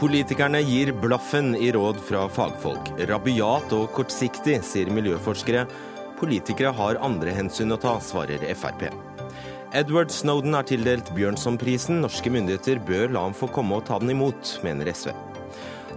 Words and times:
Politikerne 0.00 0.62
gir 0.64 0.94
blaffen 0.96 1.52
i 1.56 1.72
råd 1.76 1.98
fra 2.00 2.22
fagfolk. 2.32 2.86
Rabiat 3.10 3.74
og 3.76 3.90
kortsiktig, 3.92 4.54
sier 4.64 4.88
miljøforskere. 4.96 5.66
Politikere 6.16 6.70
har 6.72 6.96
andre 7.04 7.34
hensyn 7.36 7.74
å 7.74 7.76
ta, 7.80 7.98
svarer 8.00 8.40
Frp. 8.56 8.86
Edward 9.76 10.08
Snowden 10.10 10.56
er 10.56 10.64
tildelt 10.64 11.12
Bjørnsonprisen. 11.12 12.00
Norske 12.00 12.32
myndigheter 12.32 12.80
bør 12.88 13.12
la 13.12 13.26
ham 13.26 13.36
få 13.36 13.50
komme 13.52 13.76
og 13.76 13.84
ta 13.90 14.00
den 14.00 14.14
imot, 14.14 14.54
mener 14.64 14.88
SV. 14.88 15.12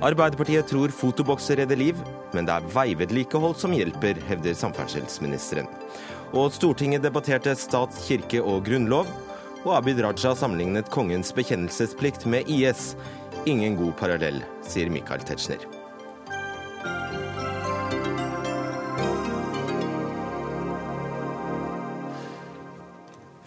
Arbeiderpartiet 0.03 0.67
tror 0.67 0.91
fotobokser 0.91 1.61
redder 1.61 1.79
liv, 1.79 2.03
men 2.35 2.43
det 2.43 2.57
er 2.57 2.67
veivedlikehold 2.75 3.55
som 3.55 3.71
hjelper, 3.71 4.19
hevder 4.27 4.59
samferdselsministeren. 4.59 5.71
Og 6.33 6.49
Stortinget 6.49 7.03
debatterte 7.05 7.53
stat, 7.53 7.93
kirke 8.07 8.39
og 8.41 8.63
grunnlov. 8.65 9.09
Og 9.63 9.75
Abid 9.77 10.01
Raja 10.01 10.33
sammenlignet 10.33 10.89
kongens 10.91 11.29
bekjennelsesplikt 11.37 12.25
med 12.25 12.49
IS. 12.49 12.95
Ingen 13.45 13.77
god 13.77 13.93
parallell, 13.99 14.41
sier 14.65 14.89
Michael 14.89 15.21
Tetzschner. 15.27 15.61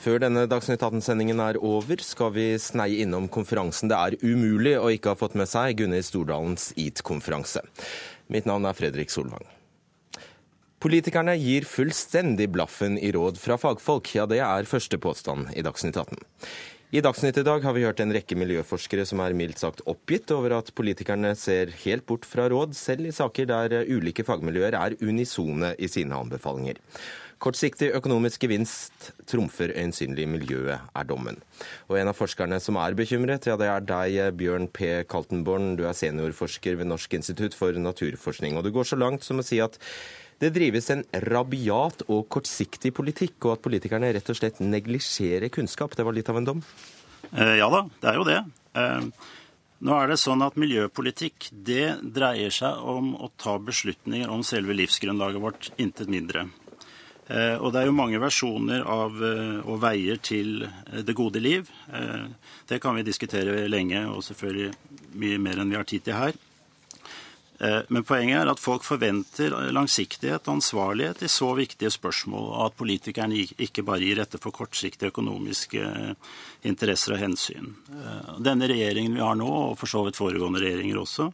Før 0.06 0.22
denne 0.22 0.46
Dagsnytt 0.46 0.84
18-sendingen 0.86 1.42
er 1.42 1.58
over, 1.58 1.98
skal 1.98 2.30
vi 2.36 2.52
sneie 2.62 3.02
innom 3.02 3.26
konferansen 3.26 3.90
det 3.90 3.98
er 3.98 4.20
umulig 4.22 4.76
å 4.78 4.92
ikke 4.94 5.16
ha 5.16 5.18
fått 5.18 5.34
med 5.34 5.50
seg, 5.50 5.74
Gunnhild 5.82 6.06
Stordalens 6.06 6.70
EAT-konferanse. 6.78 7.66
Mitt 8.30 8.46
navn 8.46 8.70
er 8.70 8.78
Fredrik 8.78 9.10
Solvang. 9.10 9.55
Politikerne 10.86 11.32
gir 11.34 11.64
fullstendig 11.66 12.46
blaffen 12.54 12.94
i 13.02 13.08
råd 13.10 13.40
fra 13.42 13.56
fagfolk. 13.58 14.12
Ja, 14.14 14.22
det 14.30 14.38
er 14.38 14.68
første 14.70 15.00
påstand 15.02 15.48
i 15.58 15.64
Dagsnytt 15.66 15.96
18. 15.98 16.20
I 16.94 17.00
Dagsnytt 17.02 17.40
i 17.40 17.42
dag 17.42 17.64
har 17.66 17.74
vi 17.74 17.82
hørt 17.82 17.98
en 17.98 18.12
rekke 18.14 18.36
miljøforskere 18.38 19.02
som 19.08 19.18
er 19.24 19.34
mildt 19.34 19.58
sagt 19.58 19.80
oppgitt 19.90 20.30
over 20.30 20.54
at 20.60 20.70
politikerne 20.78 21.32
ser 21.34 21.72
helt 21.82 22.06
bort 22.06 22.28
fra 22.30 22.44
råd, 22.52 22.76
selv 22.78 23.08
i 23.08 23.14
saker 23.16 23.48
der 23.50 23.74
ulike 23.90 24.22
fagmiljøer 24.28 24.76
er 24.78 24.94
unisone 25.02 25.72
i 25.74 25.88
sine 25.90 26.20
anbefalinger. 26.22 26.78
Kortsiktig 27.42 27.88
økonomisk 27.98 28.46
gevinst 28.46 29.10
trumfer 29.28 29.74
øyensynlig 29.74 30.28
miljøet, 30.30 30.86
er 30.86 31.08
dommen. 31.08 31.40
Og 31.90 31.98
en 31.98 32.12
av 32.12 32.16
forskerne 32.16 32.60
som 32.62 32.78
er 32.80 32.94
bekymret, 32.96 33.50
ja 33.50 33.58
det 33.58 33.66
er 33.72 33.82
deg, 33.90 34.20
Bjørn 34.38 34.70
P. 34.70 35.02
Kaltenborn. 35.10 35.74
Du 35.76 35.82
er 35.84 35.98
seniorforsker 35.98 36.78
ved 36.78 36.88
Norsk 36.88 37.18
institutt 37.18 37.58
for 37.58 37.74
naturforskning. 37.74 38.54
Og 38.54 38.64
du 38.64 38.70
går 38.72 38.88
så 38.88 38.96
langt 39.02 39.26
som 39.26 39.42
å 39.42 39.44
si 39.44 39.58
at 39.60 39.76
det 40.42 40.52
drives 40.52 40.90
en 40.92 41.04
rabiat 41.24 42.04
og 42.12 42.26
kortsiktig 42.32 42.92
politikk, 42.96 43.38
og 43.46 43.56
at 43.56 43.64
politikerne 43.64 44.12
rett 44.12 44.28
og 44.32 44.36
slett 44.36 44.60
neglisjerer 44.60 45.48
kunnskap. 45.52 45.96
Det 45.96 46.04
var 46.04 46.16
litt 46.16 46.28
av 46.28 46.40
en 46.40 46.48
dom? 46.50 46.62
Eh, 47.32 47.56
ja 47.60 47.70
da, 47.72 47.86
det 48.02 48.10
er 48.10 48.20
jo 48.20 48.26
det. 48.28 48.38
Eh, 48.76 49.32
nå 49.86 49.96
er 49.96 50.12
det 50.12 50.20
sånn 50.20 50.44
at 50.44 50.58
Miljøpolitikk 50.60 51.48
det 51.52 51.96
dreier 52.02 52.52
seg 52.52 52.84
om 52.84 53.14
å 53.16 53.30
ta 53.40 53.56
beslutninger 53.60 54.30
om 54.32 54.44
selve 54.46 54.76
livsgrunnlaget 54.76 55.42
vårt, 55.42 55.70
intet 55.80 56.12
mindre. 56.12 56.46
Eh, 57.26 57.56
og 57.56 57.72
det 57.72 57.80
er 57.80 57.88
jo 57.88 57.96
mange 57.96 58.20
versjoner 58.22 58.84
av 58.84 59.16
og 59.16 59.80
veier 59.82 60.20
til 60.22 60.68
det 60.92 61.16
gode 61.16 61.40
liv. 61.42 61.66
Det 62.68 62.78
kan 62.82 62.94
vi 62.94 63.06
diskutere 63.08 63.64
lenge, 63.72 64.04
og 64.12 64.22
selvfølgelig 64.26 65.16
mye 65.16 65.40
mer 65.40 65.64
enn 65.64 65.72
vi 65.72 65.80
har 65.80 65.88
tid 65.88 66.04
til 66.06 66.20
her. 66.20 66.36
Eh, 67.58 67.78
men 67.88 68.04
poenget 68.04 68.42
er 68.42 68.50
at 68.50 68.60
folk 68.60 68.84
forventer 68.84 69.54
langsiktighet 69.72 70.44
og 70.44 70.58
ansvarlighet 70.58 71.22
i 71.24 71.30
så 71.32 71.48
viktige 71.56 71.92
spørsmål, 71.94 72.48
og 72.52 72.64
at 72.66 72.76
politikerne 72.76 73.38
ikke 73.64 73.84
bare 73.86 74.04
gir 74.04 74.20
etter 74.20 74.42
for 74.42 74.54
kortsiktige 74.56 75.12
økonomiske 75.12 75.84
eh, 75.84 76.34
interesser 76.68 77.16
og 77.16 77.22
hensyn. 77.22 77.72
Eh, 77.92 78.34
denne 78.44 78.68
regjeringen 78.68 79.16
vi 79.16 79.24
har 79.24 79.38
nå, 79.40 79.48
og 79.70 79.78
for 79.80 79.88
så 79.88 80.04
vidt 80.04 80.20
foregående 80.20 80.60
regjeringer 80.64 81.00
også, 81.00 81.30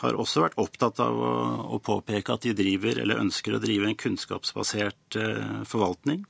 har 0.00 0.16
også 0.16 0.42
vært 0.46 0.58
opptatt 0.58 1.02
av 1.04 1.18
å, 1.20 1.78
påpeke 1.84 2.32
at 2.32 2.46
de 2.46 2.54
driver, 2.56 3.02
eller 3.02 3.20
ønsker 3.20 3.54
å 3.54 3.60
drive 3.60 3.84
en 3.84 3.98
kunnskapsbasert 4.00 5.18
forvaltning. 5.68 6.22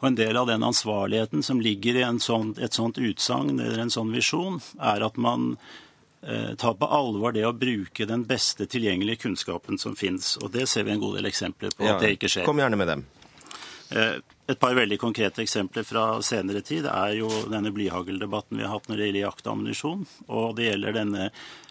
Og 0.00 0.08
En 0.08 0.16
del 0.18 0.36
av 0.36 0.48
den 0.50 0.66
ansvarligheten 0.66 1.44
som 1.46 1.60
ligger 1.62 2.00
i 2.00 2.02
sånt, 2.18 2.58
et 2.58 2.74
sånt 2.74 2.98
utsagn 2.98 3.54
eller 3.54 3.84
en 3.84 3.94
sånn 3.94 4.10
visjon, 4.10 4.58
er 4.82 5.06
at 5.06 5.14
man 5.14 5.54
ta 6.60 6.74
på 6.78 6.88
alvor 6.88 7.34
det 7.36 7.42
å 7.44 7.52
bruke 7.56 8.06
den 8.08 8.24
beste 8.28 8.66
tilgjengelige 8.70 9.26
kunnskapen 9.26 9.80
som 9.80 9.96
finnes. 9.98 10.34
Og 10.40 10.52
det 10.54 10.68
ser 10.70 10.86
vi 10.88 10.94
en 10.94 11.02
god 11.02 11.18
del 11.18 11.28
eksempler 11.28 11.74
på 11.76 11.84
ja, 11.84 11.96
at 11.96 12.04
det 12.04 12.14
ikke 12.16 12.30
skjer. 12.32 12.46
Kom 12.48 12.62
gjerne 12.62 12.80
med 12.80 12.92
dem. 12.92 13.04
Eh, 14.46 14.52
et 14.52 14.60
par 14.60 14.74
veldig 14.74 14.98
konkrete 14.98 15.42
eksempler 15.42 15.82
fra 15.82 16.22
senere 16.22 16.60
tid 16.60 16.86
er 16.86 17.16
jo 17.18 17.28
denne 17.50 17.72
blyhagldebatten 17.74 18.58
vi 18.58 18.64
har 18.64 18.74
hatt 18.76 18.88
når 18.88 18.96
det 18.96 19.10
gjelder 19.10 19.26
jakt 19.26 19.46
og 19.46 19.52
ammunisjon. 19.56 20.06
Og 20.28 20.56
det 20.56 20.70
gjelder 20.70 20.98
denne 20.98 21.30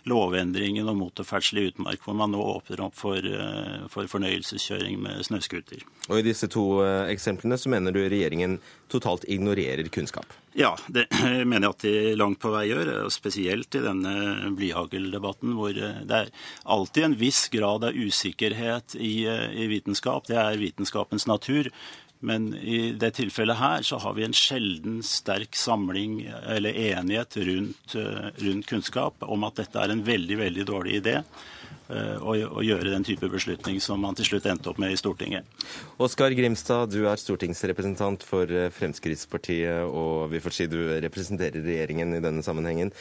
lovendringen 0.09 0.89
om 0.89 0.99
motorferdsel 0.99 1.61
i 1.61 1.67
utmark, 1.69 2.01
hvor 2.03 2.17
man 2.17 2.33
nå 2.33 2.41
åpner 2.43 2.81
opp 2.83 2.95
for, 2.99 3.17
eh, 3.17 3.87
for 3.89 4.09
fornøyelseskjøring 4.11 4.99
med 4.99 5.23
snøscooter. 5.23 5.85
Og 6.09 6.19
I 6.19 6.25
disse 6.25 6.49
to 6.51 6.83
eh, 6.83 7.11
eksemplene 7.13 7.57
så 7.57 7.71
mener 7.71 7.95
du 7.95 8.01
regjeringen 8.03 8.59
totalt 8.91 9.23
ignorerer 9.31 9.87
kunnskap? 9.93 10.27
Ja, 10.53 10.75
det 10.91 11.07
mener 11.49 11.69
jeg 11.69 11.75
at 11.75 11.85
de 11.85 12.15
langt 12.19 12.41
på 12.43 12.51
vei 12.53 12.67
gjør. 12.67 12.91
Spesielt 13.13 13.73
i 13.77 13.83
denne 13.85 14.51
blyhagldebatten, 14.57 15.55
hvor 15.57 15.73
det 15.73 16.19
er 16.19 16.33
alltid 16.65 17.07
en 17.07 17.17
viss 17.17 17.47
grad 17.53 17.87
av 17.87 17.95
usikkerhet 17.95 18.97
i, 18.99 19.23
i 19.25 19.69
vitenskap. 19.71 20.27
Det 20.27 20.37
er 20.37 20.61
vitenskapens 20.61 21.25
natur. 21.31 21.71
Men 22.23 22.53
i 22.55 22.93
det 22.95 23.09
tilfellet 23.17 23.59
her 23.59 23.83
så 23.83 23.97
har 23.99 24.13
vi 24.15 24.23
en 24.23 24.35
sjelden 24.37 25.01
sterk 25.03 25.57
samling 25.59 26.21
eller 26.23 26.71
enighet 26.71 27.35
rundt, 27.49 27.95
eh, 27.99 28.29
rundt 28.45 28.69
kunnskap 28.69 29.25
om 29.27 29.43
at 29.43 29.59
dette 29.59 29.81
er 29.81 29.91
en 29.91 30.05
veldig, 30.07 30.37
veldig 30.39 30.65
dårlig 30.69 31.01
idé. 31.01 31.17
Eh, 31.91 32.15
å, 32.23 32.37
å 32.47 32.63
gjøre 32.63 32.93
den 32.93 33.03
type 33.03 33.27
beslutning 33.27 33.81
som 33.83 33.99
man 33.99 34.15
til 34.15 34.29
slutt 34.29 34.47
endte 34.47 34.71
opp 34.71 34.79
med 34.79 34.95
i 34.95 34.99
Stortinget. 34.99 35.43
Oskar 35.99 36.31
Grimstad, 36.31 36.93
du 36.95 37.09
er 37.11 37.19
stortingsrepresentant 37.19 38.23
for 38.23 38.47
eh, 38.47 38.71
Fremskrittspartiet, 38.71 39.83
og 39.83 40.31
vi 40.31 40.39
får 40.45 40.55
si 40.55 40.69
du 40.71 40.79
representerer 41.03 41.59
regjeringen 41.59 42.15
i 42.15 42.23
denne 42.23 42.45
sammenhengen. 42.45 42.93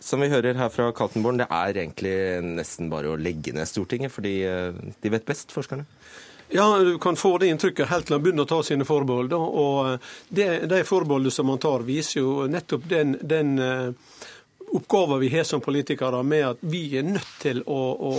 Som 0.00 0.24
vi 0.24 0.30
hører 0.32 0.56
her 0.56 0.72
fra 0.72 0.88
Kaltenborn, 0.96 1.42
det 1.42 1.50
er 1.52 1.76
egentlig 1.76 2.16
nesten 2.56 2.88
bare 2.88 3.12
å 3.12 3.20
legge 3.20 3.52
ned 3.52 3.68
Stortinget, 3.68 4.16
fordi 4.16 4.38
de 4.40 5.12
vet 5.12 5.28
best, 5.28 5.52
forskerne? 5.52 5.84
Ja, 6.52 6.78
du 6.78 6.98
kan 6.98 7.16
få 7.16 7.38
det 7.38 7.46
inntrykket 7.46 7.88
helt 7.88 8.06
til 8.06 8.16
han 8.16 8.22
begynner 8.24 8.42
å 8.42 8.50
ta 8.50 8.58
sine 8.66 8.86
forbehold. 8.86 9.34
Og 9.38 9.92
eh, 9.92 10.64
de 10.66 10.80
forbeholdene 10.86 11.30
som 11.34 11.52
han 11.52 11.62
tar, 11.62 11.86
viser 11.86 12.24
jo 12.24 12.48
nettopp 12.50 12.88
den, 12.90 13.14
den 13.22 13.52
uh, 13.62 13.92
oppgaven 14.74 15.20
vi 15.22 15.28
har 15.30 15.46
som 15.46 15.62
politikere 15.62 16.24
med 16.26 16.46
at 16.48 16.64
vi 16.66 16.82
er 16.98 17.06
nødt 17.06 17.36
til 17.38 17.62
å, 17.70 17.78
å 17.94 18.12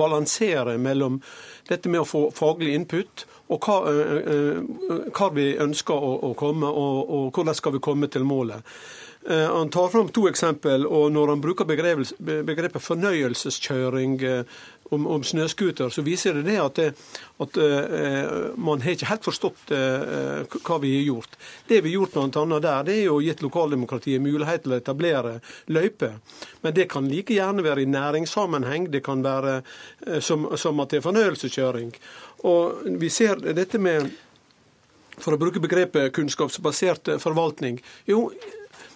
balansere 0.00 0.78
mellom 0.80 1.20
dette 1.68 1.92
med 1.92 2.00
å 2.00 2.08
få 2.08 2.24
faglig 2.32 2.72
input 2.78 3.26
og 3.52 3.68
hva, 3.68 3.78
uh, 3.84 4.64
hva 5.12 5.30
vi 5.36 5.50
ønsker 5.60 6.08
å, 6.08 6.12
å 6.30 6.34
komme, 6.38 6.72
og, 6.72 7.00
og 7.04 7.30
hvordan 7.36 7.58
skal 7.58 7.76
vi 7.76 7.84
komme 7.84 8.08
til 8.08 8.24
målet. 8.24 8.64
Han 9.22 9.68
tar 9.70 9.86
fram 9.86 10.08
to 10.10 10.24
eksempel, 10.26 10.82
og 10.82 11.12
når 11.14 11.28
han 11.30 11.42
bruker 11.44 11.68
begrepet 11.68 12.82
fornøyelseskjøring 12.82 14.16
om, 14.92 15.06
om 15.06 15.24
snøscooter, 15.24 15.90
så 15.90 16.02
viser 16.04 16.36
det 16.38 16.44
det 16.50 16.58
at, 16.60 16.78
det, 16.78 16.88
at 17.42 17.58
uh, 17.58 18.56
man 18.60 18.82
har 18.84 18.96
ikke 18.96 19.10
helt 19.10 19.26
forstått 19.26 19.72
uh, 19.72 20.58
hva 20.58 20.78
vi 20.82 20.94
har 20.98 21.06
gjort. 21.06 21.36
Det 21.68 21.80
vi 21.80 21.92
har 21.92 22.02
gjort 22.02 22.18
bl.a. 22.18 22.60
der, 22.60 22.88
det 22.88 22.96
er 22.98 23.06
jo 23.08 23.20
gitt 23.24 23.44
lokaldemokratiet 23.44 24.22
mulighet 24.22 24.66
til 24.66 24.74
å 24.74 24.80
etablere 24.80 25.36
løyper. 25.72 26.18
Men 26.62 26.76
det 26.76 26.88
kan 26.92 27.08
like 27.10 27.34
gjerne 27.34 27.64
være 27.64 27.84
i 27.84 27.90
næringssammenheng, 27.92 28.90
det 28.92 29.04
kan 29.06 29.24
være 29.24 29.60
uh, 29.62 30.18
som, 30.20 30.50
som, 30.60 30.82
at 30.84 30.92
det 30.92 31.00
er 31.00 31.08
fornøyelseskjøring. 31.08 31.94
Og 32.48 32.98
vi 33.00 33.12
ser 33.12 33.40
dette 33.52 33.78
med 33.80 34.10
for 35.22 35.34
å 35.34 35.38
bruke 35.38 35.60
begrepet 35.62 36.12
kunnskapsbasert 36.16 37.14
forvaltning. 37.22 37.78
Jo, 38.08 38.30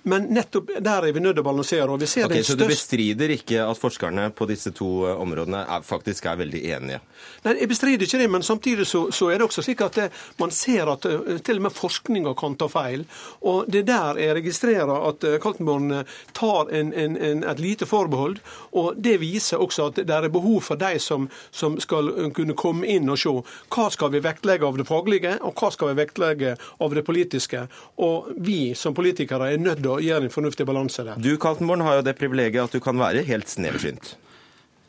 men 0.07 0.29
nettopp 0.31 0.71
der 0.79 1.09
er 1.09 1.15
vi 1.15 1.21
nødt 1.23 1.35
til 1.35 1.43
å 1.43 1.47
balansere. 1.49 1.89
og 1.91 1.99
vi 2.01 2.07
ser 2.07 2.29
okay, 2.29 2.39
den 2.39 2.45
største... 2.45 2.63
Så 2.63 2.69
du 2.69 2.71
bestrider 2.71 3.33
ikke 3.35 3.65
at 3.67 3.79
forskerne 3.81 4.29
på 4.39 4.47
disse 4.47 4.71
to 4.77 4.91
eh, 5.09 5.19
områdene 5.19 5.65
er, 5.67 5.83
faktisk 5.83 6.29
er 6.31 6.39
veldig 6.39 6.61
enige? 6.77 7.01
Nei, 7.43 7.57
jeg 7.59 7.71
bestrider 7.73 8.07
ikke 8.07 8.21
det, 8.23 8.29
men 8.31 8.47
samtidig 8.47 8.87
så, 8.87 9.07
så 9.11 9.33
er 9.33 9.41
det 9.41 9.49
også 9.49 9.65
slik 9.67 9.83
at 9.83 9.99
det, 9.99 10.05
eh, 10.13 10.21
man 10.39 10.55
ser 10.55 10.93
at 10.93 11.09
uh, 11.11 11.33
til 11.43 11.59
og 11.59 11.67
med 11.67 11.75
forskninga 11.75 12.35
kan 12.39 12.55
ta 12.61 12.69
feil. 12.71 13.03
Og 13.51 13.67
det 13.67 13.83
er 13.83 13.89
der 13.89 14.21
jeg 14.23 14.37
registrerer 14.39 15.09
at 15.09 15.27
uh, 15.27 15.39
Kaltenborn 15.43 16.05
tar 16.37 16.71
en, 16.71 16.95
en, 16.95 17.19
en, 17.19 17.43
et 17.43 17.63
lite 17.63 17.91
forbehold. 17.91 18.39
Og 18.79 18.95
det 19.03 19.17
viser 19.25 19.63
også 19.63 19.91
at 19.91 20.01
det 20.07 20.15
er 20.15 20.31
behov 20.31 20.61
for 20.69 20.79
de 20.79 21.01
som, 21.03 21.27
som 21.51 21.81
skal 21.83 22.13
kunne 22.37 22.55
komme 22.55 22.87
inn 22.87 23.11
og 23.11 23.19
se 23.19 23.35
hva 23.75 23.89
skal 23.91 24.15
vi 24.15 24.23
vektlegge 24.23 24.71
av 24.71 24.79
det 24.79 24.87
faglige, 24.87 25.35
og 25.43 25.59
hva 25.59 25.73
skal 25.75 25.91
vi 25.91 25.99
vektlegge 26.05 26.55
av 26.55 26.95
det 26.95 27.03
politiske. 27.07 27.67
Og 28.07 28.31
vi 28.39 28.71
som 28.79 28.95
politikere 28.95 29.51
er 29.51 29.63
nødt 29.63 29.83
til 29.83 29.96
å 29.96 29.96
gjøre 30.03 30.29
en 30.29 30.33
fornuftig 30.33 30.67
balanse 30.69 31.05
der. 31.07 31.19
Du 31.23 31.35
Kaltenborn, 31.41 31.85
har 31.87 32.01
jo 32.01 32.07
det 32.07 32.17
privilegiet 32.19 32.69
at 32.69 32.77
du 32.77 32.83
kan 32.83 32.99
være 33.01 33.25
helt 33.27 33.51
sneversynt. 33.51 34.15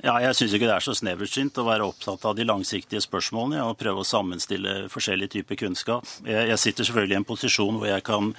Ja, 0.06 0.14
jeg 0.22 0.36
syns 0.38 0.54
ikke 0.54 0.68
det 0.70 0.76
er 0.76 0.86
så 0.86 0.94
sneversynt 0.94 1.58
å 1.58 1.66
være 1.66 1.88
opptatt 1.90 2.26
av 2.30 2.36
de 2.38 2.46
langsiktige 2.46 3.02
spørsmålene 3.02 3.64
og 3.66 3.80
prøve 3.80 4.04
å 4.04 4.08
sammenstille 4.08 4.84
forskjellige 4.94 5.40
typer 5.40 5.58
kunnskap. 5.64 6.06
Jeg, 6.22 6.52
jeg 6.52 6.62
sitter 6.62 6.88
selvfølgelig 6.88 7.18
i 7.18 7.20
en 7.24 7.28
posisjon 7.32 7.80
hvor 7.82 7.90
jeg 7.90 8.06
kan 8.06 8.30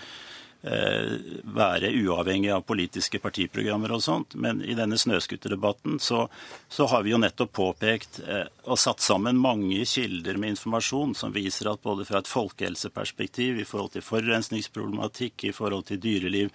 være 0.63 1.93
uavhengig 2.03 2.51
av 2.51 2.65
politiske 2.67 3.21
partiprogrammer 3.23 3.93
og 3.95 4.03
sånt. 4.03 4.35
Men 4.35 4.59
i 4.67 4.75
denne 4.75 4.99
snøskuterdebatten 4.99 6.01
så, 6.03 6.25
så, 6.69 6.89
har 6.91 7.05
vi 7.07 7.13
jo 7.13 7.21
nettopp 7.23 7.53
påpekt 7.55 8.21
eh, 8.27 8.47
og 8.67 8.81
satt 8.81 9.01
sammen 9.05 9.39
mange 9.39 9.85
kilder 9.87 10.37
med 10.37 10.57
informasjon 10.57 11.15
som 11.15 11.35
viser 11.35 11.71
at 11.71 11.83
både 11.83 12.07
fra 12.09 12.19
et 12.23 12.31
folkehelseperspektiv, 12.31 13.61
i 13.63 13.67
forhold 13.69 13.95
til 13.95 14.07
forurensningsproblematikk, 14.07 15.47
i 15.47 15.55
forhold 15.55 15.87
til 15.93 16.03
dyreliv, 16.03 16.51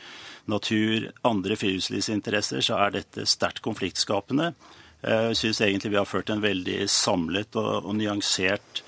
natur, 0.52 1.08
andre 1.24 1.58
friluftslivsinteresser, 1.60 2.64
så 2.66 2.82
er 2.84 2.98
dette 3.00 3.28
sterkt 3.30 3.64
konfliktskapende. 3.64 4.52
Eh, 5.02 5.30
jeg 5.32 5.40
syns 5.46 5.64
egentlig 5.64 5.96
vi 5.96 6.02
har 6.02 6.10
ført 6.12 6.34
en 6.34 6.44
veldig 6.44 6.82
samlet 6.92 7.56
og, 7.56 7.88
og 7.88 7.96
nyansert 8.02 8.84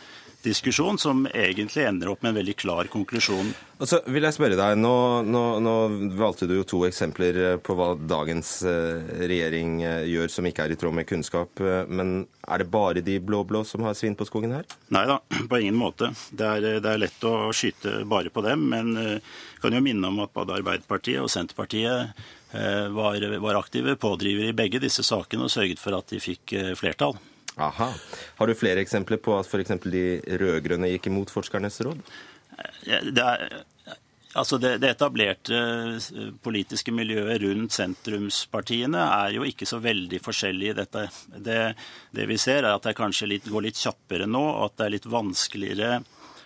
diskusjon 0.45 0.99
som 1.01 1.25
egentlig 1.33 1.85
ender 1.89 2.11
opp 2.11 2.21
med 2.23 2.33
en 2.33 2.39
veldig 2.39 2.55
klar 2.57 2.89
konklusjon. 2.91 3.51
Og 3.75 3.89
så 3.89 3.99
vil 4.07 4.23
jeg 4.23 4.35
spørre 4.37 4.55
deg, 4.55 4.77
nå, 4.79 4.93
nå, 5.27 5.41
nå, 5.59 5.73
valgte 6.15 6.47
du 6.47 6.53
jo 6.55 6.67
to 6.67 6.79
eksempler 6.87 7.39
eh, 7.41 7.55
på 7.59 7.75
hva 7.75 7.89
dagens 7.99 8.51
eh, 8.63 9.09
regjering 9.27 9.81
eh, 9.83 10.05
gjør 10.13 10.31
som 10.31 10.47
ikke 10.47 10.63
er 10.63 10.75
i 10.75 10.77
tråd 10.79 10.95
med 10.95 11.09
kunnskap. 11.09 11.59
Men 11.89 12.15
er 12.47 12.63
det 12.63 12.69
bare 12.71 13.03
de 13.03 13.17
blå-blå 13.19 13.65
som 13.67 13.83
har 13.83 13.97
svin 13.99 14.15
på 14.15 14.27
skogen 14.29 14.55
her? 14.55 14.69
Nei 14.95 15.03
da, 15.09 15.19
på 15.51 15.59
ingen 15.59 15.79
måte. 15.79 16.13
Det 16.31 16.47
er, 16.47 16.79
det 16.79 16.93
er, 16.93 17.03
lett 17.03 17.27
å 17.27 17.51
skyte 17.55 18.05
bare 18.07 18.31
på 18.31 18.45
dem. 18.47 18.63
Men 18.71 18.95
jeg 18.95 19.61
kan 19.63 19.75
jo 19.75 19.83
minne 19.83 20.13
om 20.13 20.23
at 20.23 20.33
både 20.35 20.61
Arbeiderpartiet 20.61 21.23
og 21.23 21.31
Senterpartiet 21.33 22.15
var, 22.95 23.23
var 23.43 23.57
aktive 23.59 23.97
pådrivere 23.99 24.53
i 24.53 24.55
begge 24.55 24.79
disse 24.79 25.03
sakene 25.03 25.49
og 25.49 25.51
sørget 25.51 25.81
for 25.81 25.97
at 25.97 26.13
de 26.13 26.21
fikk 26.23 26.53
flertall. 26.79 27.17
Aha. 27.55 27.91
Har 28.39 28.47
du 28.47 28.55
flere 28.57 28.81
eksempler 28.83 29.21
på 29.23 29.35
at 29.37 29.47
f.eks. 29.47 29.77
de 29.87 30.05
rød-grønne 30.41 30.89
gikk 30.91 31.07
imot 31.11 31.31
forskernes 31.31 31.79
råd? 31.87 32.01
Det, 32.85 33.23
er, 33.23 33.45
altså 34.33 34.59
det, 34.59 34.75
det, 34.83 34.91
etablerte 34.95 35.59
eh, 35.59 36.31
politiske 36.43 36.91
miljøet 36.95 37.39
rundt 37.43 37.75
sentrumspartiene 37.75 39.05
er 39.21 39.37
jo 39.37 39.47
ikke 39.47 39.67
så 39.67 39.79
veldig 39.83 40.19
forskjellig 40.23 40.73
i 40.73 40.75
dette. 40.81 41.05
Det, 41.35 41.61
det 42.15 42.27
vi 42.31 42.39
ser, 42.41 42.63
er 42.63 42.73
at 42.73 42.87
det 42.87 42.97
kanskje 42.99 43.31
litt, 43.31 43.47
går 43.51 43.69
litt 43.69 43.79
kjappere 43.79 44.27
nå, 44.27 44.43
og 44.43 44.67
at 44.69 44.77
det 44.79 44.87
er 44.87 44.95
litt 44.97 45.09
vanskeligere 45.15 46.03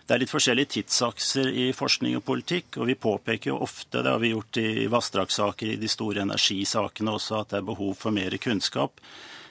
det 0.09 0.15
er 0.15 0.23
litt 0.23 0.31
forskjellige 0.33 0.71
tidsakser 0.73 1.51
i 1.53 1.67
forskning 1.77 2.15
og 2.17 2.23
politikk, 2.25 2.79
og 2.81 2.87
vi 2.89 2.95
påpeker 2.97 3.51
jo 3.51 3.59
ofte, 3.61 3.99
det 4.01 4.09
har 4.09 4.17
vi 4.17 4.31
gjort 4.31 4.57
i 4.57 4.87
vassdragssaker, 4.89 5.75
i 5.75 5.77
de 5.77 5.89
store 5.91 6.23
energisakene 6.23 7.13
også, 7.13 7.43
at 7.43 7.51
det 7.51 7.59
er 7.59 7.67
behov 7.67 7.91
for 7.93 8.15
mer 8.15 8.33
kunnskap. 8.41 9.03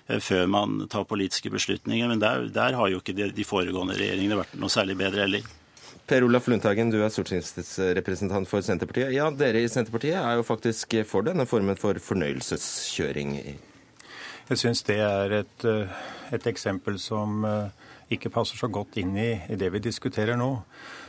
Eh, 0.09 0.21
før 0.25 0.47
man 0.49 0.81
tar 0.89 1.05
politiske 1.09 1.53
beslutninger. 1.53 2.09
Men 2.09 2.23
der, 2.23 2.49
der 2.53 2.77
har 2.79 2.91
jo 2.93 3.03
ikke 3.03 3.17
de, 3.17 3.31
de 3.35 3.47
foregående 3.47 3.97
regjeringene 3.99 4.41
vært 4.41 4.59
noe 4.61 4.73
særlig 4.73 4.97
bedre 5.01 5.27
heller. 5.27 5.55
Per 6.09 6.25
Olaf 6.25 6.47
Lundteigen, 6.49 6.89
du 6.89 7.03
er 7.05 7.13
stortingsrepresentant 7.13 8.49
for 8.49 8.65
Senterpartiet. 8.65 9.13
Ja, 9.13 9.29
Dere 9.29 9.61
i 9.61 9.69
Senterpartiet 9.69 10.17
er 10.17 10.39
jo 10.39 10.47
faktisk 10.47 10.97
for 11.09 11.27
denne 11.27 11.45
formen 11.49 11.77
for 11.77 12.01
fornøyelseskjøring. 12.01 13.35
Jeg 14.49 14.57
syns 14.63 14.81
det 14.89 14.97
er 15.05 15.35
et, 15.43 15.67
eh, 15.69 15.99
et, 16.33 16.47
eksempel 16.49 16.97
som 17.03 17.45
eh, 17.45 17.91
ikke 18.17 18.33
passer 18.33 18.57
så 18.57 18.71
godt 18.73 18.97
inn 18.97 19.13
i, 19.21 19.35
i 19.53 19.61
det 19.61 19.69
vi 19.75 19.85
diskuterer 19.85 20.41
nå. 20.41 20.55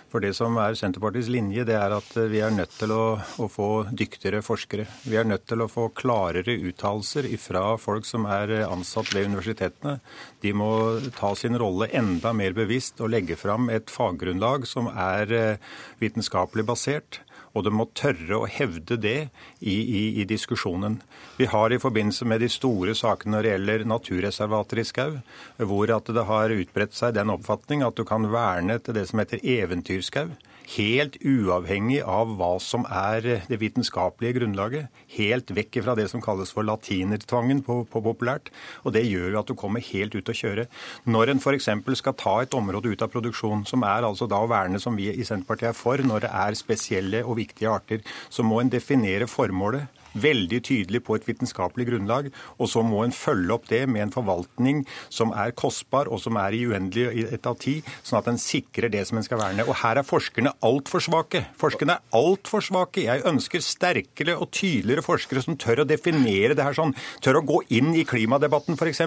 For 0.09 0.23
det 0.23 0.31
som 0.33 0.56
er 0.57 0.73
Senterpartiets 0.77 1.29
linje, 1.29 1.63
det 1.69 1.75
er 1.77 1.94
at 1.94 2.09
vi 2.31 2.41
er 2.41 2.53
nødt 2.56 2.73
til 2.79 2.94
å, 2.95 3.03
å 3.21 3.47
få 3.51 3.69
dyktigere 3.94 4.41
forskere. 4.41 4.88
Vi 5.06 5.19
er 5.19 5.27
nødt 5.29 5.45
til 5.50 5.61
å 5.61 5.69
få 5.69 5.89
klarere 5.94 6.56
uttalelser 6.71 7.29
fra 7.38 7.75
folk 7.77 8.09
som 8.09 8.25
er 8.25 8.56
ansatt 8.65 9.13
ved 9.13 9.29
universitetene. 9.29 10.00
De 10.41 10.53
må 10.57 10.71
ta 11.13 11.35
sin 11.38 11.57
rolle 11.61 11.91
enda 11.94 12.33
mer 12.33 12.57
bevisst 12.57 13.01
og 13.06 13.13
legge 13.13 13.38
fram 13.38 13.69
et 13.69 13.94
faggrunnlag 13.94 14.65
som 14.69 14.89
er 14.89 15.35
eh, 15.35 15.73
vitenskapelig 16.01 16.65
basert 16.65 17.21
og 17.59 17.67
du 17.67 17.71
må 17.75 17.89
tørre 17.97 18.39
å 18.39 18.50
hevde 18.50 18.97
det 19.03 19.17
i, 19.59 19.75
i, 19.75 20.03
i, 20.21 20.25
diskusjonen. 20.27 21.00
Vi 21.38 21.50
har 21.51 21.73
i 21.75 21.81
forbindelse 21.81 22.27
med 22.29 22.41
de 22.44 22.50
store 22.51 22.95
sakene 22.95 23.35
når 23.35 23.45
det 23.45 23.53
gjelder 23.53 23.88
naturreservater 23.94 24.81
i 24.81 24.88
skau, 24.88 25.17
hvor 25.59 25.91
at 25.95 26.13
det 26.15 26.27
har 26.29 26.56
utbredt 26.56 26.95
seg 26.95 27.17
den 27.19 27.33
oppfatning 27.35 27.83
at 27.85 28.00
du 28.00 28.06
kan 28.07 28.29
verne 28.31 28.79
til 28.79 28.95
det 28.95 29.09
som 29.11 29.21
heter 29.21 29.44
eventyrskau 29.44 30.29
helt 30.75 31.18
uavhengig 31.25 32.00
av 32.06 32.36
hva 32.38 32.51
som 32.62 32.86
er 32.92 33.25
det 33.50 33.60
vitenskapelige 33.62 34.38
grunnlaget. 34.39 34.89
Helt 35.16 35.54
vekk 35.56 35.80
fra 35.86 35.95
det 35.98 36.07
som 36.12 36.21
kalles 36.24 36.54
for 36.54 36.68
latinertvangen 36.68 37.63
på, 37.66 37.81
på 37.89 38.04
populært. 38.06 38.51
Og 38.83 38.94
det 38.95 39.06
gjør 39.07 39.33
jo 39.33 39.42
at 39.42 39.50
du 39.50 39.57
kommer 39.57 39.83
helt 39.89 40.16
ut 40.16 40.30
å 40.30 40.38
kjøre. 40.42 40.68
Når 41.10 41.33
en 41.33 41.44
f.eks. 41.44 41.69
skal 42.01 42.18
ta 42.19 42.36
et 42.44 42.57
område 42.57 42.94
ut 42.94 43.06
av 43.06 43.12
produksjon, 43.13 43.66
som 43.69 43.86
er 43.88 44.07
altså 44.07 44.30
da 44.30 44.42
å 44.44 44.50
verne 44.51 44.81
som 44.81 44.98
vi 45.00 45.10
i 45.10 45.25
Senterpartiet 45.27 45.71
er 45.74 45.77
for, 45.77 46.01
når 46.01 46.27
det 46.27 46.33
er 46.45 46.60
spesielle 46.60 47.24
og 47.25 47.39
viktige 47.42 47.72
arter, 47.74 48.04
så 48.30 48.45
må 48.45 48.62
en 48.62 48.74
definere 48.74 49.30
formålet 49.30 49.99
veldig 50.13 50.61
tydelig 50.65 51.03
på 51.06 51.17
et 51.17 51.27
vitenskapelig 51.27 51.89
grunnlag. 51.89 52.29
Og 52.57 52.71
så 52.71 52.83
må 52.85 53.03
en 53.03 53.15
følge 53.15 53.56
opp 53.56 53.69
det 53.69 53.83
med 53.89 54.07
en 54.07 54.13
forvaltning 54.13 54.83
som 55.13 55.33
er 55.35 55.56
kostbar, 55.57 56.09
og 56.09 56.21
som 56.23 56.38
er 56.41 56.56
i 56.56 56.63
uendelig 56.69 57.27
et 57.29 57.50
av 57.50 57.57
ti, 57.61 57.79
sånn 58.03 58.19
at 58.21 58.29
en 58.31 58.41
sikrer 58.41 58.91
det 58.94 59.06
som 59.09 59.19
en 59.19 59.25
skal 59.25 59.41
verne. 59.41 59.65
Og 59.67 59.77
her 59.83 60.00
er 60.01 60.07
forskerne 60.07 60.53
altfor 60.65 61.03
svake. 61.03 61.44
Forskerne 61.59 61.97
er 61.97 62.17
altfor 62.19 62.63
svake. 62.65 63.06
Jeg 63.07 63.25
ønsker 63.29 63.63
sterkere 63.63 64.38
og 64.39 64.50
tydeligere 64.56 65.06
forskere 65.06 65.44
som 65.45 65.57
tør 65.59 65.83
å 65.83 65.88
definere 65.89 66.57
det 66.57 66.65
her 66.65 66.77
sånn. 66.77 66.95
Tør 67.23 67.41
å 67.41 67.45
gå 67.45 67.62
inn 67.75 67.94
i 67.97 68.05
klimadebatten 68.07 68.79
f.eks. 68.79 69.03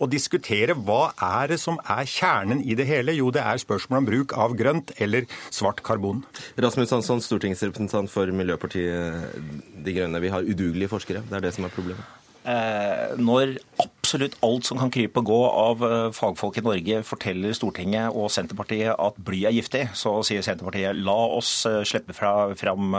og 0.00 0.10
diskutere 0.12 0.76
hva 0.76 1.10
er 1.22 1.54
det 1.54 1.60
som 1.62 1.80
er 1.82 2.06
kjernen 2.08 2.62
i 2.64 2.76
det 2.78 2.88
hele. 2.88 3.14
Jo, 3.16 3.30
det 3.34 3.44
er 3.44 3.62
spørsmål 3.62 4.02
om 4.02 4.10
bruk 4.10 4.36
av 4.36 4.56
grønt 4.58 4.92
eller 5.02 5.26
svart 5.50 5.82
karbon. 5.86 6.22
Rasmus 6.60 6.92
Hansson, 6.94 7.22
stortingsrepresentant 7.24 8.10
for 8.12 8.30
Miljøpartiet 8.34 9.36
De 9.84 9.94
Grønne. 9.96 10.20
Vi 10.22 10.32
har 10.32 10.35
har 10.36 10.46
udugelige 10.46 10.92
forskere. 10.92 11.24
Det 11.26 11.40
er 11.40 11.48
det 11.48 11.56
som 11.56 11.66
er 11.66 11.74
problemet. 11.74 12.14
Eh, 12.46 13.16
når 13.18 13.56
absolutt 13.82 14.36
alt 14.46 14.68
som 14.68 14.78
kan 14.78 14.92
krype 14.94 15.18
og 15.18 15.26
gå 15.26 15.38
av 15.50 15.80
eh, 15.82 16.10
fagfolk 16.14 16.60
i 16.60 16.62
Norge 16.62 17.00
forteller 17.08 17.56
Stortinget 17.58 18.14
og 18.14 18.30
Senterpartiet 18.30 18.92
at 18.94 19.16
bly 19.18 19.40
er 19.48 19.56
giftig, 19.56 19.88
så 19.98 20.20
sier 20.26 20.44
Senterpartiet 20.46 21.00
la 21.00 21.16
oss 21.40 21.64
eh, 21.66 21.82
slippe 21.82 22.14
fra, 22.14 22.52
fram 22.54 22.94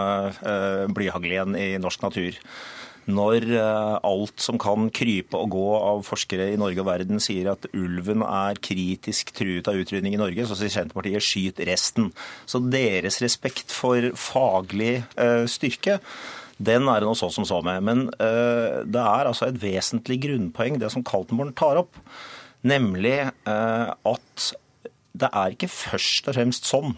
blyhagl 0.92 1.32
igjen 1.32 1.56
i 1.56 1.70
norsk 1.80 2.04
natur. 2.04 2.36
Når 3.08 3.46
alt 4.04 4.42
som 4.44 4.58
kan 4.60 4.90
krype 4.92 5.40
og 5.40 5.54
gå 5.54 5.68
av 5.78 6.02
forskere 6.04 6.50
i 6.52 6.58
Norge 6.60 6.82
og 6.84 6.90
verden 6.90 7.22
sier 7.24 7.48
at 7.54 7.70
ulven 7.72 8.20
er 8.28 8.60
kritisk 8.60 9.32
truet 9.38 9.70
av 9.72 9.80
utrydning 9.80 10.18
i 10.18 10.20
Norge, 10.20 10.44
så 10.44 10.58
sier 10.60 10.74
Senterpartiet 10.74 11.24
skyt 11.24 11.62
resten. 11.70 12.10
Så 12.44 12.60
deres 12.68 13.22
respekt 13.24 13.72
for 13.72 14.10
faglig 14.20 15.06
styrke 15.48 16.02
den 16.58 16.90
er 16.90 17.02
det 17.02 17.08
noe 17.10 17.18
så 17.18 17.30
som 17.34 17.46
så 17.48 17.62
med. 17.66 17.86
Men 17.86 18.08
uh, 18.18 18.84
det 18.88 19.04
er 19.04 19.30
altså 19.30 19.50
et 19.50 19.62
vesentlig 19.62 20.22
grunnpoeng, 20.26 20.80
det 20.82 20.92
som 20.94 21.06
Kaltenborn 21.06 21.54
tar 21.58 21.80
opp. 21.84 22.00
Nemlig 22.68 23.20
uh, 23.48 23.94
at 23.94 24.52
det 25.18 25.32
er 25.34 25.54
ikke 25.54 25.72
først 25.72 26.30
og 26.30 26.38
fremst 26.38 26.70
sånn 26.70 26.94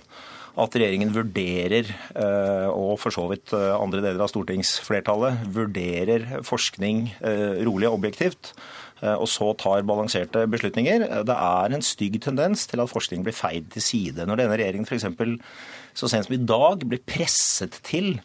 at 0.60 0.74
regjeringen 0.76 1.14
vurderer, 1.16 1.88
eh, 2.20 2.66
og 2.68 2.98
for 3.00 3.16
så 3.16 3.22
vidt 3.30 3.54
andre 3.54 4.02
deler 4.04 4.26
av 4.26 4.28
stortingsflertallet, 4.28 5.46
vurderer 5.56 6.26
forskning 6.44 7.06
rolig 7.64 7.88
og 7.88 7.96
objektivt, 8.02 8.50
og 9.06 9.24
så 9.32 9.54
tar 9.62 9.86
balanserte 9.88 10.44
beslutninger. 10.52 11.06
Det 11.30 11.38
er 11.38 11.78
en 11.78 11.86
stygg 11.86 12.18
tendens 12.26 12.66
til 12.68 12.84
at 12.84 12.92
forskning 12.92 13.24
blir 13.24 13.38
feid 13.38 13.70
til 13.72 13.86
side. 13.86 14.28
Når 14.28 14.42
denne 14.42 14.60
regjeringen 14.60 14.90
f.eks. 14.90 15.08
så 15.96 16.12
sent 16.12 16.28
som 16.28 16.36
i 16.36 16.44
dag 16.44 16.84
blir 16.84 17.06
presset 17.08 17.80
til 17.88 18.18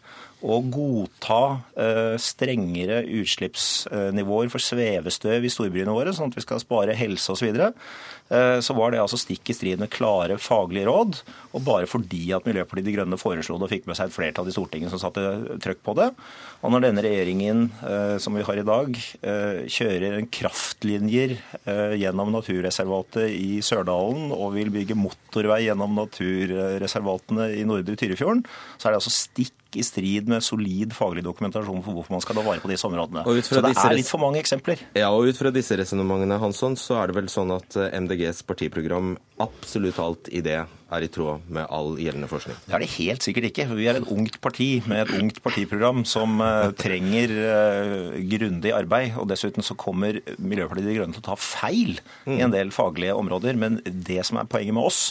å 0.45 0.59
godta 0.69 1.41
uh, 1.57 2.15
strengere 2.21 3.01
utslippsnivåer 3.21 4.51
for 4.53 4.61
svevestøv 4.61 5.47
i 5.47 5.51
storbyene 5.51 5.95
våre, 5.95 6.13
sånn 6.13 6.29
at 6.29 6.37
vi 6.37 6.45
skal 6.45 6.61
spare 6.61 6.97
helse 6.97 7.33
osv., 7.33 7.49
så, 8.27 8.35
uh, 8.35 8.59
så 8.61 8.75
var 8.77 8.91
det 8.91 9.01
altså 9.01 9.19
stikk 9.19 9.49
i 9.49 9.55
strid 9.55 9.81
med 9.81 9.91
klare 9.93 10.37
faglige 10.41 10.87
råd. 10.89 11.21
Og 11.55 11.63
bare 11.65 11.89
fordi 11.89 12.31
at 12.35 12.45
Miljøpartiet 12.47 12.87
De 12.89 12.95
Grønne 12.97 13.19
foreslo 13.21 13.57
det 13.59 13.67
og 13.67 13.73
fikk 13.73 13.89
med 13.89 13.99
seg 13.99 14.09
et 14.09 14.15
flertall 14.15 14.49
i 14.49 14.55
Stortinget 14.55 14.93
som 14.93 15.01
satte 15.01 15.57
trøkk 15.63 15.81
på 15.85 15.95
det. 15.99 16.09
Og 16.65 16.73
når 16.73 16.87
denne 16.87 17.05
regjeringen 17.05 17.67
uh, 17.83 18.17
som 18.21 18.37
vi 18.37 18.45
har 18.45 18.61
i 18.61 18.65
dag, 18.65 19.01
kjører 19.75 20.15
en 20.17 20.27
kraftlinjer 20.31 21.35
gjennom 21.99 22.31
naturreservatet 22.33 23.33
i 23.33 23.59
Sørdalen 23.65 24.31
og 24.35 24.53
vil 24.55 24.71
bygge 24.73 24.97
motorvei 24.97 25.65
gjennom 25.65 25.95
naturreservatene 25.97 27.49
i 27.59 27.65
Nordre 27.67 27.97
Tyrifjorden, 27.99 28.43
så 28.77 28.87
er 28.87 28.95
det 28.95 29.01
altså 29.01 29.13
stikk 29.13 29.53
i 29.75 29.83
strid 29.83 30.29
med 30.31 30.43
solid 30.43 30.93
faglig 30.95 31.23
dokumentasjon 31.25 31.83
for 31.83 31.97
hvorfor 31.97 32.15
man 32.15 32.23
skal 32.23 32.37
ta 32.37 32.43
vare 32.45 32.63
på 32.63 32.71
disse 32.71 32.87
områdene. 32.87 33.25
Så 33.43 33.61
det 33.63 33.73
er 33.73 33.97
litt 33.97 34.09
for 34.09 34.21
mange 34.21 34.39
eksempler. 34.41 34.81
Ja, 34.97 35.11
og 35.13 35.29
ut 35.29 35.39
fra 35.39 35.51
disse 35.55 35.77
resonnementene, 35.79 36.39
Hansson, 36.41 36.77
så 36.79 36.99
er 37.01 37.11
det 37.11 37.17
vel 37.19 37.29
sånn 37.31 37.53
at 37.55 37.77
eh, 37.79 37.91
MDGs 38.15 38.41
partiprogram 38.47 39.15
absolutt 39.43 39.99
alt 39.99 40.29
i 40.31 40.41
det 40.43 40.57
er 40.63 41.03
i 41.03 41.09
tråd 41.11 41.43
med 41.51 41.67
all 41.73 41.95
gjeldende 41.99 42.29
forskning? 42.31 42.57
Det 42.65 42.75
er 42.77 42.83
det 42.83 42.91
helt 42.95 43.25
sikkert 43.25 43.49
ikke. 43.49 43.67
Vi 43.75 43.87
er 43.89 43.99
et 43.99 44.11
ungt 44.11 44.37
parti 44.43 44.69
med 44.87 45.03
et 45.03 45.13
ungt 45.19 45.41
partiprogram 45.43 46.05
som 46.07 46.39
eh, 46.43 46.71
trenger 46.79 47.33
eh, 47.35 48.19
grundig 48.31 48.71
arbeid. 48.75 49.17
Og 49.19 49.27
dessuten 49.31 49.65
så 49.65 49.77
kommer 49.79 50.21
Miljøpartiet 50.39 50.87
De 50.87 50.97
Grønne 50.99 51.17
til 51.17 51.25
å 51.25 51.29
ta 51.31 51.39
feil 51.39 51.97
i 52.29 52.39
en 52.45 52.53
del 52.53 52.71
faglige 52.75 53.17
områder. 53.17 53.59
Men 53.59 53.81
det 53.83 54.23
som 54.27 54.39
er 54.39 54.49
poenget 54.49 54.77
med 54.77 54.87
oss, 54.87 55.09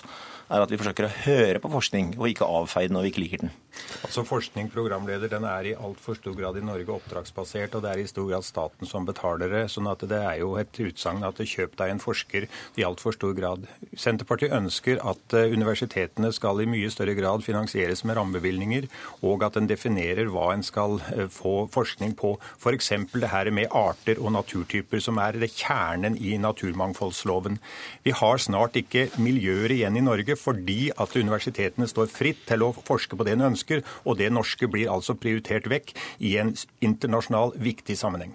er 0.51 0.65
at 0.65 0.73
vi 0.73 0.81
forsøker 0.81 1.09
å 1.09 1.15
høre 1.25 1.63
på 1.63 1.73
forskning, 1.73 2.15
og 2.19 2.31
ikke 2.31 2.49
avfeie 2.49 2.89
den 2.91 2.99
når 2.99 3.07
vi 3.07 3.15
ikke 3.15 3.25
liker 3.25 3.45
den. 3.47 3.55
Altså 4.05 4.23
Forskning, 4.27 4.69
programleder, 4.71 5.31
den 5.33 5.45
er 5.49 5.67
i 5.69 5.75
altfor 5.75 6.17
stor 6.19 6.35
grad 6.37 6.59
i 6.59 6.65
Norge 6.65 6.93
oppdragsbasert, 6.95 7.75
og 7.75 7.85
det 7.85 7.93
er 7.93 8.03
i 8.03 8.07
stor 8.09 8.29
grad 8.29 8.47
staten 8.47 8.89
som 8.89 9.07
betaler 9.09 9.51
det. 9.51 9.63
sånn 9.73 9.89
at 9.91 10.05
det 10.09 10.21
er 10.21 10.41
jo 10.43 10.55
et 10.61 10.81
utsagn 10.85 11.25
at 11.27 11.41
kjøp 11.41 11.77
deg 11.81 11.91
en 11.93 12.03
forsker 12.03 12.47
i 12.79 12.85
altfor 12.87 13.17
stor 13.17 13.35
grad. 13.37 13.67
Senterpartiet 13.97 14.55
ønsker 14.55 15.01
at 15.03 15.37
eh, 15.37 15.53
universitetene 15.53 16.31
skal 16.35 16.63
i 16.63 16.69
mye 16.71 16.91
større 16.93 17.17
grad 17.19 17.45
finansieres 17.47 18.05
med 18.05 18.19
rammebevilgninger, 18.19 18.89
og 19.27 19.47
at 19.47 19.59
en 19.59 19.69
definerer 19.71 20.31
hva 20.33 20.53
en 20.55 20.65
skal 20.67 21.01
eh, 21.15 21.27
få 21.33 21.67
forskning 21.75 22.15
på. 22.21 22.35
F.eks. 22.61 22.93
det 23.15 23.33
her 23.33 23.51
med 23.55 23.73
arter 23.75 24.21
og 24.21 24.35
naturtyper, 24.37 25.03
som 25.03 25.19
er 25.23 25.41
det 25.41 25.53
kjernen 25.55 26.19
i 26.21 26.37
naturmangfoldsloven. 26.39 27.59
Vi 28.05 28.15
har 28.15 28.43
snart 28.43 28.79
ikke 28.79 29.09
miljøer 29.19 29.75
igjen 29.75 29.99
i 29.99 30.05
Norge 30.05 30.34
fordi 30.41 30.91
at 30.97 31.17
universitetene 31.17 31.89
står 31.91 32.13
fritt 32.13 32.45
til 32.49 32.67
å 32.67 32.73
forske 32.87 33.17
på 33.19 33.27
det 33.27 33.37
en 33.37 33.49
ønsker, 33.53 33.85
og 34.05 34.19
det 34.21 34.31
norske 34.33 34.69
blir 34.71 34.93
altså 34.93 35.17
prioritert 35.19 35.69
vekk 35.71 35.95
i 36.21 36.37
en 36.43 36.55
internasjonal 36.85 37.55
viktig 37.61 37.99
sammenheng. 37.99 38.35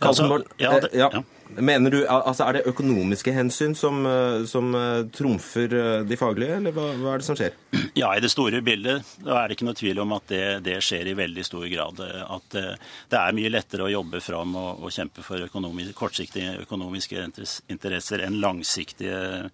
Altså, 0.00 0.44
ja, 0.58 0.80
det- 0.80 0.92
eh, 0.92 0.98
ja. 0.98 1.10
ja. 1.12 1.22
Mener 1.52 1.90
du, 1.90 2.06
altså 2.06 2.44
Er 2.48 2.52
det 2.52 2.62
økonomiske 2.66 3.32
hensyn 3.32 3.74
som, 3.76 4.06
eh, 4.06 4.44
som 4.46 4.74
eh, 4.74 5.04
trumfer 5.12 5.68
de 6.08 6.16
faglige, 6.16 6.56
eller 6.56 6.72
hva, 6.72 6.86
hva 6.96 7.14
er 7.14 7.18
det 7.18 7.26
som 7.26 7.36
skjer? 7.36 7.52
Ja, 7.94 8.14
I 8.16 8.20
det 8.20 8.30
store 8.32 8.62
bildet 8.64 9.04
da 9.20 9.42
er 9.42 9.48
det 9.48 9.58
ikke 9.58 9.68
noe 9.68 9.76
tvil 9.76 10.00
om 10.00 10.12
at 10.16 10.26
det, 10.28 10.64
det 10.64 10.78
skjer 10.80 11.10
i 11.12 11.14
veldig 11.14 11.44
stor 11.44 11.66
grad. 11.68 12.00
At 12.00 12.56
det 12.56 13.18
er 13.18 13.36
mye 13.36 13.52
lettere 13.52 13.84
å 13.84 13.92
jobbe 13.92 14.20
fram 14.24 14.56
og, 14.56 14.82
og 14.82 14.92
kjempe 14.92 15.22
for 15.22 15.44
økonomisk, 15.44 15.94
kortsiktige 15.98 16.56
økonomiske 16.64 17.28
interesser 17.68 18.24
enn 18.24 18.40
langsiktige 18.40 19.50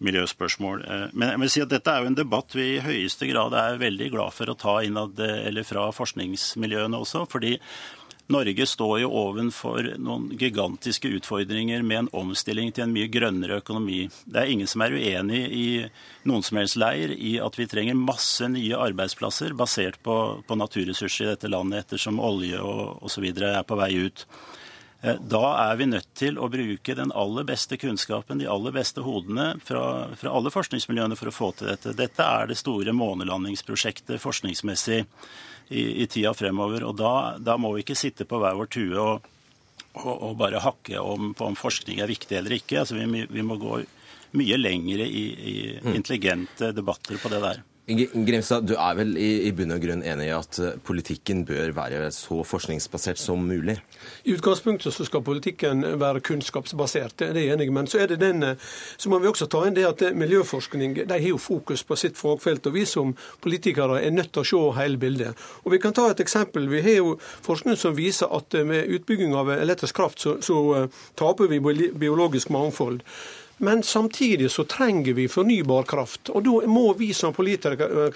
miljøspørsmål. 0.00 0.84
Eh, 0.84 1.06
Men 1.12 1.32
jeg 1.32 1.40
vil 1.40 1.50
si 1.50 1.62
at 1.64 1.72
dette 1.72 1.92
er 1.92 2.02
jo 2.02 2.10
en 2.10 2.18
debatt 2.18 2.56
vi 2.56 2.66
i 2.76 2.82
høyeste 2.84 3.28
grad 3.30 3.54
er 3.54 3.80
veldig 3.80 4.10
glad 4.10 4.34
for 4.36 4.46
å 4.46 4.58
ta 4.58 4.80
innad, 4.82 5.18
eh, 5.20 5.46
eller 5.48 5.62
fra 5.64 5.90
forskningsmiljøene 5.92 7.00
også. 7.00 7.28
fordi 7.28 7.58
Norge 8.30 8.62
står 8.66 9.00
jo 9.00 9.08
ovenfor 9.10 9.98
noen 9.98 10.28
gigantiske 10.38 11.08
utfordringer 11.18 11.82
med 11.82 11.98
en 11.98 12.10
omstilling 12.12 12.70
til 12.72 12.84
en 12.84 12.92
mye 12.94 13.10
grønnere 13.10 13.58
økonomi. 13.58 14.08
Det 14.24 14.38
er 14.38 14.52
ingen 14.52 14.70
som 14.70 14.82
er 14.82 14.94
uenig 14.94 15.40
i 15.50 15.90
noen 16.30 16.44
som 16.46 16.60
helst 16.60 16.78
leir 16.78 17.10
i 17.10 17.40
at 17.42 17.58
vi 17.58 17.66
trenger 17.66 17.98
masse 17.98 18.46
nye 18.46 18.78
arbeidsplasser 18.78 19.56
basert 19.58 19.98
på, 20.06 20.44
på 20.46 20.58
naturressurser 20.62 21.26
i 21.26 21.32
dette 21.32 21.50
landet, 21.50 21.88
ettersom 21.88 22.22
olje 22.22 22.60
og 22.62 23.02
osv. 23.02 23.26
er 23.34 23.66
på 23.66 23.80
vei 23.82 23.92
ut. 24.06 24.26
Eh, 25.02 25.16
Da 25.20 25.70
er 25.70 25.76
vi 25.76 25.86
nødt 25.88 26.08
til 26.14 26.38
å 26.38 26.48
bruke 26.52 26.94
den 26.96 27.12
aller 27.16 27.44
beste 27.48 27.78
kunnskapen, 27.80 28.38
de 28.38 28.48
aller 28.50 28.74
beste 28.74 29.04
hodene 29.04 29.54
fra, 29.64 30.08
fra 30.16 30.32
alle 30.36 30.52
forskningsmiljøene 30.52 31.16
for 31.16 31.30
å 31.30 31.34
få 31.34 31.52
til 31.56 31.70
dette. 31.72 31.94
Dette 31.96 32.26
er 32.26 32.50
det 32.50 32.58
store 32.60 32.92
månelandingsprosjektet 32.96 34.20
forskningsmessig 34.20 35.04
i, 35.70 35.84
i 36.02 36.06
tida 36.06 36.34
fremover. 36.36 36.84
Og 36.84 36.96
da, 37.00 37.14
da 37.40 37.56
må 37.56 37.72
vi 37.74 37.84
ikke 37.84 37.98
sitte 37.98 38.28
på 38.28 38.40
hver 38.42 38.58
vår 38.58 38.70
tue 38.74 38.98
og, 39.00 39.30
og, 39.94 40.12
og 40.12 40.36
bare 40.40 40.60
hakke 40.62 41.00
om 41.00 41.32
på 41.34 41.48
om 41.48 41.56
forskning 41.58 42.02
er 42.02 42.10
viktig 42.10 42.36
eller 42.38 42.58
ikke. 42.58 42.82
Altså, 42.82 43.00
vi, 43.00 43.24
vi 43.30 43.46
må 43.46 43.56
gå 43.60 43.80
mye 44.38 44.60
lengre 44.60 45.08
i, 45.08 45.24
i 45.52 45.54
intelligente 45.96 46.70
debatter 46.76 47.18
på 47.18 47.32
det 47.32 47.40
der. 47.42 47.64
Grimstad, 47.90 48.68
du 48.68 48.76
er 48.78 48.94
vel 48.94 49.16
i, 49.18 49.28
i 49.48 49.50
bunn 49.56 49.74
og 49.74 49.80
grunn 49.82 50.02
enig 50.06 50.28
i 50.28 50.34
at 50.34 50.58
eh, 50.62 50.76
politikken 50.86 51.42
bør 51.48 51.72
være 51.74 52.10
så 52.14 52.40
forskningsbasert 52.46 53.18
som 53.18 53.42
mulig? 53.42 53.74
I 54.28 54.36
utgangspunktet 54.36 54.94
så 54.94 55.06
skal 55.08 55.24
politikken 55.26 55.82
være 55.98 56.22
kunnskapsbasert, 56.28 57.16
det 57.18 57.30
er 57.32 57.40
jeg 57.40 57.56
enig. 57.56 57.70
Men 57.74 57.90
så, 57.90 58.04
den, 58.06 58.44
eh, 58.46 58.70
så 58.96 59.10
må 59.10 59.18
vi 59.18 59.30
også 59.30 59.48
ta 59.50 59.64
inn 59.66 59.74
det 59.74 59.88
at 59.88 60.04
eh, 60.06 60.14
miljøforskning 60.14 60.94
de 61.00 61.08
har 61.10 61.26
jo 61.32 61.40
fokus 61.40 61.82
på 61.86 61.98
sitt 61.98 62.20
fagfelt. 62.20 62.70
og 62.70 62.78
Vi 62.78 62.86
som 62.86 63.16
politikere 63.42 63.98
er 64.04 64.14
nødt 64.14 64.32
til 64.36 64.44
å 64.44 64.48
se 64.52 64.62
hele 64.78 65.00
bildet. 65.00 65.44
Og 65.64 65.74
Vi 65.74 65.82
kan 65.82 65.96
ta 65.96 66.06
et 66.10 66.22
eksempel. 66.22 66.70
Vi 66.70 66.84
har 66.86 67.00
jo 67.00 67.18
forskning 67.46 67.78
som 67.80 67.98
viser 67.98 68.30
at 68.30 68.54
med 68.66 68.86
utbygging 68.86 69.34
av 69.34 69.50
elektrisk 69.56 69.98
kraft 69.98 70.22
så, 70.22 70.38
så 70.44 70.86
taper 71.18 71.50
vi 71.50 71.62
biologisk 71.98 72.54
mangfold. 72.54 73.02
Men 73.62 73.82
samtidig 73.82 74.50
så 74.50 74.64
trenger 74.64 75.12
vi 75.12 75.28
fornybar 75.28 75.82
kraft. 75.82 76.28
Og 76.28 76.44
da 76.44 76.66
må 76.66 76.94
vi 76.96 77.10
som 77.14 77.34
politikere 77.36 78.06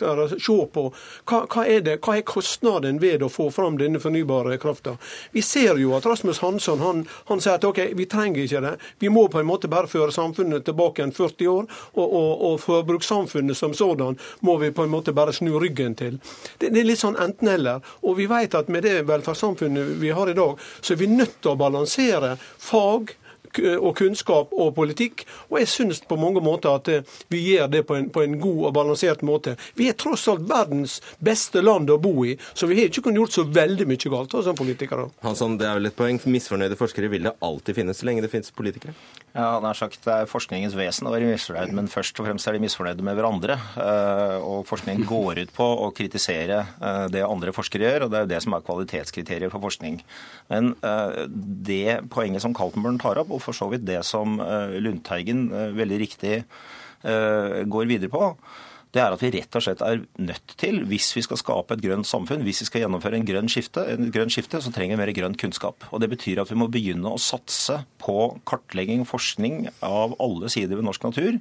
se 0.41 0.55
på 0.73 0.85
hva, 0.89 1.41
hva, 1.45 1.65
er 1.69 1.83
det, 1.85 1.99
hva 2.01 2.15
er 2.17 2.23
kostnaden 2.25 2.97
ved 3.03 3.21
å 3.21 3.29
få 3.29 3.51
fram 3.53 3.77
denne 3.77 4.01
fornybare 4.01 4.57
krafta. 4.63 4.95
Vi 5.37 5.43
ser 5.45 5.77
jo 5.83 5.93
at 5.99 6.07
Rasmus 6.09 6.41
Hansson 6.41 6.81
han, 6.81 7.03
han 7.29 7.43
sier 7.45 7.59
at 7.59 7.67
ok, 7.69 7.81
vi 7.93 8.07
trenger 8.09 8.41
ikke 8.47 8.63
det. 8.65 8.73
Vi 9.05 9.11
må 9.13 9.27
på 9.29 9.43
en 9.43 9.51
måte 9.51 9.69
bare 9.69 9.91
føre 9.91 10.15
samfunnet 10.17 10.65
tilbake 10.65 11.05
en 11.05 11.13
40 11.13 11.51
år, 11.53 11.69
og, 11.93 12.07
og, 12.07 12.31
og 12.49 12.57
forbrukssamfunnet 12.65 13.59
som 13.59 13.77
sådan 13.77 14.17
må 14.41 14.57
vi 14.63 14.73
på 14.73 14.87
en 14.89 14.95
måte 14.95 15.13
bare 15.13 15.35
snu 15.37 15.59
ryggen 15.61 15.99
til. 16.01 16.17
Det, 16.57 16.71
det 16.71 16.81
er 16.81 16.89
litt 16.89 17.03
sånn 17.03 17.21
enten-eller. 17.21 17.85
Og 18.01 18.17
vi 18.23 18.31
vet 18.33 18.57
at 18.57 18.73
med 18.73 18.89
det 18.89 19.03
velferdssamfunnet 19.13 19.93
vi 20.01 20.17
har 20.17 20.33
i 20.33 20.39
dag, 20.41 20.57
så 20.81 20.97
er 20.97 21.03
vi 21.05 21.11
nødt 21.13 21.37
til 21.43 21.53
å 21.53 21.61
balansere 21.61 22.39
fag 22.41 23.13
og 23.79 23.95
kunnskap 23.99 24.53
og 24.53 24.75
politikk. 24.77 25.25
Og 25.51 25.59
jeg 25.61 25.71
syns 25.71 26.01
på 26.09 26.19
mange 26.21 26.43
måter 26.45 26.75
at 26.75 26.89
eh, 26.93 27.17
vi 27.33 27.43
gjør 27.55 27.71
det 27.73 27.85
på 27.89 27.97
en, 27.99 28.09
på 28.13 28.25
en 28.25 28.39
god 28.41 28.61
og 28.69 28.75
balansert 28.77 29.23
måte. 29.27 29.57
Vi 29.79 29.89
er 29.91 29.99
tross 29.99 30.27
alt 30.33 30.47
verdens 30.49 31.01
beste 31.25 31.63
land 31.65 31.91
å 31.91 31.99
bo 32.03 32.25
i, 32.27 32.37
så 32.55 32.69
vi 32.71 32.79
har 32.81 32.91
ikke 32.91 33.07
kunnet 33.09 33.23
gjort 33.23 33.37
så 33.39 33.47
veldig 33.49 33.87
mye 33.91 34.13
galt 34.15 34.37
som 34.45 34.59
politikere. 34.59 35.09
Hansson, 35.25 35.59
det 35.61 35.69
er 35.69 35.79
vel 35.79 35.91
et 35.91 35.97
poeng. 35.99 36.21
Misfornøyde 36.35 36.79
forskere 36.79 37.11
vil 37.13 37.29
det 37.29 37.35
alltid 37.45 37.79
finnes 37.79 38.01
så 38.01 38.09
lenge 38.09 38.25
det 38.25 38.33
finnes 38.33 38.51
politikere? 38.55 38.95
Ja, 39.35 39.57
han 39.57 39.65
har 39.67 39.75
sagt 39.75 40.05
Det 40.05 40.13
er 40.15 40.29
forskningens 40.31 40.77
vesen 40.79 41.09
å 41.09 41.13
være 41.15 41.27
misfornøyd, 41.33 41.73
men 41.75 41.91
først 41.91 42.19
og 42.21 42.29
fremst 42.29 42.47
er 42.49 42.57
de 42.57 42.63
misfornøyde 42.65 43.05
med 43.07 43.19
hverandre. 43.19 43.59
Eh, 43.81 44.37
Og 44.45 44.65
forskning 44.69 45.05
går 45.15 45.45
ut 45.45 45.55
på 45.55 45.67
å 45.87 45.91
kritisere 45.97 46.61
eh, 46.63 47.05
det 47.13 47.25
andre 47.27 47.55
forskere 47.55 47.89
gjør, 47.89 48.07
og 48.07 48.13
det 48.13 48.19
er 48.19 48.27
jo 48.27 48.33
det 48.35 48.43
som 48.45 48.57
er 48.57 48.65
kvalitetskriteriet 48.67 49.53
for 49.53 49.63
forskning. 49.65 50.01
Men 50.51 50.75
det 51.65 52.05
poenget 52.13 52.43
som 52.45 52.55
Kaltenborn 52.57 52.99
tar 53.01 53.19
opp, 53.23 53.31
og 53.33 53.43
for 53.45 53.57
så 53.57 53.69
vidt 53.73 53.87
det 53.89 54.01
som 54.09 54.39
eh, 54.43 54.79
Lundteigen 54.83 55.47
eh, 55.53 55.75
veldig 55.77 55.99
riktig 56.03 56.37
eh, 56.41 57.59
går 57.69 57.91
videre 57.91 58.13
på, 58.13 58.33
det 58.95 59.03
er 59.03 59.15
at 59.15 59.23
vi 59.25 59.33
rett 59.35 59.57
og 59.59 59.65
slett 59.65 59.81
er 59.83 60.05
nødt 60.23 60.53
til, 60.61 60.85
hvis 60.87 61.09
vi 61.17 61.23
skal 61.27 61.41
skape 61.41 61.75
et 61.75 61.83
grønt 61.83 62.07
samfunn, 62.07 62.45
hvis 62.47 62.63
vi 62.63 62.69
skal 62.69 62.85
gjennomføre 62.85 63.19
en 63.19 63.27
grønn 63.27 63.51
skifte, 63.51 63.83
en 63.91 64.13
grønn 64.15 64.31
skifte, 64.31 64.61
så 64.63 64.71
trenger 64.75 64.95
vi 64.95 65.03
mer 65.03 65.15
grønn 65.17 65.35
kunnskap. 65.41 65.89
Og 65.91 66.03
Det 66.05 66.13
betyr 66.13 66.45
at 66.45 66.53
vi 66.53 66.59
må 66.61 66.69
begynne 66.71 67.11
å 67.11 67.19
satse 67.19 67.81
på 67.99 68.37
kartlegging 68.47 69.03
og 69.03 69.11
forskning 69.11 69.65
av 69.83 70.15
alle 70.23 70.53
sider 70.53 70.79
ved 70.79 70.87
norsk 70.87 71.09
natur 71.11 71.41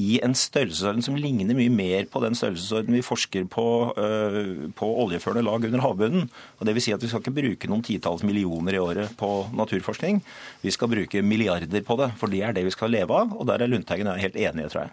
i 0.00 0.16
en 0.24 0.32
størrelsesorden 0.36 1.04
som 1.04 1.16
ligner 1.20 1.56
mye 1.56 1.72
mer 1.72 2.06
på 2.08 2.22
den 2.24 2.36
størrelsesorden 2.38 2.94
vi 2.96 3.02
forsker 3.04 3.44
på, 3.52 3.64
øh, 4.00 4.70
på 4.76 4.88
oljeførende 5.04 5.44
lag 5.44 5.66
under 5.68 5.84
havbunnen. 5.84 6.30
Og 6.58 6.66
det 6.66 6.74
vil 6.74 6.82
si 6.82 6.94
at 6.94 7.02
Vi 7.02 7.08
skal 7.08 7.20
ikke 7.20 7.34
bruke 7.34 7.68
noen 7.68 7.82
titalls 7.82 8.22
millioner 8.22 8.72
i 8.72 8.80
året 8.80 9.16
på 9.18 9.48
naturforskning. 9.52 10.22
Vi 10.62 10.70
skal 10.70 10.88
bruke 10.88 11.22
milliarder 11.22 11.82
på 11.82 11.96
det, 11.98 12.12
for 12.16 12.26
det 12.26 12.42
er 12.42 12.52
det 12.52 12.64
vi 12.64 12.70
skal 12.70 12.90
leve 12.90 13.12
av. 13.12 13.36
Og 13.36 13.46
der 13.46 13.60
er 13.60 13.68
Lundteigen 13.68 14.06
og 14.06 14.16
jeg 14.16 14.32
helt 14.32 14.36
enige, 14.36 14.68
tror 14.68 14.82
jeg. 14.82 14.90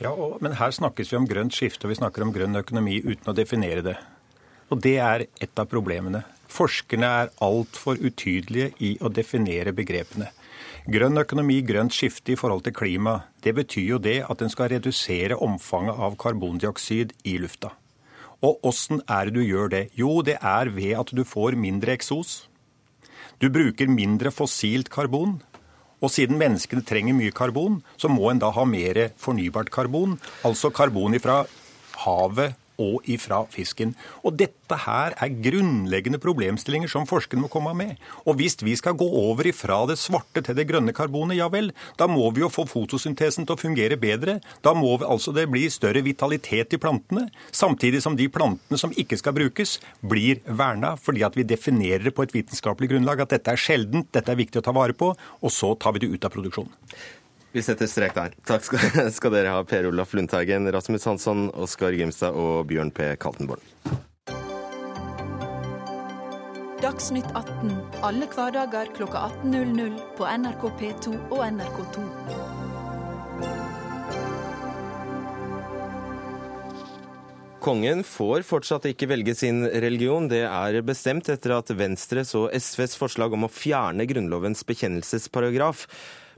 Ja, 0.00 0.10
og, 0.10 0.38
Men 0.40 0.52
her 0.52 0.70
snakkes 0.70 1.12
vi 1.12 1.16
om 1.16 1.28
grønt 1.28 1.54
skifte, 1.54 1.84
og 1.86 1.90
vi 1.90 2.00
snakker 2.00 2.22
om 2.22 2.32
grønn 2.32 2.56
økonomi 2.56 3.02
uten 3.04 3.30
å 3.30 3.36
definere 3.36 3.82
det. 3.82 3.96
Og 4.70 4.80
det 4.82 4.98
er 4.98 5.26
et 5.40 5.58
av 5.58 5.66
problemene. 5.66 6.24
Forskerne 6.50 7.06
er 7.06 7.32
altfor 7.38 8.00
utydelige 8.02 8.72
i 8.80 8.96
å 9.00 9.08
definere 9.08 9.72
begrepene. 9.72 10.30
Grønn 10.88 11.20
økonomi, 11.20 11.58
grønt 11.60 11.92
skifte 11.92 12.32
i 12.32 12.38
forhold 12.40 12.62
til 12.64 12.72
klima, 12.72 13.18
det 13.44 13.52
betyr 13.58 13.84
jo 13.84 13.98
det 14.00 14.22
at 14.32 14.40
en 14.40 14.52
skal 14.52 14.70
redusere 14.72 15.36
omfanget 15.36 15.98
av 16.00 16.16
karbondioksid 16.16 17.12
i 17.28 17.36
lufta. 17.42 17.74
Og 18.40 18.64
åssen 18.64 19.02
er 19.04 19.28
det 19.28 19.34
du 19.36 19.42
gjør 19.44 19.68
det? 19.74 19.82
Jo, 19.98 20.22
det 20.24 20.38
er 20.40 20.70
ved 20.72 20.96
at 20.96 21.12
du 21.12 21.20
får 21.28 21.58
mindre 21.60 21.92
eksos. 21.92 22.48
Du 23.40 23.50
bruker 23.52 23.92
mindre 23.92 24.32
fossilt 24.32 24.88
karbon. 24.88 25.42
Og 26.00 26.08
siden 26.08 26.40
menneskene 26.40 26.80
trenger 26.80 27.12
mye 27.12 27.34
karbon, 27.36 27.82
så 28.00 28.08
må 28.08 28.30
en 28.30 28.40
da 28.40 28.48
ha 28.56 28.64
mer 28.64 29.10
fornybart 29.20 29.68
karbon. 29.70 30.16
Altså 30.48 30.72
karbon 30.72 31.18
fra 31.20 31.42
havet 32.06 32.56
og 32.80 33.06
ifra 33.10 33.42
fisken. 33.52 33.94
Og 34.24 34.36
dette 34.40 34.78
her 34.84 35.14
er 35.20 35.36
grunnleggende 35.44 36.20
problemstillinger 36.22 36.90
som 36.90 37.08
forskerne 37.08 37.44
må 37.44 37.50
komme 37.52 37.74
med. 37.76 38.00
Og 38.24 38.38
hvis 38.40 38.58
vi 38.64 38.76
skal 38.78 38.96
gå 38.98 39.06
over 39.06 39.48
ifra 39.50 39.82
det 39.90 39.98
svarte 40.00 40.42
til 40.46 40.56
det 40.56 40.66
grønne 40.70 40.94
karbonet, 40.96 41.38
ja 41.38 41.50
vel, 41.52 41.72
da 42.00 42.08
må 42.10 42.30
vi 42.34 42.44
jo 42.44 42.50
få 42.52 42.66
fotosyntesen 42.70 43.46
til 43.46 43.56
å 43.56 43.60
fungere 43.60 43.98
bedre. 44.00 44.38
Da 44.64 44.74
må 44.76 44.96
vi, 44.96 45.08
altså 45.08 45.34
det 45.36 45.48
bli 45.52 45.66
større 45.72 46.04
vitalitet 46.06 46.76
i 46.76 46.80
plantene, 46.80 47.28
samtidig 47.52 48.02
som 48.04 48.18
de 48.18 48.28
plantene 48.32 48.80
som 48.80 48.94
ikke 48.96 49.18
skal 49.20 49.36
brukes, 49.36 49.78
blir 50.00 50.42
verna, 50.46 50.96
fordi 51.00 51.24
at 51.26 51.38
vi 51.38 51.46
definerer 51.46 52.08
det 52.08 52.16
på 52.16 52.26
et 52.26 52.34
vitenskapelig 52.34 52.92
grunnlag 52.94 53.24
at 53.24 53.36
dette 53.36 53.54
er 53.54 53.60
sjeldent, 53.60 54.10
dette 54.14 54.32
er 54.32 54.40
viktig 54.40 54.62
å 54.62 54.66
ta 54.66 54.74
vare 54.76 54.96
på, 54.96 55.12
og 55.14 55.54
så 55.54 55.74
tar 55.80 55.96
vi 55.96 56.04
det 56.04 56.14
ut 56.14 56.26
av 56.26 56.34
produksjonen. 56.34 56.72
Vi 57.52 57.62
setter 57.66 57.88
strek 57.90 58.14
der. 58.14 58.34
Takk 58.46 58.62
skal, 58.62 59.10
skal 59.16 59.34
dere 59.34 59.56
ha, 59.56 59.64
Per 59.66 59.88
Olaf 59.90 60.14
Lundteigen, 60.14 60.70
Rasmus 60.70 61.06
Hansson, 61.08 61.48
Oskar 61.58 61.96
Grimstad 61.96 62.36
og 62.38 62.68
Bjørn 62.70 62.92
P. 62.94 63.10
Kaltenborn. 63.18 63.64
Dagsnytt 66.80 67.26
18 67.36 67.74
alle 68.06 68.28
hverdager 68.30 68.88
klokka 68.96 69.26
18.00 69.42 69.98
på 70.16 70.28
NRK 70.40 70.62
P2 70.80 71.16
og 71.28 71.42
NRK2. 71.50 72.06
Kongen 77.60 78.00
får 78.06 78.46
fortsatt 78.48 78.86
ikke 78.88 79.10
velge 79.10 79.34
sin 79.36 79.66
religion. 79.68 80.30
Det 80.30 80.46
er 80.48 80.80
bestemt 80.86 81.28
etter 81.28 81.58
at 81.58 81.74
Venstres 81.76 82.32
og 82.38 82.48
SVs 82.56 82.96
forslag 82.96 83.36
om 83.36 83.44
å 83.44 83.52
fjerne 83.52 84.06
Grunnlovens 84.08 84.64
bekjennelsesparagraf 84.64 85.84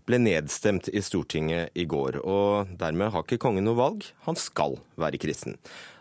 ble 0.09 0.19
nedstemt 0.23 0.89
i 0.91 1.03
Stortinget 1.05 1.73
i 1.79 1.87
går. 1.89 2.21
Og 2.25 2.73
dermed 2.81 3.13
har 3.15 3.25
ikke 3.25 3.41
kongen 3.43 3.67
noe 3.67 3.79
valg. 3.79 4.07
Han 4.27 4.39
skal 4.39 4.79
være 5.01 5.21
kristen. 5.23 5.59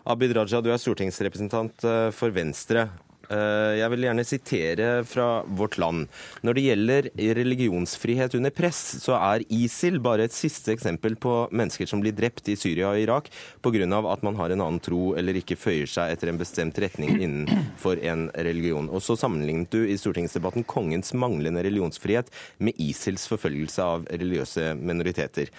Abid 0.09 0.33
Raja, 0.35 0.61
du 0.63 0.71
er 0.73 0.81
stortingsrepresentant 0.81 1.85
eh, 1.85 2.09
for 2.15 2.33
Venstre. 2.33 2.87
Eh, 3.31 3.77
jeg 3.79 3.91
vil 3.93 4.05
gjerne 4.07 4.25
sitere 4.27 4.87
fra 5.07 5.27
Vårt 5.47 5.77
Land. 5.79 6.09
Når 6.43 6.57
det 6.57 6.63
gjelder 6.65 7.07
religionsfrihet 7.39 8.35
under 8.35 8.51
press, 8.55 8.79
så 8.99 9.15
er 9.15 9.45
ISIL 9.47 10.01
bare 10.03 10.27
et 10.27 10.35
siste 10.35 10.73
eksempel 10.75 11.15
på 11.21 11.35
mennesker 11.55 11.87
som 11.87 12.03
blir 12.03 12.15
drept 12.17 12.51
i 12.51 12.57
Syria 12.59 12.91
og 12.91 12.99
Irak 12.99 13.31
pga. 13.63 13.71
at 14.11 14.23
man 14.23 14.35
har 14.35 14.49
en 14.51 14.61
annen 14.61 14.79
tro 14.79 15.15
eller 15.15 15.33
ikke 15.39 15.55
føyer 15.55 15.87
seg 15.87 16.11
etter 16.11 16.29
en 16.29 16.37
bestemt 16.37 16.77
retning 16.77 17.21
innenfor 17.21 18.01
en 18.03 18.29
religion. 18.35 18.89
Og 18.89 19.01
så 19.01 19.15
sammenlignet 19.15 19.71
du 19.71 19.85
i 19.87 19.97
stortingsdebatten 19.97 20.63
kongens 20.63 21.13
manglende 21.13 21.63
religionsfrihet 21.63 22.27
med 22.59 22.75
ISILs 22.77 23.27
forfølgelse 23.31 23.81
av 23.81 24.07
religiøse 24.11 24.75
minoriteter. 24.75 25.51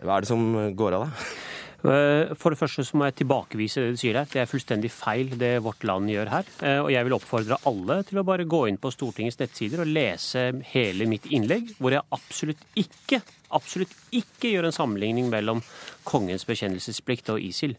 Hva 0.00 0.16
er 0.16 0.20
det 0.22 0.30
som 0.30 0.74
går 0.76 0.96
av 0.96 1.08
deg? 1.08 1.32
Eh, 1.80 2.32
for 2.36 2.52
det 2.52 2.60
første 2.60 2.84
så 2.84 2.98
må 2.98 3.08
jeg 3.08 3.20
tilbakevise 3.22 3.82
det 3.82 3.94
du 3.94 4.00
sier 4.00 4.18
her. 4.20 4.28
Det 4.28 4.42
er 4.42 4.50
fullstendig 4.50 4.90
feil 4.92 5.32
det 5.40 5.54
Vårt 5.64 5.84
Land 5.88 6.12
gjør 6.12 6.32
her. 6.34 6.52
Eh, 6.60 6.78
og 6.84 6.90
jeg 6.92 7.06
vil 7.06 7.16
oppfordre 7.16 7.60
alle 7.70 8.00
til 8.08 8.20
å 8.20 8.26
bare 8.26 8.48
gå 8.48 8.66
inn 8.68 8.80
på 8.80 8.92
Stortingets 8.92 9.40
nettsider 9.40 9.84
og 9.84 9.90
lese 9.90 10.50
hele 10.74 11.08
mitt 11.10 11.28
innlegg, 11.32 11.74
hvor 11.78 11.96
jeg 11.96 12.04
absolutt 12.16 12.64
ikke, 12.80 13.22
absolutt 13.56 13.94
ikke 14.16 14.52
gjør 14.52 14.68
en 14.68 14.76
sammenligning 14.76 15.30
mellom 15.32 15.62
kongens 16.08 16.44
bekjennelsesplikt 16.48 17.32
og 17.32 17.44
ISIL. 17.44 17.76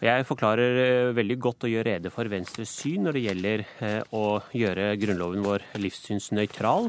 Jeg 0.00 0.24
forklarer 0.28 0.78
eh, 0.84 1.14
veldig 1.16 1.38
godt 1.42 1.66
og 1.66 1.74
gjør 1.74 1.90
rede 1.90 2.14
for 2.14 2.30
Venstres 2.30 2.70
syn 2.72 3.08
når 3.08 3.18
det 3.18 3.24
gjelder 3.26 3.66
å 4.16 4.24
gjøre 4.56 4.94
grunnloven 5.00 5.42
vår 5.44 5.66
livssynsnøytral. 5.82 6.88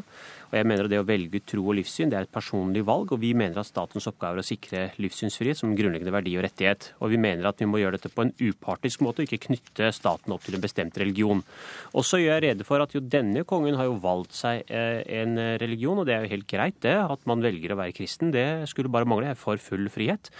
Og 0.51 0.58
jeg 0.60 0.67
mener 0.67 0.86
at 0.86 0.91
Det 0.91 1.00
å 1.00 1.08
velge 1.08 1.39
tro 1.48 1.63
og 1.63 1.77
livssyn 1.77 2.12
det 2.12 2.17
er 2.20 2.27
et 2.27 2.34
personlig 2.34 2.84
valg, 2.88 3.13
og 3.15 3.22
vi 3.22 3.31
mener 3.38 3.62
at 3.62 3.70
statens 3.70 4.10
oppgave 4.12 4.36
er 4.36 4.43
å 4.43 4.46
sikre 4.46 4.81
livssynsfrihet 5.00 5.62
som 5.62 5.72
grunnleggende 5.77 6.12
verdi 6.12 6.36
og 6.36 6.43
rettighet. 6.43 6.89
Og 7.00 7.13
vi 7.13 7.20
mener 7.24 7.48
at 7.48 7.62
vi 7.63 7.70
må 7.72 7.79
gjøre 7.79 7.96
dette 7.96 8.12
på 8.12 8.25
en 8.25 8.34
upartisk 8.36 9.05
måte, 9.05 9.24
og 9.24 9.31
ikke 9.31 9.48
knytte 9.48 9.93
staten 9.96 10.36
opp 10.36 10.43
til 10.43 10.58
en 10.58 10.63
bestemt 10.63 11.00
religion. 11.00 11.43
Og 11.96 12.03
så 12.08 12.20
gjør 12.20 12.36
jeg 12.36 12.46
rede 12.50 12.67
for 12.67 12.84
at 12.84 12.91
jo 12.96 13.03
denne 13.03 13.46
kongen 13.48 13.79
har 13.79 13.88
jo 13.88 13.96
valgt 14.03 14.36
seg 14.36 14.67
eh, 14.67 15.00
en 15.22 15.39
religion, 15.62 16.03
og 16.03 16.10
det 16.10 16.17
er 16.17 16.25
jo 16.25 16.34
helt 16.36 16.50
greit 16.51 16.81
det. 16.84 16.98
At 17.00 17.24
man 17.29 17.43
velger 17.46 17.72
å 17.72 17.79
være 17.79 17.96
kristen, 17.96 18.36
det 18.36 18.67
skulle 18.72 18.91
bare 18.91 19.08
mangle. 19.08 19.31
Jeg 19.31 19.39
er 19.39 19.46
for 19.46 19.63
full 19.72 19.88
frihet. 19.93 20.34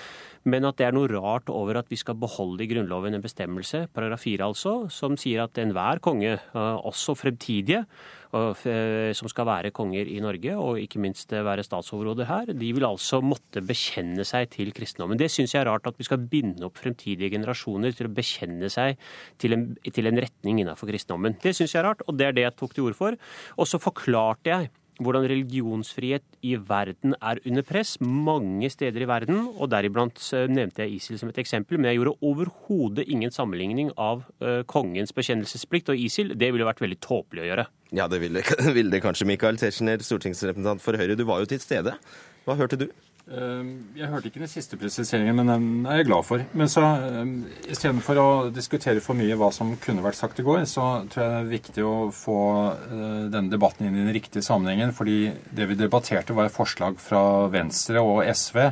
Men 0.50 0.66
at 0.66 0.80
det 0.80 0.88
er 0.88 0.96
noe 0.96 1.10
rart 1.12 1.52
over 1.54 1.78
at 1.82 1.92
vi 1.92 2.00
skal 2.00 2.18
beholde 2.18 2.66
i 2.66 2.70
Grunnloven 2.72 3.14
en 3.14 3.22
bestemmelse, 3.22 3.86
paragraf 3.94 4.24
4 4.26 4.48
altså, 4.48 4.74
som 4.90 5.18
sier 5.20 5.44
at 5.44 5.60
enhver 5.62 6.02
konge, 6.02 6.34
eh, 6.40 6.78
også 6.92 7.18
fremtidige, 7.20 7.86
Eh, 8.32 9.12
som 9.12 9.28
skal 9.28 9.44
være 9.44 9.74
konger 9.76 10.08
i 10.08 10.20
Norge, 10.24 10.54
og 10.56 10.80
ikke 10.80 11.02
minst 11.04 11.34
eh, 11.36 11.44
være 11.44 11.66
statsoverhoder 11.68 12.30
her, 12.30 12.52
de 12.56 12.70
vil 12.72 12.86
altså 12.88 13.20
måtte 13.20 13.60
bekjenne 13.60 14.24
seg 14.24 14.48
til 14.54 14.72
kristendommen. 14.72 15.20
Det 15.20 15.28
syns 15.34 15.52
jeg 15.52 15.60
er 15.66 15.68
rart 15.68 15.90
at 15.90 16.00
vi 16.00 16.08
skal 16.08 16.22
binde 16.32 16.64
opp 16.64 16.80
fremtidige 16.80 17.34
generasjoner 17.34 17.92
til 17.98 18.08
å 18.08 18.14
bekjenne 18.16 18.72
seg 18.72 18.96
til 19.42 19.58
en, 19.58 19.66
til 19.84 20.08
en 20.08 20.22
retning 20.24 20.62
innenfor 20.64 20.88
kristendommen. 20.94 21.36
Det 21.44 21.52
syns 21.58 21.76
jeg 21.76 21.82
er 21.82 21.90
rart, 21.90 22.06
og 22.08 22.16
det 22.16 22.30
er 22.30 22.38
det 22.38 22.48
jeg 22.48 22.56
tok 22.62 22.78
til 22.78 22.88
orde 22.88 23.00
for. 23.02 23.20
Og 23.60 23.68
så 23.68 23.82
forklarte 23.84 24.54
jeg 24.54 24.72
hvordan 25.04 25.28
religionsfrihet 25.30 26.24
i 26.46 26.56
verden 26.56 27.16
er 27.20 27.42
under 27.48 27.66
press 27.68 27.96
mange 28.02 28.70
steder 28.72 29.04
i 29.04 29.10
verden. 29.10 29.44
og 29.58 29.70
Deriblant 29.74 30.22
nevnte 30.50 30.86
jeg 30.86 30.98
ISIL 30.98 31.20
som 31.22 31.32
et 31.32 31.42
eksempel, 31.42 31.80
men 31.80 31.92
jeg 31.92 32.00
gjorde 32.00 32.18
overhodet 32.22 33.08
ingen 33.08 33.34
sammenligning 33.34 33.92
av 33.98 34.26
uh, 34.44 34.62
kongens 34.70 35.14
bekjennelsesplikt 35.18 35.94
og 35.94 36.02
ISIL. 36.02 36.36
Det 36.38 36.52
ville 36.54 36.68
vært 36.68 36.84
veldig 36.84 37.00
tåpelig 37.04 37.46
å 37.46 37.50
gjøre. 37.52 37.68
Ja, 37.98 38.08
det 38.12 38.22
ville, 38.24 38.44
ville 38.78 39.04
kanskje. 39.04 39.28
Michael 39.30 39.60
Tetzschner, 39.62 40.04
stortingsrepresentant 40.06 40.84
for 40.84 41.00
Høyre, 41.00 41.18
du 41.20 41.26
var 41.28 41.44
jo 41.44 41.52
til 41.52 41.64
stede. 41.64 41.98
Hva 42.46 42.58
hørte 42.58 42.80
du? 42.80 42.88
Ehm, 43.30 43.94
jeg 43.96 44.10
hørte 44.10 44.32
ikke 44.32 44.42
den 44.42 44.50
siste 44.50 44.78
presiseringen, 44.82 45.38
men 45.38 45.52
den 45.52 45.86
er 45.86 46.00
jeg 46.00 46.08
glad 46.10 46.26
for. 46.26 46.42
Men 46.58 46.72
så 46.72 46.84
ehm, 46.98 47.36
istedenfor 47.70 48.20
å 48.20 48.30
diskutere 48.54 49.04
for 49.04 49.18
mye 49.18 49.38
hva 49.38 49.52
som 49.54 49.76
kunne 49.84 50.04
vært 50.04 50.18
sagt 50.18 50.42
i 50.42 50.46
går, 50.48 50.64
så 50.70 50.88
tror 51.12 51.24
jeg 51.24 51.32
det 51.32 51.38
er 51.44 51.54
viktig 51.54 51.86
å 51.86 51.96
få 52.16 52.40
eh, 52.72 53.30
denne 53.32 53.54
debatten 53.54 53.88
inn 53.88 54.00
i 54.00 54.04
den 54.04 54.16
riktige 54.18 54.46
sammenhengen. 54.46 54.96
Fordi 54.98 55.32
det 55.54 55.70
vi 55.70 55.80
debatterte, 55.80 56.36
var 56.38 56.50
et 56.50 56.58
forslag 56.58 57.00
fra 57.02 57.48
Venstre 57.54 58.04
og 58.04 58.26
SV 58.26 58.66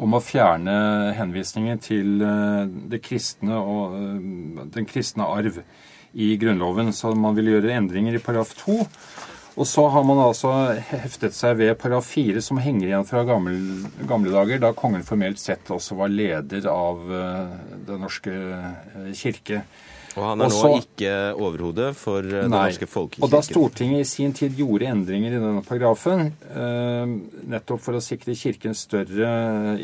om 0.00 0.16
å 0.16 0.22
fjerne 0.24 0.74
henvisningen 1.18 1.82
til 1.82 2.22
eh, 2.24 3.00
kristne 3.04 3.58
og 3.58 3.98
eh, 3.98 4.68
den 4.78 4.88
kristne 4.88 5.26
arv 5.28 5.60
i 6.14 6.32
Grunnloven. 6.40 6.94
Så 6.94 7.12
man 7.18 7.36
vil 7.36 7.52
gjøre 7.56 7.74
endringer 7.74 8.16
i 8.16 8.22
paragraf 8.22 8.54
2. 8.62 8.78
Og 9.58 9.66
så 9.66 9.86
har 9.90 10.04
man 10.06 10.20
altså 10.22 10.52
heftet 10.92 11.34
seg 11.34 11.56
ved 11.58 11.74
paragraf 11.80 12.06
4, 12.12 12.42
som 12.44 12.60
henger 12.62 12.86
igjen 12.86 13.06
fra 13.08 13.24
gamle, 13.26 13.56
gamle, 14.08 14.30
dager, 14.34 14.60
da 14.62 14.70
kongen 14.76 15.02
formelt 15.06 15.42
sett 15.42 15.72
også 15.74 15.98
var 15.98 16.12
leder 16.12 16.68
av 16.70 17.02
uh, 17.10 17.56
Den 17.88 18.04
norske 18.04 18.30
uh, 18.30 19.10
kirke. 19.16 19.64
Og 20.18 20.24
han 20.24 20.42
er 20.42 20.50
Også, 20.50 20.66
nå 20.66 20.78
ikke 20.82 21.12
overhode 21.38 21.90
for 21.94 22.26
nei, 22.26 22.42
Den 22.42 22.54
norske 22.54 22.88
folkekirken. 22.90 23.26
Og 23.26 23.30
da 23.30 23.40
Stortinget 23.46 24.02
i 24.02 24.08
sin 24.08 24.34
tid 24.34 24.56
gjorde 24.58 24.88
endringer 24.90 25.36
i 25.36 25.42
denne 25.42 25.62
paragrafen, 25.66 26.32
eh, 26.50 27.12
nettopp 27.52 27.84
for 27.84 27.98
å 27.98 28.02
sikre 28.02 28.34
Kirken 28.38 28.74
større 28.74 29.30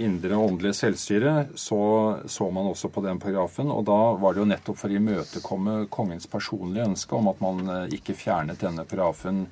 indre 0.03 0.41
åndelige 0.41 0.81
selvstyre, 0.81 1.37
så 1.55 1.79
så 2.27 2.51
man 2.51 2.67
også 2.73 2.91
på 2.91 3.05
den 3.05 3.21
paragrafen. 3.23 3.71
Og 3.71 3.85
da 3.87 4.01
var 4.19 4.35
det 4.35 4.43
jo 4.43 4.51
nettopp 4.51 4.81
for 4.81 4.91
å 4.91 4.99
imøtekomme 4.99 5.79
kongens 5.91 6.27
personlige 6.27 6.89
ønske 6.91 7.15
om 7.15 7.31
at 7.31 7.41
man 7.41 7.63
eh, 7.69 7.97
ikke 7.99 8.17
fjernet 8.19 8.59
denne 8.61 8.83
paragrafen 8.89 9.45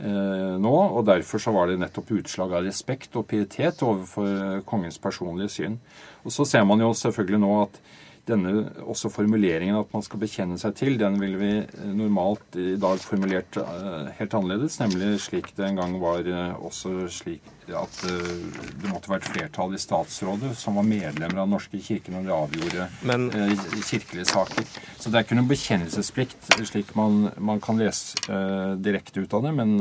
eh, 0.00 0.54
nå. 0.56 0.76
Og 0.96 1.04
derfor 1.04 1.42
så 1.42 1.52
var 1.52 1.68
det 1.68 1.82
nettopp 1.82 2.14
utslag 2.16 2.56
av 2.56 2.64
respekt 2.64 3.16
og 3.20 3.28
pietet 3.28 3.84
overfor 3.84 4.64
kongens 4.64 4.96
personlige 4.98 5.52
syn. 5.58 5.78
Og 6.24 6.32
så 6.32 6.48
ser 6.48 6.64
man 6.64 6.80
jo 6.80 6.94
selvfølgelig 6.96 7.42
nå 7.44 7.52
at 7.66 7.82
denne 8.28 8.52
også 8.84 9.10
formuleringen 9.12 9.76
at 9.76 9.90
man 9.94 10.04
skal 10.04 10.20
bekjenne 10.22 10.56
seg 10.60 10.76
til, 10.78 10.96
den 11.00 11.18
ville 11.20 11.40
vi 11.40 11.50
eh, 11.60 11.90
normalt 11.96 12.56
i 12.60 12.74
dag 12.80 13.00
formulert 13.02 13.58
eh, 13.60 14.12
helt 14.18 14.36
annerledes, 14.38 14.78
nemlig 14.80 15.18
slik 15.26 15.52
det 15.58 15.68
en 15.68 15.80
gang 15.82 15.98
var 16.02 16.24
eh, 16.24 16.54
også 16.64 17.08
slik 17.12 17.52
at 17.64 17.94
det 18.04 18.90
måtte 18.90 19.08
være 19.08 19.22
et 19.22 19.28
flertall 19.32 19.70
i 19.72 19.78
statsrådet 19.80 20.50
som 20.60 20.76
var 20.76 20.84
medlemmer 20.84 21.38
av 21.38 21.46
Den 21.46 21.54
norske 21.54 21.78
kirke 21.80 22.12
når 22.12 22.26
de 22.26 22.32
avgjorde 22.34 22.88
Men, 23.08 23.30
kirkelige 23.88 24.26
saker. 24.28 24.66
Så 25.00 25.08
det 25.08 25.16
er 25.16 25.24
ikke 25.24 25.38
noen 25.38 25.48
bekjennelsesplikt 25.48 26.50
slik 26.68 26.92
man, 26.92 27.30
man 27.40 27.62
kan 27.64 27.80
lese 27.80 28.20
uh, 28.28 28.76
direkte 28.76 29.24
ut 29.24 29.32
av 29.38 29.46
det, 29.46 29.54
men 29.56 29.80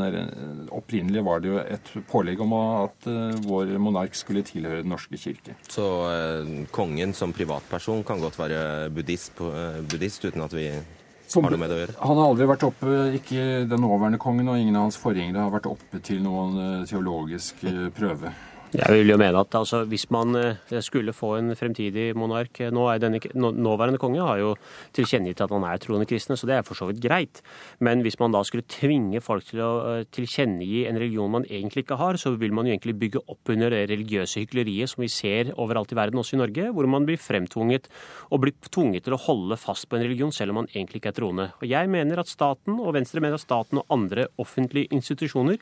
opprinnelig 0.72 1.26
var 1.28 1.44
det 1.44 1.52
jo 1.52 1.60
et 1.60 1.92
pålegg 2.08 2.40
om 2.48 2.56
at 2.56 3.10
uh, 3.12 3.36
vår 3.44 3.76
monark 3.84 4.16
skulle 4.16 4.46
tilhøre 4.48 4.80
Den 4.86 4.96
norske 4.96 5.20
kirke. 5.20 5.58
Så 5.68 5.90
uh, 6.08 6.56
kongen 6.72 7.12
som 7.12 7.36
privatperson 7.36 8.08
kan 8.08 8.24
godt 8.24 8.33
godt 8.34 8.50
være 8.50 8.90
buddhist, 8.90 9.40
eh, 9.40 9.82
buddhist 9.90 10.26
uten 10.26 10.42
at 10.42 10.54
vi 10.54 10.68
har 10.70 11.52
noe 11.52 11.58
med 11.58 11.70
det 11.70 11.76
å 11.76 11.82
gjøre? 11.82 11.98
Han 12.02 12.18
har 12.18 12.32
aldri 12.32 12.48
vært 12.50 12.66
oppe, 12.68 12.96
ikke 13.18 13.68
den 13.70 13.82
nåværende 13.82 14.20
kongen 14.22 14.50
og 14.50 14.58
ingen 14.58 14.76
av 14.76 14.90
hans 14.90 14.98
forgjengere 14.98 15.46
har 15.46 15.54
vært 15.54 15.70
oppe 15.70 16.02
til 16.02 16.22
noen 16.24 16.58
eh, 16.58 16.88
teologisk 16.90 17.64
eh, 17.64 17.90
prøve. 17.94 18.34
Jeg 18.74 18.90
vil 18.90 19.12
jo 19.12 19.20
mene 19.22 19.38
at 19.38 19.54
altså, 19.54 19.84
Hvis 19.86 20.08
man 20.10 20.34
eh, 20.40 20.80
skulle 20.82 21.14
få 21.14 21.36
en 21.38 21.54
fremtidig 21.58 22.08
monark 22.18 22.58
eh, 22.64 22.72
nå 22.74 22.88
er 22.90 23.02
denne, 23.04 23.20
Nåværende 23.38 24.00
konge 24.02 24.24
har 24.26 24.40
jo 24.42 24.56
tilkjennegitt 24.98 25.44
at 25.46 25.54
han 25.54 25.66
er 25.68 25.82
troende 25.82 26.08
kristne, 26.10 26.38
så 26.40 26.50
det 26.50 26.56
er 26.58 26.66
for 26.66 26.78
så 26.78 26.88
vidt 26.90 27.02
greit. 27.04 27.44
Men 27.86 28.02
hvis 28.02 28.18
man 28.22 28.34
da 28.34 28.42
skulle 28.46 28.66
tvinge 28.66 29.22
folk 29.22 29.46
til 29.46 29.62
å 29.62 29.72
eh, 29.92 30.08
tilkjennegi 30.10 30.88
en 30.90 30.98
religion 30.98 31.36
man 31.38 31.46
egentlig 31.46 31.86
ikke 31.86 32.00
har, 32.02 32.18
så 32.18 32.34
vil 32.40 32.56
man 32.56 32.66
jo 32.66 32.74
egentlig 32.74 32.98
bygge 33.04 33.24
opp 33.30 33.54
under 33.54 33.74
det 33.74 33.86
religiøse 33.94 34.42
hykleriet 34.42 34.90
som 34.90 35.06
vi 35.06 35.12
ser 35.14 35.54
overalt 35.54 35.94
i 35.94 36.00
verden, 36.00 36.22
også 36.24 36.40
i 36.40 36.42
Norge, 36.42 36.70
hvor 36.74 36.90
man 36.90 37.06
blir 37.06 37.22
fremtvunget 37.22 37.90
og 38.32 38.42
blir 38.46 38.58
tvunget 38.74 39.06
til 39.06 39.18
å 39.18 39.24
holde 39.28 39.60
fast 39.62 39.86
på 39.90 40.00
en 40.00 40.08
religion 40.08 40.34
selv 40.34 40.56
om 40.56 40.64
man 40.64 40.72
egentlig 40.74 41.04
ikke 41.04 41.14
er 41.14 41.20
troende. 41.22 41.52
Og 41.62 41.70
Jeg 41.70 41.94
mener 41.94 42.24
at 42.24 42.32
staten, 42.32 42.82
og 42.82 42.96
Venstre 42.98 43.22
mener 43.22 43.38
at 43.38 43.46
staten 43.46 43.84
og 43.84 43.94
andre 43.94 44.32
offentlige 44.42 44.90
institusjoner 44.98 45.62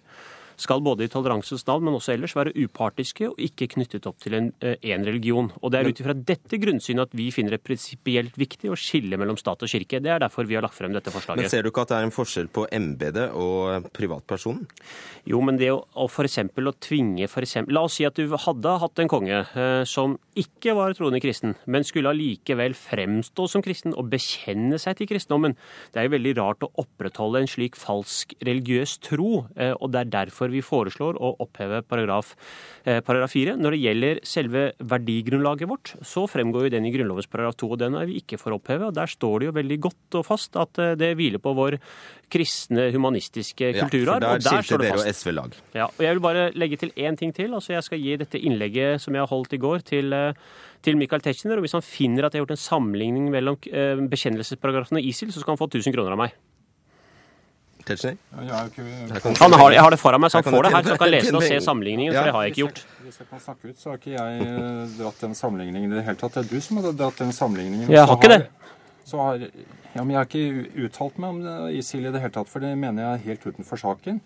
skal 0.62 0.84
både 0.86 1.06
i 1.06 1.12
toleransens 1.12 1.66
navn, 1.68 1.88
men 1.88 1.98
også 1.98 2.14
ellers 2.16 2.36
være 2.38 2.54
upartiske 2.56 3.30
og 3.32 3.42
ikke 3.42 3.70
knyttet 3.76 4.08
opp 4.10 4.20
til 4.22 4.38
en 4.38 4.52
eh, 4.62 4.78
religion. 5.02 5.50
Og 5.62 5.72
Det 5.72 5.80
er 5.80 5.90
ut 5.90 6.02
ifra 6.04 6.16
dette 6.16 6.60
grunnsynet 6.62 7.10
at 7.10 7.16
vi 7.18 7.30
finner 7.34 7.58
det 7.58 7.64
prinsipielt 7.66 8.38
viktig 8.40 8.72
å 8.72 8.78
skille 8.80 9.20
mellom 9.20 9.40
stat 9.40 9.64
og 9.66 9.72
kirke. 9.72 10.02
Det 10.04 10.12
er 10.14 10.22
derfor 10.22 10.50
vi 10.50 10.58
har 10.58 10.66
lagt 10.66 10.78
frem 10.78 10.94
dette 10.94 11.14
forslaget. 11.14 11.44
Men 11.44 11.52
Ser 11.52 11.66
du 11.66 11.72
ikke 11.72 11.86
at 11.86 11.94
det 11.94 12.00
er 12.00 12.08
en 12.08 12.16
forskjell 12.16 12.52
på 12.54 12.68
embetet 12.72 13.36
og 13.38 13.90
privatpersonen? 13.96 14.68
Jo, 15.30 15.42
men 15.46 15.58
det 15.60 15.72
å, 15.74 15.82
å 16.02 16.08
f.eks. 16.10 16.40
å 16.42 16.76
tvinge 16.82 17.30
for 17.32 17.46
eksempel, 17.46 17.76
La 17.76 17.86
oss 17.88 17.96
si 17.98 18.06
at 18.08 18.18
du 18.18 18.28
hadde 18.30 18.74
hatt 18.82 19.00
en 19.02 19.10
konge 19.12 19.38
eh, 19.42 19.84
som 19.88 20.18
ikke 20.38 20.76
var 20.78 20.94
troende 20.96 21.22
kristen, 21.24 21.56
men 21.72 21.86
skulle 21.88 22.12
allikevel 22.14 22.76
fremstå 22.78 23.48
som 23.52 23.64
kristen 23.64 23.96
og 23.98 24.10
bekjenne 24.12 24.80
seg 24.82 24.98
til 25.00 25.10
kristendommen. 25.10 25.58
Det 25.92 26.02
er 26.02 26.08
jo 26.08 26.16
veldig 26.16 26.36
rart 26.40 26.66
å 26.66 26.72
opprettholde 26.82 27.42
en 27.42 27.52
slik 27.52 27.78
falsk 27.80 28.36
religiøs 28.44 28.98
tro, 29.04 29.46
eh, 29.56 29.74
og 29.74 29.92
det 29.94 30.04
er 30.04 30.14
derfor 30.20 30.51
vi 30.54 30.62
foreslår 30.66 31.18
å 31.20 31.34
oppheve 31.44 31.82
paragraf, 31.88 32.34
eh, 32.86 33.00
paragraf 33.06 33.34
4. 33.34 33.56
Når 33.60 33.76
det 33.76 33.82
gjelder 33.82 34.22
selve 34.28 34.64
verdigrunnlaget 34.78 35.70
vårt, 35.70 35.94
så 36.06 36.28
fremgår 36.30 36.68
jo 36.68 36.74
den 36.76 36.88
i 36.88 36.94
Grunnlovens 36.94 37.30
paragraf 37.32 37.58
2, 37.62 37.72
og 37.72 37.80
den 37.82 37.96
er 37.96 38.10
vi 38.10 38.20
ikke 38.22 38.40
for 38.42 38.54
å 38.54 38.60
oppheve. 38.60 38.88
og 38.88 38.96
Der 38.98 39.12
står 39.12 39.40
det 39.40 39.50
jo 39.50 39.58
veldig 39.60 39.80
godt 39.88 40.20
og 40.20 40.26
fast 40.28 40.58
at 40.60 40.80
eh, 40.80 40.96
det 40.96 41.14
hviler 41.18 41.42
på 41.42 41.56
vår 41.58 41.80
kristne, 42.32 42.92
humanistiske 42.94 43.74
kulturarv. 43.76 44.24
Ja, 44.24 44.36
for 44.36 44.46
der 44.46 44.64
skilte 44.64 44.82
dere 44.86 45.00
og 45.02 45.08
SV 45.12 45.32
lag. 45.36 45.56
Ja, 45.76 45.88
og 45.88 46.00
Jeg 46.00 46.16
vil 46.16 46.24
bare 46.24 46.52
legge 46.56 46.78
til 46.78 46.92
én 46.96 47.18
ting 47.18 47.34
til. 47.34 47.54
altså 47.54 47.74
Jeg 47.74 47.84
skal 47.84 48.00
gi 48.00 48.18
dette 48.18 48.40
innlegget 48.40 49.02
som 49.02 49.14
jeg 49.14 49.22
har 49.22 49.32
holdt 49.32 49.54
i 49.54 49.62
går, 49.62 49.84
til 49.84 50.14
eh, 50.14 50.34
til 50.82 50.98
Michael 50.98 51.22
Tetzschner, 51.22 51.58
og 51.58 51.62
Hvis 51.62 51.78
han 51.78 51.86
finner 51.86 52.26
at 52.26 52.34
jeg 52.34 52.42
har 52.42 52.48
gjort 52.48 52.58
en 52.58 52.66
sammenligning 52.66 53.30
mellom 53.30 53.56
bekjennelsesparagrafen 54.10 54.98
og 54.98 55.04
ISIL, 55.06 55.30
så 55.30 55.40
skal 55.40 55.54
han 55.54 55.62
få 55.62 55.70
1000 55.70 55.94
kroner 55.94 56.16
av 56.16 56.18
meg. 56.18 56.34
Tetzschner? 57.88 58.18
Han 58.36 59.56
har, 59.58 59.74
jeg 59.76 59.82
har 59.82 59.94
det 59.94 60.00
foran 60.02 60.24
meg, 60.24 60.32
så 60.34 60.42
han 60.42 60.48
får 60.48 60.68
det 60.68 60.74
her. 60.76 60.86
Så 60.86 60.94
han 60.94 61.02
kan 61.02 61.12
lese 61.12 61.32
det 61.32 61.40
og 61.40 61.46
se 61.46 61.60
sammenligningen, 61.70 62.16
for 62.16 62.30
det 62.30 62.36
har 62.36 62.46
jeg 62.48 62.54
ikke 62.54 62.64
gjort. 62.64 62.84
Hvis 63.06 63.20
jeg 63.22 63.30
kan 63.32 63.44
snakke 63.46 63.72
ut, 63.72 63.82
så 63.82 63.92
har 63.92 64.00
ikke 64.00 64.14
jeg 64.16 64.48
eh, 64.48 64.96
dratt 65.00 65.26
den 65.26 65.38
sammenligningen 65.38 65.92
i 65.92 66.00
det 66.00 66.06
hele 66.08 66.22
tatt. 66.22 66.38
Det 66.38 66.46
er 66.46 66.52
du 66.52 66.66
som 66.68 66.82
har 66.82 66.96
dratt 67.04 67.24
den 67.24 67.36
sammenligningen. 67.36 67.92
Jeg 67.92 68.08
har 68.08 68.20
ikke 68.20 68.34
det. 68.36 68.42
Har, 69.12 69.42
ja, 69.44 70.04
men 70.06 70.14
jeg 70.14 70.22
har 70.22 70.30
ikke 70.30 70.86
uttalt 70.86 71.18
meg 71.20 71.34
om 71.36 71.68
ISIL 71.76 72.06
i 72.06 72.14
det 72.14 72.22
hele 72.24 72.34
tatt, 72.38 72.50
for 72.52 72.64
det 72.64 72.72
mener 72.80 73.04
jeg 73.04 73.12
er 73.18 73.28
helt 73.32 73.50
utenfor 73.50 73.82
saken. 73.82 74.22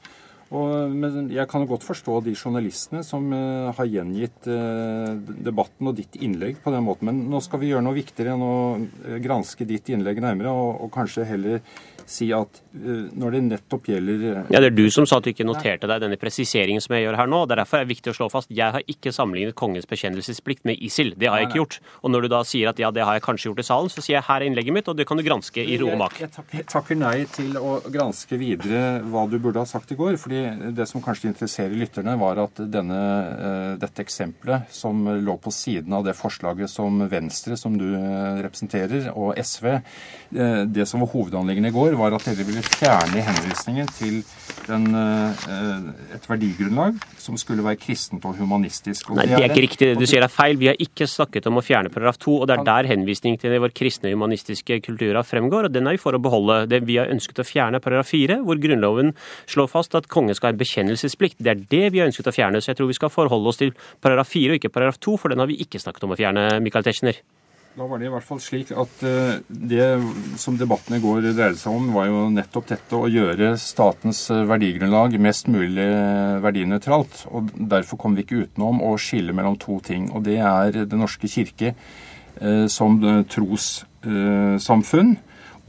Og, 0.54 0.92
men 0.94 1.32
jeg 1.34 1.48
kan 1.50 1.64
jo 1.64 1.72
godt 1.72 1.86
forstå 1.88 2.20
de 2.28 2.36
journalistene 2.38 3.02
som 3.06 3.26
uh, 3.34 3.72
har 3.74 3.90
gjengitt 3.90 4.46
uh, 4.46 5.16
debatten 5.42 5.90
og 5.90 5.96
ditt 5.98 6.20
innlegg 6.22 6.60
på 6.62 6.74
den 6.74 6.86
måten. 6.86 7.10
Men 7.10 7.24
nå 7.32 7.42
skal 7.42 7.64
vi 7.64 7.72
gjøre 7.72 7.86
noe 7.88 7.98
viktigere 7.98 8.36
enn 8.36 8.46
å 8.46 9.18
granske 9.24 9.66
ditt 9.66 9.90
innlegg 9.90 10.22
nærmere, 10.22 10.54
og, 10.54 10.86
og 10.86 10.94
kanskje 10.94 11.26
heller 11.32 11.64
si 12.06 12.28
at 12.36 12.62
uh, 12.78 13.08
når 13.18 13.36
det 13.36 13.42
nettopp 13.48 13.90
gjelder 13.90 14.24
uh, 14.26 14.52
Ja, 14.54 14.62
Det 14.62 14.70
er 14.70 14.76
du 14.78 14.86
som 14.94 15.08
sa 15.10 15.18
at 15.18 15.26
du 15.26 15.32
ikke 15.32 15.48
noterte 15.48 15.90
deg 15.90 16.04
denne 16.04 16.20
presiseringen 16.22 16.84
som 16.84 16.96
jeg 16.96 17.08
gjør 17.08 17.18
her 17.20 17.30
nå. 17.32 17.42
det 17.50 17.56
er 17.56 17.62
Derfor 17.64 17.80
er 17.80 17.88
det 17.88 17.96
viktig 17.96 18.14
å 18.14 18.18
slå 18.20 18.28
fast 18.34 18.52
jeg 18.54 18.76
har 18.76 18.86
ikke 18.92 19.14
sammenlignet 19.16 19.58
kongens 19.58 19.88
bekjennelsesplikt 19.90 20.66
med 20.70 20.82
ISIL. 20.86 21.14
Det 21.18 21.30
har 21.32 21.42
jeg 21.42 21.50
ikke 21.50 21.62
gjort. 21.64 21.80
Og 22.06 22.14
når 22.14 22.26
du 22.26 22.30
da 22.36 22.42
sier 22.48 22.70
at 22.70 22.82
ja, 22.82 22.92
det 22.94 23.06
har 23.08 23.18
jeg 23.18 23.26
kanskje 23.26 23.50
gjort 23.50 23.64
i 23.64 23.68
salen, 23.68 23.92
så 23.92 24.04
sier 24.04 24.20
jeg 24.20 24.28
her 24.28 24.44
er 24.44 24.50
innlegget 24.50 24.76
mitt, 24.76 24.92
og 24.92 25.00
det 25.00 25.08
kan 25.10 25.20
du 25.20 25.26
granske 25.26 25.66
i 25.66 25.80
ro 25.82 25.90
og 25.94 26.00
mak. 26.04 26.20
Jeg, 26.22 26.32
jeg, 26.54 26.68
takker 26.72 27.00
nei 27.00 27.16
til 27.34 27.58
å 27.58 27.80
granske 27.92 28.40
videre 28.40 28.84
hva 29.10 29.26
du 29.32 29.38
burde 29.40 29.64
ha 29.64 29.70
sagt 29.70 29.96
i 29.96 30.00
går. 30.00 30.20
fordi 30.22 30.44
det 30.78 30.88
som 30.90 31.04
kanskje 31.04 31.32
interesserer 31.32 31.74
lytterne, 31.74 32.18
var 32.22 32.44
at 32.46 32.62
denne, 32.72 33.02
uh, 33.02 33.74
dette 33.82 34.06
eksempelet 34.06 34.70
som 34.74 35.02
lå 35.26 35.38
på 35.42 35.54
siden 35.54 35.94
av 35.98 36.06
det 36.06 36.16
forslaget 36.18 36.72
som 36.72 37.02
Venstre, 37.10 37.58
som 37.58 37.76
du 37.80 37.88
representerer, 38.46 39.10
og 39.16 39.36
SV, 39.40 39.68
det 40.76 40.86
som 40.90 41.04
var 41.04 41.12
hovedanliggende 41.14 41.72
i 41.72 41.76
går, 41.76 41.95
var 42.00 42.16
at 42.16 42.26
dere 42.28 42.46
ville 42.48 42.64
fjerne 42.66 43.24
henvisningen 43.26 43.90
til 43.96 44.22
den, 44.66 44.88
eh, 44.96 46.16
et 46.16 46.28
verdigrunnlag 46.30 46.98
som 47.22 47.38
skulle 47.38 47.64
være 47.66 47.80
kristent 47.82 48.26
og 48.26 48.38
humanistisk. 48.40 49.10
Og 49.10 49.20
Nei, 49.20 49.28
det 49.30 49.40
er 49.40 49.50
ikke 49.50 49.66
riktig. 49.68 49.90
Det 49.94 50.00
du 50.00 50.06
sier 50.10 50.26
er 50.26 50.32
feil. 50.32 50.58
Vi 50.58 50.70
har 50.72 50.80
ikke 50.82 51.08
snakket 51.10 51.48
om 51.48 51.60
å 51.60 51.64
fjerne 51.66 51.92
paragraf 51.94 52.18
2, 52.22 52.42
og 52.42 52.48
det 52.48 52.58
er 52.58 52.66
der 52.68 52.90
henvisningen 52.92 53.40
til 53.42 53.56
vår 53.62 53.74
kristne 53.78 54.14
humanistiske 54.14 54.80
kulturarv 54.86 55.26
fremgår, 55.26 55.70
og 55.70 55.76
den 55.76 55.88
er 55.88 55.98
vi 55.98 56.04
for 56.04 56.18
å 56.18 56.22
beholde. 56.22 56.70
Det 56.72 56.82
vi 56.86 56.98
har 56.98 57.12
ønsket 57.14 57.42
å 57.42 57.48
fjerne 57.48 57.82
paragraf 57.84 58.12
4, 58.14 58.42
hvor 58.46 58.60
Grunnloven 58.62 59.14
slår 59.48 59.72
fast 59.72 59.96
at 59.96 60.10
kongen 60.12 60.36
skal 60.36 60.52
ha 60.52 60.56
en 60.56 60.62
bekjennelsesplikt. 60.62 61.40
Det 61.40 61.54
er 61.54 61.64
det 61.70 61.94
vi 61.94 62.02
har 62.02 62.12
ønsket 62.12 62.32
å 62.32 62.36
fjerne, 62.36 62.62
så 62.62 62.74
jeg 62.74 62.82
tror 62.82 62.92
vi 62.92 63.00
skal 63.00 63.14
forholde 63.14 63.52
oss 63.52 63.62
til 63.62 63.74
paragraf 64.02 64.30
4 64.34 64.56
og 64.56 64.62
ikke 64.62 64.74
paragraf 64.74 65.00
2, 65.00 65.18
for 65.18 65.30
den 65.30 65.40
har 65.40 65.50
vi 65.52 65.62
ikke 65.62 65.82
snakket 65.82 66.04
om 66.08 66.16
å 66.16 66.20
fjerne, 66.20 66.48
Michael 66.62 66.86
Tetzschner. 66.86 67.22
Da 67.76 67.84
var 67.84 68.00
det 68.00 68.08
i 68.08 68.12
hvert 68.14 68.24
fall 68.24 68.40
slik 68.40 68.70
at 68.72 69.02
eh, 69.04 69.42
det 69.50 69.86
som 70.40 70.56
debatten 70.56 70.96
i 70.96 71.02
går 71.04 71.26
dreide 71.26 71.58
seg 71.60 71.76
om, 71.76 71.90
var 71.92 72.08
jo 72.08 72.22
nettopp 72.32 72.70
dette 72.70 72.96
å 72.96 73.10
gjøre 73.12 73.50
statens 73.60 74.22
eh, 74.32 74.46
verdigrunnlag 74.48 75.18
mest 75.20 75.50
mulig 75.52 75.84
eh, 75.84 76.38
verdinøytralt. 76.46 77.26
Og 77.36 77.52
derfor 77.74 78.00
kom 78.00 78.16
vi 78.16 78.24
ikke 78.24 78.46
utenom 78.46 78.80
å 78.80 78.94
skille 78.96 79.36
mellom 79.36 79.60
to 79.60 79.82
ting. 79.84 80.08
Og 80.16 80.24
det 80.24 80.40
er 80.40 80.86
Den 80.86 81.04
norske 81.04 81.28
kirke 81.32 81.76
som 82.68 82.98
trossamfunn 83.32 85.14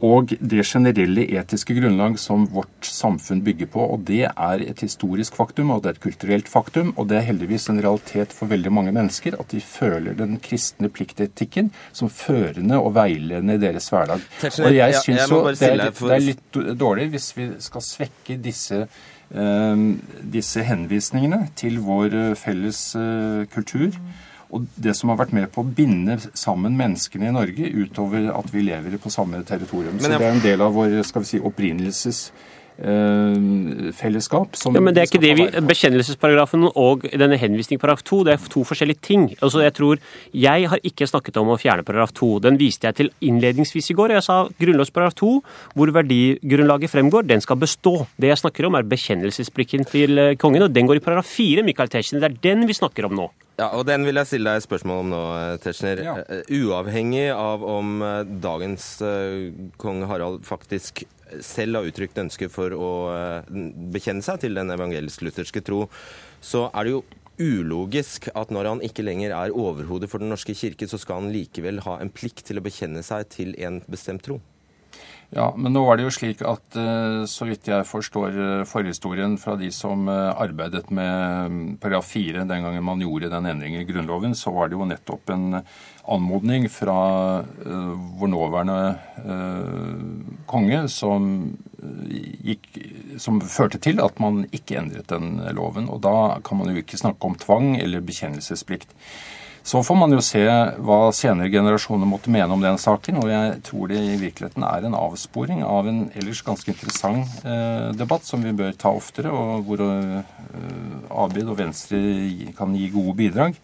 og 0.05 0.35
det 0.41 0.61
generelle 0.69 1.25
etiske 1.39 1.73
grunnlag 1.79 2.19
som 2.21 2.45
vårt 2.53 2.85
samfunn 2.85 3.41
bygger 3.45 3.71
på. 3.73 3.81
og 3.81 4.05
Det 4.05 4.27
er 4.29 4.61
et 4.61 4.81
historisk 4.85 5.37
faktum, 5.37 5.71
og 5.71 5.83
det 5.83 5.89
er 5.89 5.97
et 5.97 6.03
kulturelt 6.05 6.49
faktum, 6.49 6.93
og 6.97 7.09
det 7.09 7.17
er 7.17 7.29
heldigvis 7.31 7.71
en 7.73 7.81
realitet 7.81 8.33
for 8.37 8.47
veldig 8.47 8.73
mange 8.73 8.93
mennesker 8.93 9.39
at 9.41 9.49
de 9.55 9.61
føler 9.61 10.13
den 10.19 10.37
kristne 10.37 10.91
pliktetikken 10.93 11.73
som 11.93 12.13
førende 12.13 12.77
og 12.77 12.93
veiledende 12.95 13.57
i 13.57 13.63
deres 13.63 13.89
hverdag. 13.89 14.21
Og 14.45 14.77
jeg 14.77 15.01
syns 15.01 15.31
jo 15.31 15.43
det 15.49 15.73
er, 15.73 15.89
det 15.89 16.15
er 16.19 16.25
litt 16.27 16.63
dårlig 16.79 17.11
hvis 17.15 17.33
vi 17.37 17.51
skal 17.65 17.85
svekke 17.85 18.37
disse 18.37 18.85
eh, 18.85 19.85
disse 20.37 20.63
henvisningene 20.63 21.47
til 21.57 21.81
vår 21.81 22.37
felles 22.37 22.91
eh, 23.01 23.47
kultur 23.49 23.97
og 24.57 24.67
det 24.75 24.97
som 24.99 25.13
har 25.13 25.21
vært 25.21 25.37
med 25.37 25.49
på 25.53 25.63
å 25.63 25.71
binde 25.79 26.19
sammen 26.35 26.77
menneskene 26.79 27.31
i 27.31 27.37
Norge 27.37 27.71
utover 27.77 28.31
at 28.35 28.53
vi 28.55 28.67
lever 28.67 28.99
på 29.03 29.13
samme 29.13 29.43
territorium. 29.47 30.01
Så 30.01 30.13
det 30.13 30.21
er 30.21 30.33
en 30.33 30.45
del 30.45 30.65
av 30.65 30.77
vår 30.77 31.01
skal 31.07 31.25
vi 31.25 31.35
si, 31.35 31.43
opprinnelses 31.53 32.27
Eh, 32.77 33.93
fellesskap. 33.97 34.53
ja, 34.53 34.81
men 34.81 34.93
det 34.93 35.01
er 35.01 35.07
ikke 35.09 35.21
det 35.23 35.31
vi, 35.39 35.45
Bekjennelsesparagrafen 35.65 36.67
og 36.77 37.07
denne 37.09 37.39
henvisning 37.41 37.81
paragraf 37.81 38.03
2 38.05 38.19
det 38.29 38.35
er 38.35 38.51
to 38.53 38.65
forskjellige 38.69 39.01
ting. 39.01 39.23
Altså 39.41 39.63
jeg 39.65 39.73
tror, 39.73 40.03
jeg 40.37 40.69
har 40.69 40.85
ikke 40.85 41.09
snakket 41.09 41.39
om 41.41 41.55
å 41.55 41.57
fjerne 41.57 41.87
paragraf 41.89 42.13
2. 42.13 42.29
Den 42.45 42.61
viste 42.61 42.85
jeg 42.85 42.99
til 42.99 43.11
innledningsvis 43.25 43.89
i 43.95 43.97
går. 43.97 44.13
Jeg 44.19 44.27
sa 44.29 44.43
grunnlovsparagraf 44.61 45.17
2, 45.17 45.33
hvor 45.73 45.95
verdigrunnlaget 45.97 46.93
fremgår, 46.93 47.25
den 47.25 47.41
skal 47.41 47.57
bestå. 47.57 48.07
Det 48.21 48.29
jeg 48.29 48.43
snakker 48.45 48.69
om 48.69 48.77
er 48.77 48.85
bekjennelsesplikten 48.93 49.89
til 49.89 50.19
eh, 50.19 50.37
kongen, 50.37 50.69
og 50.69 50.77
den 50.77 50.85
går 50.85 51.01
i 51.01 51.07
paragraf 51.09 51.33
4. 51.33 51.65
Michael 51.65 51.89
Tetzschner. 51.89 52.21
Det 52.21 52.29
er 52.29 52.41
den 52.53 52.69
vi 52.69 52.77
snakker 52.77 53.09
om 53.09 53.17
nå. 53.17 53.31
Ja, 53.57 53.71
og 53.73 53.87
Den 53.89 54.05
vil 54.05 54.21
jeg 54.21 54.29
stille 54.29 54.53
deg 54.53 54.61
et 54.61 54.67
spørsmål 54.67 54.99
om 55.01 55.13
nå, 55.15 55.21
eh, 55.41 55.59
Tetzschner. 55.65 56.03
Ja. 56.05 56.17
Uavhengig 56.53 57.31
av 57.33 57.65
om 57.65 58.03
dagens 58.43 58.89
kong 59.81 60.05
Harald 60.11 60.45
faktisk 60.45 61.07
selv 61.43 61.81
har 61.81 61.89
uttrykt 61.89 62.19
ønske 62.21 62.49
for 62.53 62.75
å 62.75 62.91
eh, 63.13 63.55
bekjenne 63.95 64.25
seg 64.25 64.43
til 64.45 64.59
den 64.59 64.73
evangelisk-lutherske 64.75 65.63
tro, 65.67 65.87
så 66.45 66.67
er 66.73 66.87
det 66.87 66.95
jo 66.97 67.05
ulogisk 67.37 68.31
at 68.33 68.53
når 68.55 68.71
han 68.71 68.85
ikke 68.87 69.05
lenger 69.05 69.35
er 69.37 69.53
overhode 69.57 70.09
for 70.09 70.23
Den 70.23 70.33
norske 70.33 70.55
kirke, 70.57 70.89
så 70.89 71.01
skal 71.01 71.21
han 71.21 71.33
likevel 71.35 71.83
ha 71.85 71.99
en 72.01 72.13
plikt 72.13 72.47
til 72.49 72.61
å 72.61 72.65
bekjenne 72.65 73.03
seg 73.05 73.29
til 73.35 73.57
en 73.61 73.83
bestemt 73.91 74.25
tro. 74.25 74.39
Ja, 75.35 75.49
men 75.59 75.75
nå 75.75 75.83
var 75.83 75.99
det 75.99 76.05
jo 76.07 76.13
slik 76.15 76.43
at 76.47 76.77
eh, 76.79 77.25
så 77.27 77.49
vidt 77.49 77.67
jeg 77.67 77.87
forstår 77.89 78.37
eh, 78.39 78.63
forhistorien 78.69 79.35
fra 79.43 79.57
de 79.59 79.73
som 79.75 80.07
arbeidet 80.07 80.87
med 80.95 81.51
mm, 81.51 81.65
paragraf 81.83 82.13
4 82.15 82.45
den 82.47 82.67
gangen 82.67 82.87
man 82.87 83.03
gjorde 83.03 83.33
den 83.33 83.49
endringen 83.51 83.83
i 83.83 83.89
Grunnloven, 83.89 84.37
så 84.39 84.55
var 84.55 84.71
det 84.71 84.79
jo 84.79 84.87
nettopp 84.87 85.35
en 85.35 85.61
anmodning 86.07 86.69
fra 86.71 86.97
vår 87.67 88.31
nåværende 88.31 88.79
konge 90.47 90.85
som, 90.93 91.25
gikk, 92.47 92.69
som, 93.19 93.41
førte 93.43 93.81
til 93.83 93.99
at 94.05 94.21
man 94.23 94.45
ikke 94.55 94.79
endret 94.79 95.11
den 95.11 95.41
loven. 95.57 95.91
Og 95.91 96.05
da 96.07 96.39
kan 96.47 96.61
man 96.61 96.71
jo 96.71 96.79
ikke 96.79 97.01
snakke 97.01 97.27
om 97.27 97.35
tvang 97.43 97.75
eller 97.81 98.07
bekjennelsesplikt. 98.07 98.95
Så 99.67 99.81
får 99.83 99.97
man 99.99 100.13
jo 100.15 100.21
se 100.23 100.45
hva 100.87 100.97
senere 101.11 101.51
generasjoner 101.51 102.07
måtte 102.07 102.31
mene 102.31 102.55
om 102.55 102.61
den 102.63 102.77
saken, 102.79 103.17
og 103.19 103.33
jeg 103.33 103.57
tror 103.67 103.91
det 103.91 103.99
i 103.99 104.19
virkeligheten 104.21 104.63
er 104.63 104.85
en 104.87 104.95
avsporing 104.95 105.65
av 105.67 105.89
en 105.91 106.05
ellers 106.15 106.45
ganske 106.47 106.71
interessant 106.71 107.41
eh, 107.43 107.89
debatt 107.99 108.23
som 108.29 108.45
vi 108.47 108.53
bør 108.55 108.77
ta 108.79 108.93
oftere, 108.95 109.33
og 109.35 109.67
hvor 109.67 109.83
eh, 109.83 110.21
Abid 111.11 111.51
og 111.51 111.59
Venstre 111.59 111.99
kan 112.55 112.77
gi 112.79 112.93
gode 112.95 113.17
bidrag. 113.19 113.59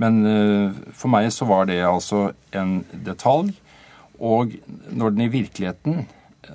Men 0.00 0.16
eh, 0.30 0.80
for 0.96 1.12
meg 1.12 1.28
så 1.36 1.44
var 1.50 1.68
det 1.68 1.82
altså 1.84 2.30
en 2.56 2.78
detalj, 3.04 3.52
og 4.24 4.56
når 4.96 5.12
den 5.12 5.26
i 5.26 5.32
virkeligheten 5.36 6.06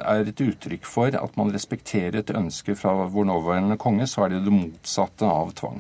er 0.02 0.26
et 0.26 0.42
uttrykk 0.42 0.90
for 0.90 1.14
at 1.14 1.38
man 1.38 1.54
respekterer 1.54 2.24
et 2.24 2.34
ønske 2.34 2.74
fra 2.74 3.06
vår 3.06 3.30
nåværende 3.30 3.78
konge, 3.78 4.10
så 4.10 4.26
er 4.26 4.34
det 4.34 4.48
det 4.50 4.58
motsatte 4.58 5.30
av 5.30 5.54
tvang. 5.62 5.78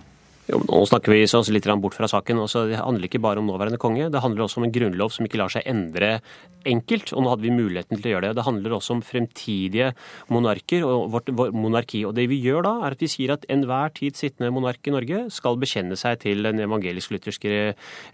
Jo, 0.49 0.57
nå 0.65 0.79
snakker 0.89 1.13
vi 1.13 1.25
oss 1.37 1.49
litt 1.53 1.67
bort 1.77 1.93
fra 1.93 2.07
saken. 2.09 2.39
Også, 2.41 2.63
det 2.71 2.79
handler 2.81 3.05
ikke 3.05 3.21
bare 3.21 3.37
om 3.37 3.45
nåværende 3.45 3.77
konge. 3.77 4.07
Det 4.09 4.21
handler 4.23 4.47
også 4.47 4.57
om 4.57 4.65
en 4.65 4.73
grunnlov 4.73 5.11
som 5.13 5.27
ikke 5.27 5.37
lar 5.37 5.51
seg 5.53 5.67
endre 5.69 6.23
enkelt. 6.67 7.11
Og 7.13 7.21
nå 7.21 7.29
hadde 7.29 7.45
vi 7.45 7.53
muligheten 7.53 7.99
til 7.99 8.09
å 8.09 8.13
gjøre 8.15 8.29
det. 8.31 8.37
Det 8.39 8.45
handler 8.47 8.73
også 8.73 8.95
om 8.95 9.03
fremtidige 9.05 9.91
monarker 10.33 10.85
og 10.87 11.11
vårt, 11.13 11.29
vår 11.37 11.53
monarki. 11.53 12.01
Og 12.09 12.15
det 12.17 12.25
vi 12.31 12.39
gjør 12.41 12.65
da, 12.65 12.71
er 12.87 12.95
at 12.95 13.03
vi 13.05 13.11
sier 13.11 13.35
at 13.35 13.45
enhver 13.51 13.93
tid 13.93 14.17
sittende 14.17 14.49
monark 14.55 14.89
i 14.89 14.93
Norge 14.95 15.19
skal 15.35 15.59
bekjenne 15.61 15.99
seg 15.99 16.17
til 16.23 16.41
den 16.47 16.63
evangelisk-lutherske 16.65 17.53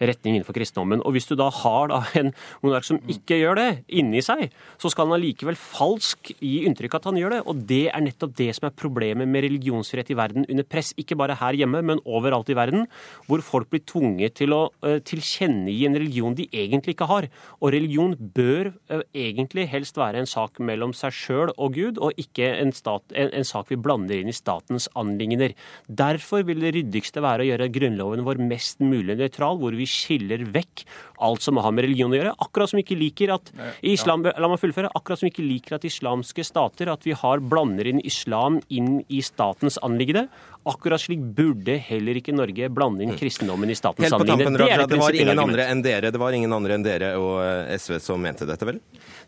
retning 0.04 0.36
innenfor 0.36 0.60
kristendommen. 0.60 1.06
Og 1.08 1.16
hvis 1.16 1.30
du 1.32 1.38
da 1.40 1.48
har 1.62 1.94
da 1.94 2.02
en 2.20 2.34
monark 2.66 2.90
som 2.90 3.00
ikke 3.00 3.40
gjør 3.40 3.62
det 3.62 3.70
inni 3.96 4.20
seg, 4.26 4.52
så 4.82 4.92
skal 4.92 5.08
han 5.08 5.22
allikevel 5.22 5.56
falsk 5.56 6.34
gi 6.36 6.66
inntrykk 6.68 7.00
at 7.00 7.10
han 7.14 7.22
gjør 7.22 7.38
det. 7.38 7.42
Og 7.48 7.64
det 7.72 7.86
er 7.94 8.04
nettopp 8.04 8.36
det 8.44 8.52
som 8.60 8.68
er 8.68 8.76
problemet 8.76 9.32
med 9.32 9.48
religionsfrihet 9.48 10.12
i 10.12 10.20
verden 10.20 10.50
under 10.52 10.68
press. 10.68 10.92
Ikke 11.00 11.16
bare 11.16 11.40
her 11.40 11.56
hjemme, 11.64 11.80
men 11.86 12.04
over 12.04 12.25
overalt 12.26 12.50
i 12.52 12.58
verden, 12.58 12.88
hvor 13.30 13.44
folk 13.46 13.70
blir 13.72 13.86
tvunget 13.88 14.38
til 14.42 14.56
å 14.56 14.62
uh, 14.84 14.98
tilkjennegi 15.06 15.86
en 15.88 15.98
religion 16.00 16.36
de 16.38 16.48
egentlig 16.52 16.96
ikke 16.96 17.10
har. 17.10 17.30
Og 17.62 17.74
religion 17.76 18.16
bør 18.36 18.72
uh, 18.92 19.04
egentlig 19.16 19.68
helst 19.72 20.00
være 20.02 20.24
en 20.24 20.30
sak 20.30 20.60
mellom 20.60 20.96
seg 20.98 21.16
sjøl 21.16 21.54
og 21.56 21.78
Gud, 21.78 22.02
og 22.02 22.18
ikke 22.22 22.50
en, 22.58 22.74
stat, 22.76 23.06
en, 23.14 23.32
en, 23.36 23.48
sak 23.48 23.70
vi 23.72 23.80
blander 23.80 24.20
inn 24.20 24.32
i 24.32 24.36
statens 24.36 24.90
anliggender. 24.98 25.56
Derfor 25.88 26.46
vil 26.48 26.64
det 26.64 26.76
ryddigste 26.80 27.24
være 27.26 27.46
å 27.46 27.50
gjøre 27.52 27.72
grunnloven 27.76 28.26
vår 28.26 28.42
mest 28.42 28.82
mulig 28.84 29.18
nøytral, 29.20 29.60
hvor 29.62 29.78
vi 29.78 29.88
skiller 29.90 30.48
vekk 30.56 30.86
alt 31.24 31.46
som 31.46 31.60
har 31.62 31.74
med 31.76 31.88
religion 31.88 32.14
å 32.14 32.18
gjøre. 32.20 32.34
Akkurat 32.46 32.72
som 32.72 32.80
vi 32.80 32.86
ikke 32.86 33.00
liker 33.00 33.36
at 33.36 33.52
islam, 33.86 34.26
la 34.26 34.50
meg 34.52 34.62
fullføre, 34.62 34.92
akkurat 34.98 35.22
som 35.22 35.28
vi 35.28 35.34
ikke 35.34 35.48
liker 35.48 35.78
at 35.78 35.88
islamske 35.88 36.46
stater 36.46 36.92
at 36.92 37.06
vi 37.08 37.16
har 37.18 37.44
blander 37.44 37.92
inn 37.92 38.04
islam 38.06 38.60
inn 38.74 39.00
i 39.08 39.22
statens 39.26 39.80
anliggende. 39.86 40.28
Akkurat 40.66 40.98
slik 40.98 41.22
burde 41.38 41.76
heller 41.78 42.18
ikke 42.18 42.34
Norge 42.34 42.72
blande 42.74 43.06
inn 43.06 43.12
mm. 43.14 43.20
kristendommen 43.20 43.70
i 43.70 43.76
statens 43.78 44.10
anliggende. 44.16 44.58
Det, 44.58 44.70
det, 44.82 44.88
det 44.96 45.02
var 45.02 45.18
ingen 45.20 45.42
andre 45.44 45.68
enn 45.70 45.84
dere 45.86 46.10
det 46.10 46.22
var 46.22 46.34
ingen 46.34 46.56
andre 46.56 46.78
enn 46.78 46.86
dere 46.86 47.12
og 47.22 47.36
eh, 47.44 47.76
SV 47.78 48.00
som 48.02 48.22
mente 48.22 48.48
dette, 48.50 48.66
vel? 48.66 48.80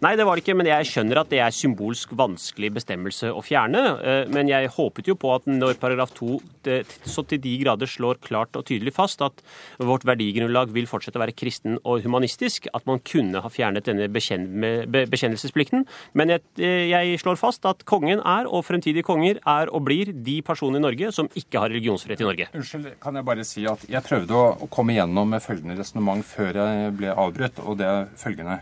Nei, 0.01 0.15
det 0.17 0.25
var 0.25 0.37
det 0.37 0.43
ikke, 0.43 0.55
men 0.57 0.69
jeg 0.69 0.89
skjønner 0.89 1.21
at 1.21 1.29
det 1.29 1.39
er 1.41 1.53
symbolsk 1.53 2.11
vanskelig 2.17 2.71
bestemmelse 2.79 3.29
å 3.33 3.43
fjerne. 3.45 3.83
Eh, 4.01 4.23
men 4.33 4.49
jeg 4.49 4.71
håpet 4.73 5.11
jo 5.11 5.17
på 5.19 5.35
at 5.35 5.45
når 5.49 5.77
paragraf 5.81 6.15
2 6.17 6.39
så 7.07 7.23
til 7.29 7.41
de 7.43 7.53
grader 7.61 7.89
slår 7.89 8.19
klart 8.25 8.57
og 8.57 8.65
tydelig 8.67 8.95
fast 8.97 9.21
at 9.25 9.41
vårt 9.77 10.05
verdigrunnlag 10.09 10.73
vil 10.73 10.89
fortsette 10.89 11.19
å 11.19 11.23
være 11.23 11.37
kristen 11.37 11.76
og 11.83 12.05
humanistisk, 12.05 12.69
at 12.73 12.85
man 12.89 13.01
kunne 13.05 13.41
ha 13.43 13.51
fjernet 13.51 13.87
denne 13.87 14.07
bekjennelsesplikten. 14.11 15.85
Men 16.17 16.35
eh, 16.37 16.87
jeg 16.91 17.19
slår 17.21 17.39
fast 17.39 17.67
at 17.69 17.85
kongen 17.89 18.21
er, 18.23 18.47
og 18.47 18.65
fremtidige 18.67 19.05
konger 19.07 19.41
er 19.43 19.73
og 19.73 19.85
blir, 19.87 20.13
de 20.13 20.39
personene 20.45 20.81
i 20.81 20.85
Norge 20.85 21.11
som 21.15 21.29
ikke 21.37 21.61
har 21.63 21.73
religionsfrihet 21.73 22.23
i 22.23 22.27
Norge. 22.27 22.49
Unnskyld, 22.57 22.89
kan 23.03 23.19
jeg 23.19 23.27
bare 23.27 23.45
si 23.47 23.67
at 23.69 23.85
jeg 23.89 24.05
prøvde 24.05 24.37
å 24.37 24.71
komme 24.71 24.97
gjennom 24.97 25.35
med 25.35 25.43
følgende 25.43 25.77
resonnement 25.79 26.25
før 26.25 26.63
jeg 26.63 26.97
ble 26.97 27.13
avbrutt, 27.13 27.61
og 27.65 27.79
det 27.81 27.91
er 27.91 28.09
følgende. 28.17 28.61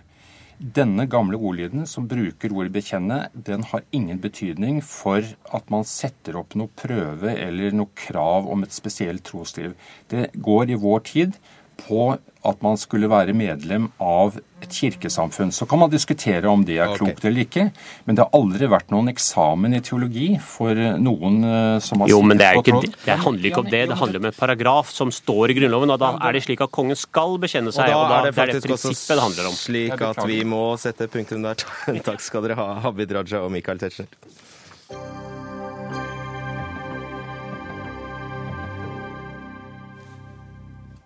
Denne 0.55 1.03
gamle 1.11 1.35
ordlyden 1.35 1.83
som 1.85 2.05
bruker 2.07 2.53
ordet 2.55 2.71
'bekjenne', 2.71 3.27
den 3.33 3.63
har 3.63 3.83
ingen 3.91 4.21
betydning 4.21 4.81
for 4.81 5.19
at 5.53 5.69
man 5.69 5.83
setter 5.83 6.37
opp 6.39 6.55
noe 6.55 6.71
prøve 6.71 7.35
eller 7.35 7.75
noe 7.75 7.91
krav 7.93 8.47
om 8.47 8.63
et 8.63 8.71
spesielt 8.71 9.23
trosliv. 9.23 9.75
Det 10.07 10.31
går 10.31 10.71
i 10.71 10.79
vår 10.79 10.99
tid 11.11 11.35
på 11.79 12.15
at 12.45 12.61
man 12.61 12.77
skulle 12.77 13.09
være 13.09 13.33
medlem 13.33 13.87
av 14.01 14.35
et 14.61 14.73
kirkesamfunn. 14.73 15.51
Så 15.53 15.65
kan 15.69 15.81
man 15.81 15.89
diskutere 15.89 16.49
om 16.49 16.63
det 16.65 16.77
er 16.77 16.93
klokt 16.93 17.17
okay. 17.17 17.29
eller 17.29 17.45
ikke, 17.45 17.65
men 18.05 18.17
det 18.17 18.25
har 18.25 18.37
aldri 18.37 18.69
vært 18.69 18.93
noen 18.93 19.09
eksamen 19.11 19.73
i 19.77 19.81
teologi 19.85 20.27
for 20.41 20.77
noen 21.01 21.41
eh, 21.49 21.79
som 21.83 22.03
har 22.03 22.11
Jo, 22.11 22.21
men 22.25 22.39
det, 22.41 22.51
ikke, 22.61 22.93
det 23.05 23.17
handler 23.25 23.49
ikke 23.49 23.63
om 23.65 23.71
det. 23.71 23.83
Det 23.91 23.99
handler 24.01 24.21
om 24.21 24.29
en 24.29 24.37
paragraf 24.37 24.93
som 24.93 25.13
står 25.13 25.55
i 25.55 25.59
Grunnloven, 25.59 25.95
og 25.95 26.01
da 26.01 26.13
er 26.21 26.37
det 26.37 26.45
slik 26.45 26.63
at 26.65 26.73
kongen 26.75 26.99
skal 26.99 27.37
bekjenne 27.41 27.73
seg. 27.75 27.93
Og 27.97 28.07
da, 28.13 28.21
er 28.21 28.29
det 28.29 28.37
faktisk 28.37 28.69
det 28.69 28.73
prinsippet 28.75 29.15
det 29.15 29.21
handler 29.25 29.51
om. 29.51 29.59
slik 29.65 30.07
at 30.13 30.25
vi 30.29 30.41
må 30.47 30.65
sette 30.81 31.09
punktum 31.11 31.45
der. 31.45 31.65
Takk 32.09 32.23
skal 32.23 32.45
dere 32.45 32.59
ha, 32.61 32.71
Habid 32.85 33.15
Raja 33.17 33.45
og 33.45 33.53
Michael 33.55 33.81
Tetzschner. 33.81 35.24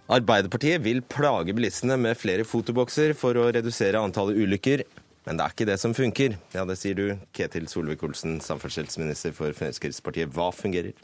Arbeiderpartiet 0.09 0.81
vil 0.81 1.03
plage 1.05 1.53
bilistene 1.53 1.93
med 2.01 2.17
flere 2.17 2.41
fotobokser 2.41 3.11
for 3.13 3.37
å 3.37 3.51
redusere 3.53 3.99
antallet 4.01 4.39
ulykker. 4.41 4.81
Men 5.27 5.37
det 5.37 5.43
er 5.45 5.53
ikke 5.53 5.67
det 5.69 5.75
som 5.77 5.93
funker. 5.93 6.39
Ja, 6.55 6.63
Det 6.65 6.79
sier 6.81 6.95
du, 6.97 7.19
Ketil 7.37 7.67
Solvik-Olsen, 7.69 8.39
samferdselsminister 8.41 9.35
for 9.37 9.53
Fremskrittspartiet. 9.53 10.31
Hva 10.33 10.49
fungerer? 10.49 10.97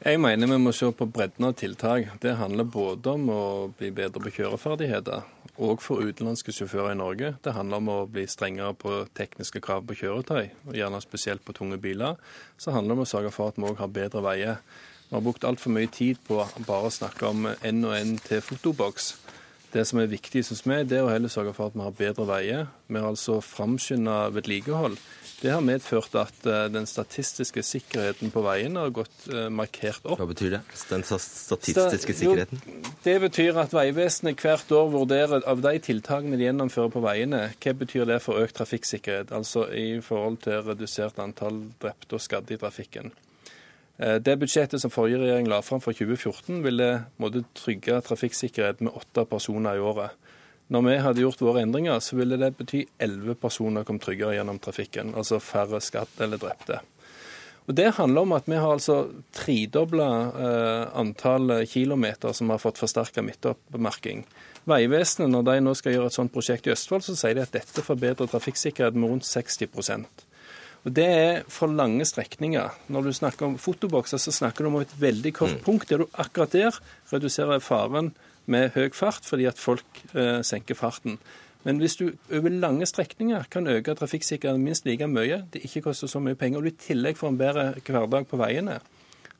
Jeg 0.00 0.20
mener 0.22 0.46
vi 0.46 0.60
må 0.62 0.70
se 0.72 0.86
på 0.94 1.08
bredden 1.10 1.48
av 1.48 1.56
tiltak. 1.58 2.06
Det 2.22 2.36
handler 2.38 2.70
både 2.70 3.16
om 3.18 3.26
å 3.34 3.42
bli 3.76 3.90
bedre 3.90 4.22
på 4.22 4.30
kjøreferdigheter, 4.38 5.26
og 5.58 5.82
for 5.82 6.06
utenlandske 6.06 6.54
sjåfører 6.54 6.94
i 6.94 7.00
Norge. 7.02 7.32
Det 7.42 7.56
handler 7.56 7.82
om 7.82 7.90
å 7.92 7.98
bli 8.06 8.28
strengere 8.30 8.78
på 8.78 9.02
tekniske 9.18 9.60
krav 9.60 9.82
på 9.90 9.98
kjøretøy, 10.04 10.54
og 10.70 10.78
gjerne 10.78 11.02
spesielt 11.02 11.42
på 11.44 11.56
tunge 11.58 11.82
biler. 11.82 12.14
Så 12.56 12.70
handler 12.70 12.94
det 12.94 13.00
om 13.00 13.04
å 13.08 13.10
sørge 13.10 13.34
for 13.34 13.50
at 13.50 13.58
vi 13.58 13.66
òg 13.66 13.82
har 13.82 13.92
bedre 13.98 14.22
veier. 14.24 14.62
Vi 15.10 15.16
har 15.16 15.22
brukt 15.26 15.42
altfor 15.42 15.72
mye 15.74 15.90
tid 15.90 16.20
på 16.22 16.38
bare 16.68 16.86
å 16.86 16.94
snakke 16.94 17.26
om 17.26 17.48
én 17.50 17.82
og 17.82 17.96
én 17.96 18.12
til 18.22 18.38
fotoboks. 18.46 19.16
Det 19.74 19.82
som 19.86 19.98
er 19.98 20.10
viktig, 20.10 20.44
syns 20.46 20.62
vi, 20.62 20.76
det 20.86 21.00
er 21.00 21.06
å 21.06 21.10
heller 21.10 21.30
sørge 21.30 21.50
for 21.54 21.70
at 21.70 21.74
vi 21.74 21.82
har 21.82 21.96
bedre 21.98 22.26
veier. 22.26 22.68
Vi 22.86 22.98
har 22.98 23.08
altså 23.10 23.40
framskynda 23.42 24.28
vedlikehold. 24.34 24.94
Det 25.40 25.50
har 25.50 25.62
medført 25.66 26.14
at 26.20 26.46
eh, 26.46 26.66
den 26.70 26.86
statistiske 26.86 27.62
sikkerheten 27.64 28.30
på 28.30 28.42
veiene 28.44 28.82
har 28.84 28.92
gått 28.92 29.24
uh, 29.32 29.46
markert 29.50 30.04
opp. 30.04 30.20
Hva 30.20 30.28
betyr 30.28 30.58
det? 30.58 30.60
Den 30.90 31.02
statistiske 31.06 32.14
sikkerheten? 32.18 32.60
Jo, 32.66 32.92
det 33.06 33.16
betyr 33.22 33.58
at 33.62 33.74
Vegvesenet 33.74 34.42
hvert 34.44 34.74
år 34.76 34.92
vurderer 34.92 35.46
av 35.48 35.62
de 35.64 35.72
tiltakene 35.86 36.38
de 36.38 36.46
gjennomfører 36.46 36.92
på 36.92 37.02
veiene, 37.06 37.46
hva 37.56 37.74
betyr 37.82 38.06
det 38.10 38.20
for 38.22 38.42
økt 38.42 38.58
trafikksikkerhet? 38.60 39.32
Altså 39.34 39.64
i 39.72 39.88
forhold 40.04 40.42
til 40.44 40.60
redusert 40.68 41.18
antall 41.18 41.64
drepte 41.82 42.20
og 42.20 42.26
skadde 42.26 42.54
i 42.54 42.60
trafikken. 42.60 43.10
Eh, 44.00 44.16
det 44.16 44.38
budsjettet 44.40 44.80
som 44.80 44.92
forrige 44.92 45.20
regjering 45.20 45.48
la 45.50 45.60
fram 45.62 45.82
for 45.84 45.92
2014, 45.96 46.62
ville 46.64 46.88
måtte 47.20 47.44
trygge 47.58 48.00
trafikksikkerhet 48.06 48.80
med 48.80 48.96
åtte 48.96 49.26
personer 49.28 49.76
i 49.76 49.84
året. 49.84 50.16
Når 50.70 50.86
vi 50.86 51.00
hadde 51.02 51.24
gjort 51.24 51.42
våre 51.42 51.64
endringer, 51.64 51.98
så 52.00 52.16
ville 52.16 52.38
det 52.38 52.54
bety 52.56 52.84
elleve 53.02 53.34
personer 53.34 53.84
kom 53.84 53.98
tryggere 53.98 54.36
gjennom 54.38 54.60
trafikken. 54.62 55.12
Altså 55.18 55.40
færre 55.42 55.82
skadd 55.82 56.22
eller 56.22 56.40
drepte. 56.40 56.78
Og 57.66 57.74
Det 57.74 57.90
handler 57.98 58.22
om 58.22 58.32
at 58.32 58.46
vi 58.48 58.56
har 58.56 58.72
altså 58.72 59.10
tredobla 59.36 60.06
eh, 60.30 60.86
antall 60.98 61.66
kilometer 61.66 62.32
som 62.32 62.50
har 62.50 62.58
fått 62.58 62.80
forsterka 62.80 63.22
midtoppmerking. 63.22 64.24
Vegvesenet, 64.70 65.30
når 65.30 65.44
de 65.46 65.60
nå 65.60 65.74
skal 65.74 65.94
gjøre 65.94 66.08
et 66.10 66.16
sånt 66.16 66.32
prosjekt 66.32 66.66
i 66.66 66.72
Østfold, 66.72 67.04
så 67.04 67.18
sier 67.18 67.36
de 67.36 67.44
at 67.44 67.54
dette 67.54 67.84
forbedrer 67.84 68.30
trafikksikkerheten 68.30 69.00
med 69.00 69.12
rundt 69.12 69.28
60 69.28 69.68
og 70.84 70.94
Det 70.96 71.04
er 71.04 71.42
for 71.48 71.68
lange 71.68 72.04
strekninger. 72.08 72.70
Når 72.88 73.02
du 73.02 73.12
snakker 73.12 73.46
om 73.46 73.58
fotobokser, 73.58 74.16
så 74.16 74.32
snakker 74.32 74.64
du 74.64 74.70
om 74.70 74.80
et 74.80 74.94
veldig 75.00 75.32
kort 75.36 75.58
mm. 75.58 75.64
punkt 75.64 75.90
der 75.90 75.98
du 75.98 76.06
akkurat 76.14 76.52
der 76.52 76.80
reduserer 77.12 77.60
faren 77.60 78.14
med 78.46 78.72
høy 78.74 78.88
fart 78.96 79.26
fordi 79.28 79.44
at 79.44 79.60
folk 79.60 79.84
eh, 80.14 80.40
senker 80.42 80.74
farten. 80.74 81.18
Men 81.64 81.76
hvis 81.82 81.98
du 82.00 82.06
over 82.32 82.48
lange 82.48 82.86
strekninger 82.88 83.44
kan 83.52 83.68
øke 83.68 83.94
trafikksikkerheten 83.94 84.64
minst 84.64 84.86
like 84.86 85.06
mye, 85.06 85.42
det 85.52 85.66
ikke 85.66 85.82
koster 85.90 86.08
så 86.08 86.20
mye 86.20 86.34
penger, 86.34 86.58
og 86.58 86.64
du 86.64 86.70
i 86.72 86.80
tillegg 86.86 87.18
får 87.20 87.28
en 87.28 87.40
bedre 87.40 87.66
hverdag 87.84 88.26
på 88.30 88.40
veiene, 88.40 88.78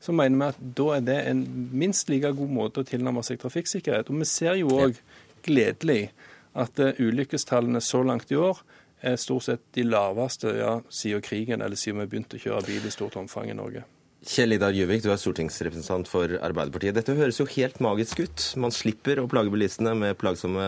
så 0.01 0.13
mener 0.13 0.37
vi 0.37 0.49
at 0.51 0.75
da 0.77 0.87
er 0.95 1.05
det 1.05 1.17
en 1.31 1.41
minst 1.73 2.09
like 2.09 2.29
god 2.37 2.53
måte 2.53 2.81
å 2.81 2.85
tilnærme 2.85 3.23
seg 3.25 3.41
trafikksikkerhet. 3.41 4.09
Og 4.09 4.21
vi 4.21 4.29
ser 4.29 4.57
jo 4.61 4.77
òg 4.77 5.01
gledelig 5.45 6.11
at 6.57 6.81
uh, 6.81 6.93
ulykkestallene 7.01 7.81
så 7.81 8.03
langt 8.05 8.31
i 8.33 8.37
år 8.37 8.61
er 9.01 9.17
stort 9.19 9.47
sett 9.47 9.63
de 9.75 9.85
laveste 9.87 10.53
ja, 10.57 10.75
siden 10.93 11.23
krigen, 11.25 11.61
eller 11.61 11.79
siden 11.79 12.03
vi 12.03 12.11
begynte 12.13 12.37
å 12.37 12.43
kjøre 12.43 12.67
bil 12.67 12.85
i 12.87 12.93
stort 12.93 13.17
omfang 13.19 13.49
i 13.51 13.57
Norge. 13.57 13.83
Kjell 14.21 14.53
Idar 14.53 14.75
Juvik, 14.77 15.01
du 15.01 15.09
er 15.09 15.17
stortingsrepresentant 15.17 16.09
for 16.09 16.35
Arbeiderpartiet. 16.45 16.93
Dette 16.93 17.15
høres 17.17 17.39
jo 17.41 17.47
helt 17.55 17.79
magisk 17.81 18.21
ut. 18.21 18.43
Man 18.61 18.73
slipper 18.73 19.17
å 19.17 19.29
plage 19.29 19.49
bilistene 19.49 19.95
med, 19.97 20.21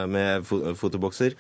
med 0.10 0.48
fotobokser, 0.80 1.38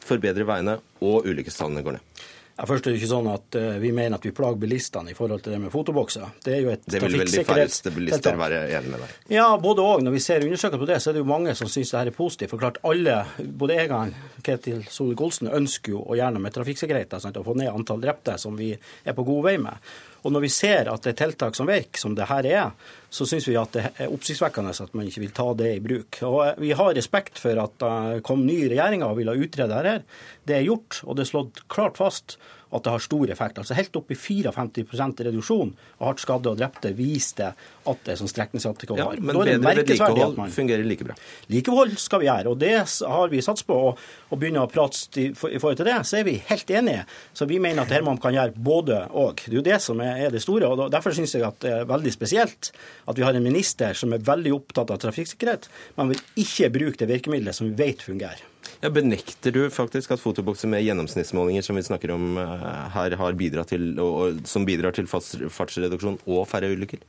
forbedre 0.00 0.46
veiene, 0.48 0.78
og 1.04 1.28
ulykkestallene 1.28 1.84
går 1.84 1.98
ned. 1.98 2.22
Ja, 2.52 2.66
først 2.68 2.86
er 2.86 2.92
det 2.92 3.00
ikke 3.00 3.08
sånn 3.08 3.28
at 3.32 3.56
uh, 3.56 3.78
Vi 3.80 3.90
mener 3.96 4.18
at 4.18 4.26
vi 4.26 4.32
plager 4.36 4.58
bilistene 4.60 5.12
i 5.12 5.16
forhold 5.16 5.40
til 5.44 5.54
det 5.54 5.60
med 5.62 5.72
fotobokser. 5.72 6.34
Det 6.44 6.52
er 6.52 6.60
jo 6.66 6.72
et 6.74 6.84
Det 6.84 7.00
vil 7.00 7.16
vel 7.22 7.32
de 7.32 7.44
færreste 7.48 7.92
bilister 7.94 8.36
være 8.38 8.62
enig 8.76 8.92
med 8.92 9.04
deg 9.04 9.32
Ja, 9.38 9.46
både 9.62 9.86
òg. 9.86 10.04
Når 10.04 10.16
vi 10.16 10.22
ser 10.24 10.44
undersøkelser 10.44 10.82
på 10.82 10.90
det, 10.90 11.00
så 11.00 11.10
er 11.10 11.16
det 11.16 11.24
jo 11.24 11.30
mange 11.30 11.56
som 11.58 11.70
syns 11.72 11.94
det 11.94 12.00
her 12.02 12.12
er 12.12 12.16
positivt. 12.16 12.52
For 12.52 12.60
klart 12.60 12.80
alle, 12.84 13.22
både 13.40 13.80
jeg 13.80 13.92
og 13.96 14.44
Ketil 14.44 14.84
Solvik-Olsen, 14.84 15.48
ønsker 15.56 15.96
jo 15.96 16.04
å 16.04 16.18
gjøre 16.18 16.42
med 16.44 16.54
trafikksikkerheten. 16.54 17.32
Å 17.32 17.46
få 17.46 17.56
ned 17.56 17.72
antall 17.72 18.04
drepte, 18.04 18.36
som 18.38 18.58
vi 18.58 18.74
er 18.76 19.16
på 19.16 19.24
god 19.26 19.46
vei 19.48 19.56
med. 19.62 19.92
Og 20.22 20.32
når 20.34 20.44
vi 20.44 20.50
ser 20.54 20.90
at 20.90 21.02
det 21.04 21.12
er 21.12 21.18
tiltak 21.24 21.56
som 21.58 21.68
virker, 21.68 21.98
som 21.98 22.14
det 22.18 22.28
her 22.30 22.46
er, 22.46 22.90
så 23.12 23.26
syns 23.28 23.48
vi 23.48 23.58
at 23.58 23.74
det 23.74 23.84
er 23.90 24.12
oppsiktsvekkende 24.12 24.74
at 24.84 24.94
man 24.96 25.08
ikke 25.08 25.24
vil 25.24 25.34
ta 25.36 25.48
det 25.58 25.70
i 25.76 25.82
bruk. 25.84 26.20
Og 26.28 26.62
Vi 26.62 26.72
har 26.78 26.94
respekt 26.96 27.40
for 27.42 27.58
at 27.58 27.76
det 27.82 28.22
kom 28.26 28.46
ny 28.46 28.60
regjering 28.70 29.04
og 29.06 29.18
ville 29.18 29.34
utrede 29.34 29.82
dette. 29.82 30.18
Det 30.46 30.58
er 30.58 30.66
gjort, 30.68 31.02
og 31.04 31.18
det 31.18 31.26
er 31.26 31.32
slått 31.32 31.64
klart 31.72 31.98
fast 32.00 32.38
at 32.72 32.84
det 32.84 32.94
har 32.94 33.04
stor 33.04 33.30
effekt. 33.32 33.60
Altså 33.60 33.76
Helt 33.76 33.96
opp 33.98 34.10
i 34.12 34.18
54% 34.18 35.24
reduksjon 35.26 35.72
av 35.98 36.06
hardt 36.08 36.22
skadde 36.22 36.52
og 36.52 36.60
drepte 36.60 36.92
viste 36.96 37.52
at 37.52 38.04
det 38.06 38.14
er 38.14 38.20
sånn 38.20 38.30
streknings-ATK 38.30 38.94
har. 38.94 39.02
Ja, 39.02 39.08
men 39.18 39.36
bedre 39.36 39.58
vedlikehold 39.62 40.38
fungerer 40.54 40.86
like 40.86 41.06
bra? 41.06 41.16
Likehold 41.52 41.96
skal 42.00 42.22
vi 42.22 42.28
gjøre, 42.28 42.52
og 42.52 42.60
det 42.62 42.74
har 42.82 43.32
vi 43.32 43.42
sats 43.44 43.66
på. 43.68 43.78
Og 44.32 44.40
begynner 44.40 44.64
å 44.64 44.70
prate 44.72 45.26
i 45.26 45.32
forhold 45.34 45.80
til 45.80 45.88
det, 45.90 45.98
så 46.08 46.20
er 46.20 46.28
vi 46.28 46.38
helt 46.48 46.70
enige. 46.72 47.04
Så 47.36 47.48
vi 47.50 47.60
mener 47.62 47.84
at 47.84 47.92
dette 47.92 48.06
man 48.06 48.20
kan 48.22 48.36
gjøre 48.36 48.56
både 48.56 49.02
og. 49.10 49.42
Det 49.42 49.52
er 49.52 49.58
jo 49.58 49.66
det 49.66 49.80
som 49.84 50.00
er 50.04 50.30
det 50.32 50.42
store. 50.44 50.70
og 50.70 50.86
Derfor 50.92 51.16
syns 51.16 51.36
jeg 51.36 51.46
at 51.46 51.60
det 51.64 51.74
er 51.80 51.90
veldig 51.90 52.14
spesielt 52.14 52.72
at 53.08 53.18
vi 53.18 53.26
har 53.26 53.36
en 53.36 53.44
minister 53.44 53.98
som 53.98 54.14
er 54.14 54.24
veldig 54.24 54.54
opptatt 54.56 54.94
av 54.94 55.02
trafikksikkerhet, 55.02 55.68
men 55.98 56.14
vil 56.14 56.24
ikke 56.46 56.72
bruke 56.72 57.02
det 57.02 57.10
virkemidlet 57.10 57.56
som 57.56 57.68
vi 57.68 57.76
vet 57.84 58.04
fungerer. 58.04 58.51
Ja, 58.82 58.90
benekter 58.90 59.52
du 59.54 59.60
faktisk 59.70 60.10
at 60.10 60.18
fotobokser 60.18 60.66
med 60.66 60.82
gjennomsnittsmålinger 60.82 61.62
som 61.62 61.76
vi 61.78 61.84
snakker 61.86 62.10
om 62.16 62.34
eh, 62.42 62.88
her, 62.90 63.14
til, 63.70 63.84
og, 64.02 64.40
som 64.42 64.66
bidrar 64.66 64.96
til 64.96 65.06
fartsreduksjon 65.06 66.18
og 66.26 66.48
færre 66.50 66.72
ulykker? 66.74 67.04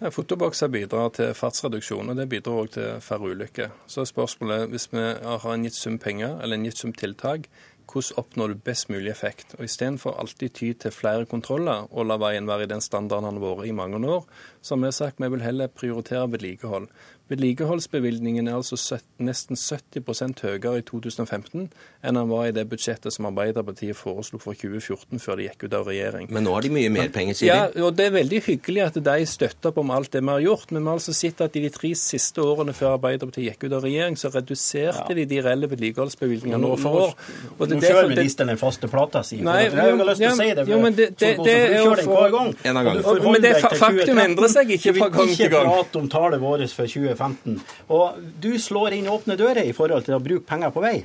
Ja, 0.00 0.10
fotobokser 0.10 0.66
bidrar 0.66 1.12
til 1.14 1.30
fartsreduksjon, 1.38 2.10
og 2.10 2.18
det 2.18 2.26
bidrar 2.26 2.64
òg 2.64 2.72
til 2.74 2.98
færre 2.98 3.30
ulykker. 3.36 3.70
Så 3.86 4.02
er 4.02 4.10
spørsmålet, 4.10 4.66
hvis 4.72 4.88
vi 4.90 5.04
har 5.22 5.46
en 5.52 5.68
gitt 5.68 5.78
sum 5.78 6.00
penger 6.02 6.40
eller 6.42 6.58
en 6.58 6.66
gitt 6.66 6.82
sum 6.82 6.90
tiltak, 6.90 7.46
hvordan 7.92 8.18
oppnår 8.18 8.48
du 8.48 8.60
best 8.66 8.90
mulig 8.90 9.10
effekt? 9.10 9.54
Og 9.58 9.64
Istedenfor 9.66 10.18
alltid 10.18 10.54
ty 10.58 10.72
til 10.72 10.94
flere 10.94 11.26
kontroller 11.26 11.86
og 11.90 12.06
la 12.08 12.16
veien 12.18 12.48
være 12.48 12.66
i 12.66 12.70
den 12.70 12.82
standarden 12.82 13.28
han 13.28 13.38
har 13.38 13.44
vært 13.44 13.68
i 13.68 13.74
mange 13.76 14.00
år, 14.08 14.26
så 14.62 14.74
har 14.74 14.82
vi 14.82 14.92
sagt 14.96 15.22
vi 15.22 15.30
vil 15.36 15.44
heller 15.44 15.70
prioritere 15.70 16.30
vedlikehold. 16.32 16.88
Vedlikeholdsbevilgningen 17.32 18.48
er 18.48 18.58
altså 18.58 18.98
nesten 19.22 19.58
70% 19.58 20.44
høyere 20.44 20.82
i 20.82 20.84
2015 20.86 21.68
enn 22.02 22.18
den 22.18 22.30
var 22.30 22.48
i 22.48 22.54
det 22.54 22.64
budsjettet 22.70 23.14
som 23.14 23.28
Arbeiderpartiet 23.30 23.96
foreslo 23.96 24.40
for 24.42 24.58
2014 24.58 25.20
før 25.22 25.38
de 25.38 25.46
gikk 25.46 25.66
ut 25.66 25.76
av 25.78 25.88
regjering. 25.88 26.28
Men 26.34 26.46
nå 26.46 26.54
har 26.56 26.66
de 26.66 26.72
mye 26.74 26.90
mer 26.92 27.12
penger, 27.14 27.38
sier 27.38 27.48
de? 27.48 27.80
Ja, 27.80 27.86
og 27.86 27.96
det 27.98 28.08
er 28.08 28.16
veldig 28.16 28.40
hyggelig 28.48 28.82
at 28.88 28.98
de 29.06 29.26
støtter 29.28 29.70
opp 29.70 29.80
om 29.82 29.92
alt 29.94 30.12
det 30.14 30.22
vi 30.22 30.32
har 30.32 30.42
gjort. 30.44 30.74
Men 30.74 30.82
vi 30.82 30.90
har 30.90 31.00
altså 31.00 31.14
sett 31.16 31.40
at 31.44 31.56
i 31.58 31.62
de 31.64 31.70
tre 31.72 31.92
siste 31.98 32.42
årene 32.42 32.74
før 32.76 32.96
Arbeiderpartiet 32.96 33.48
gikk 33.52 33.68
ut 33.68 33.76
av 33.78 33.86
regjering, 33.86 34.18
så 34.20 34.32
reduserte 34.34 35.06
ja. 35.14 35.18
de 35.18 35.26
de 35.32 35.40
reelle 35.46 35.70
vedlikeholdsbevilgningene 35.70 36.72
år 36.72 36.82
for 36.82 37.00
år. 37.06 37.14
Og 37.56 37.64
det, 37.70 37.78
nå 37.78 37.86
kjører 37.86 38.10
ministeren 38.12 38.52
den 38.52 38.60
faste 38.60 38.90
plata 38.92 39.22
si. 39.26 39.40
Nei, 39.46 39.58
jeg 39.68 39.78
har 39.78 40.02
lyst 40.02 40.22
til 40.22 40.30
å 40.32 40.36
si 40.40 40.48
det. 40.58 40.66
Jo, 40.68 40.80
men 40.82 40.98
det, 40.98 41.08
det, 41.20 41.32
det 41.46 41.56
er 41.62 41.78
jo 41.78 41.94
for... 42.02 42.26
En 42.26 42.82
gang. 42.82 43.00
Men 43.24 43.42
det 43.44 43.54
faktum 43.62 44.20
endrer 44.22 44.52
seg 44.52 44.74
ikke 44.76 44.96
fra 44.98 45.10
gang 45.14 45.32
til 45.32 45.52
gang. 45.52 45.70
Ikke 45.70 45.78
prate 45.78 46.02
om 46.02 46.10
tallet 46.12 46.42
vårt 46.42 46.66
for 46.74 46.90
2015. 46.90 47.21
2015. 47.22 47.60
Og 47.94 48.20
du 48.42 48.52
slår 48.60 48.98
inn 48.98 49.10
åpne 49.12 49.38
dører 49.40 49.64
i 49.66 49.74
forhold 49.76 50.06
til 50.08 50.18
å 50.18 50.22
bruke 50.22 50.48
penger 50.48 50.74
på 50.74 50.84
vei. 50.84 50.96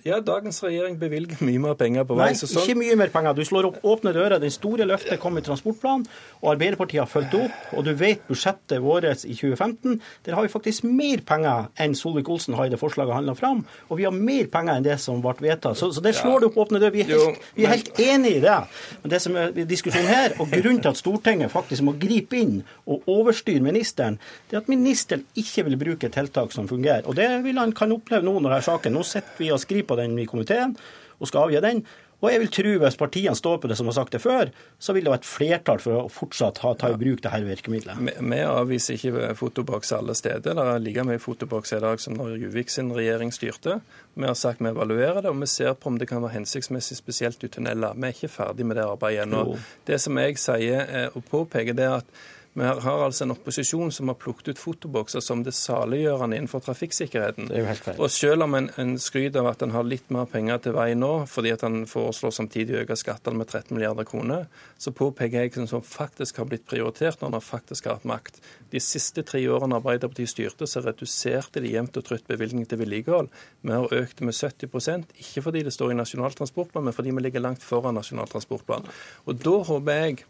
Ja, 0.00 0.16
dagens 0.24 0.62
regjering 0.64 0.94
bevilger 0.96 1.42
mye 1.44 1.60
mer 1.60 1.74
penger 1.76 2.06
på 2.08 2.16
vei. 2.16 2.30
Nei, 2.30 2.36
sånn... 2.38 2.62
ikke 2.62 2.78
mye 2.80 2.94
mer 2.96 3.10
penger. 3.12 3.34
Du 3.36 3.42
slår 3.44 3.66
opp 3.68 3.82
åpne 3.84 4.14
dører. 4.16 4.38
Den 4.40 4.52
store 4.54 4.86
løftet 4.88 5.20
kom 5.20 5.36
i 5.36 5.42
transportplanen, 5.44 6.06
og 6.40 6.54
Arbeiderpartiet 6.54 7.02
har 7.02 7.10
fulgt 7.10 7.36
opp. 7.36 7.58
Og 7.76 7.84
du 7.84 7.90
vet 8.00 8.22
budsjettet 8.28 8.80
vårt 8.80 9.04
i 9.28 9.34
2015. 9.36 9.98
Der 10.24 10.36
har 10.38 10.46
vi 10.46 10.52
faktisk 10.52 10.86
mer 10.88 11.20
penger 11.28 11.68
enn 11.80 11.96
Solvik-Olsen 11.98 12.56
har 12.56 12.70
i 12.70 12.72
det 12.72 12.80
forslaget 12.80 13.18
han 13.18 13.28
la 13.28 13.34
fram. 13.36 13.60
Og 13.90 14.00
vi 14.00 14.06
har 14.08 14.16
mer 14.16 14.48
penger 14.52 14.80
enn 14.80 14.86
det 14.88 14.96
som 15.04 15.20
ble 15.20 15.34
vedtatt. 15.44 15.76
Så, 15.76 15.90
så 15.92 16.04
der 16.04 16.16
slår 16.16 16.40
du 16.40 16.48
opp 16.48 16.56
åpne 16.64 16.80
dører. 16.80 16.96
Vi 16.96 17.04
er 17.04 17.12
helt, 17.12 17.20
jo, 17.20 17.52
vi 17.58 17.68
er 17.68 17.74
helt 17.74 18.02
enig 18.06 18.34
i 18.38 18.42
det. 18.46 18.56
Men 19.02 19.14
det 19.14 19.20
som 19.26 19.36
er 19.36 19.52
diskusjonen 19.60 20.08
her, 20.08 20.36
og 20.40 20.48
grunnen 20.54 20.80
til 20.80 20.94
at 20.94 21.02
Stortinget 21.02 21.52
faktisk 21.52 21.84
må 21.84 21.96
gripe 22.00 22.40
inn 22.40 22.62
og 22.88 23.04
overstyre 23.10 23.60
ministeren, 23.68 24.16
det 24.48 24.56
er 24.56 24.64
at 24.64 24.72
ministeren 24.72 25.28
ikke 25.36 25.68
vil 25.68 25.78
bruke 25.84 26.12
tiltak 26.16 26.56
som 26.56 26.72
fungerer. 26.72 27.04
Og 27.04 27.20
det 27.20 27.28
vil 27.44 27.60
han 27.60 27.76
kan 27.76 27.92
oppleve 27.92 28.24
nå 28.24 28.38
når 28.38 28.48
denne 28.48 28.64
saken 28.64 28.96
Nå 28.96 29.04
sitter 29.06 29.36
vi 29.38 29.52
og 29.52 29.60
skriver 29.60 29.89
på 29.90 29.98
den 30.00 30.16
i 30.18 30.28
komiteen 30.30 30.78
og 31.20 31.28
skal 31.28 31.48
avgi 31.48 31.60
den. 31.64 31.84
Og 32.20 32.28
jeg 32.28 32.40
vil 32.42 32.50
tro 32.52 32.72
hvis 32.82 32.98
partiene 33.00 33.36
står 33.36 33.60
på 33.62 33.68
det 33.70 33.76
som 33.78 33.88
har 33.88 33.96
sagt 33.96 34.12
det 34.12 34.20
før, 34.20 34.50
så 34.76 34.92
vil 34.92 35.06
det 35.06 35.12
være 35.12 35.22
et 35.22 35.28
flertall 35.28 35.78
for 35.80 36.02
å 36.02 36.10
fortsatt 36.12 36.60
ha, 36.60 36.74
ta 36.76 36.90
i 36.92 36.98
bruk 37.00 37.22
dette 37.24 37.40
virkemidlet. 37.46 37.96
Vi, 37.96 38.12
vi 38.20 38.40
avviser 38.44 38.98
ikke 38.98 39.30
fotoboks 39.38 39.94
alle 39.96 40.16
steder. 40.18 40.52
Det 40.56 40.66
er 40.66 40.82
like 40.84 41.04
mye 41.08 41.22
fotoboks 41.22 41.72
i 41.76 41.80
dag 41.80 42.02
som 42.02 42.18
når 42.18 42.36
Juvik 42.42 42.72
sin 42.72 42.92
regjering 42.96 43.32
styrte. 43.32 43.78
Vi 44.20 44.28
har 44.28 44.36
sagt 44.36 44.60
vi 44.60 44.68
evaluerer 44.68 45.22
det, 45.22 45.32
og 45.32 45.40
vi 45.40 45.48
ser 45.48 45.72
på 45.80 45.88
om 45.92 45.96
det 46.00 46.10
kan 46.10 46.20
være 46.20 46.36
hensiktsmessig 46.36 46.98
spesielt 47.00 47.48
i 47.48 47.52
tunneler. 47.56 47.96
Vi 47.96 48.10
er 48.10 48.18
ikke 48.18 48.32
ferdig 48.34 48.68
med 48.68 48.76
det 48.76 48.84
arbeidet 48.84 49.24
ennå. 49.24 49.56
Det 49.88 50.00
som 50.04 50.20
jeg 50.20 50.36
sier 50.44 51.08
og 51.14 51.24
påpeker, 51.32 51.76
det 51.78 51.88
er 51.88 52.02
at 52.02 52.20
vi 52.52 52.64
har 52.66 53.04
altså 53.04 53.24
en 53.24 53.30
opposisjon 53.30 53.92
som 53.94 54.10
har 54.10 54.16
plukket 54.18 54.48
ut 54.50 54.58
fotobokser 54.58 55.22
som 55.22 55.44
det 55.46 55.52
saliggjørende 55.54 56.34
innenfor 56.34 56.64
trafikksikkerheten. 56.66 57.46
Det 57.46 57.54
er 57.54 57.62
jo 57.62 57.68
helt 57.68 57.84
feil. 57.84 58.00
Og 58.02 58.10
selv 58.10 58.42
om 58.42 58.56
en, 58.58 58.66
en 58.82 58.96
skryter 58.98 59.38
av 59.44 59.52
at 59.52 59.62
en 59.62 59.74
har 59.76 59.86
litt 59.86 60.10
mer 60.10 60.26
penger 60.30 60.58
til 60.64 60.74
vei 60.74 60.88
nå, 60.98 61.12
fordi 61.30 61.52
at 61.54 61.62
han 61.62 61.84
foreslår 61.90 62.34
samtidig 62.34 62.74
å 62.74 62.80
øke 62.82 62.96
skattene 62.98 63.38
med 63.38 63.46
13 63.46 63.76
milliarder 63.76 64.08
kroner, 64.08 64.48
så 64.82 64.90
påpeker 64.90 65.46
jeg 65.46 65.68
som 65.70 65.84
faktisk 65.86 66.40
har 66.42 66.48
blitt 66.50 66.66
prioritert 66.66 67.22
når 67.22 67.36
han 67.38 67.46
faktisk 67.52 67.86
har 67.86 68.00
hatt 68.00 68.08
makt. 68.10 68.42
De 68.74 68.82
siste 68.82 69.22
tre 69.26 69.44
årene 69.46 69.78
Arbeiderpartiet 69.78 70.34
styrte, 70.34 70.66
så 70.66 70.82
reduserte 70.82 71.62
de 71.62 71.70
jevnt 71.76 72.02
og 72.02 72.08
trutt 72.10 72.26
bevilgningen 72.26 72.66
til 72.66 72.82
vedlikehold. 72.82 73.30
Vi 73.62 73.76
har 73.76 73.96
økt 74.00 74.18
det 74.18 74.26
med 74.26 74.34
70% 74.34 75.14
ikke 75.22 75.46
fordi 75.46 75.62
det 75.68 75.76
står 75.76 75.94
i 75.94 76.00
Nasjonal 76.02 76.34
transportplan, 76.34 76.88
men 76.88 76.98
fordi 76.98 77.14
vi 77.14 77.22
ligger 77.28 77.46
langt 77.46 77.62
foran 77.62 77.94
Nasjonal 77.94 78.30
transportplan. 78.30 78.90
Og 79.30 79.38
da 79.38 79.56
håper 79.70 80.02
jeg 80.02 80.22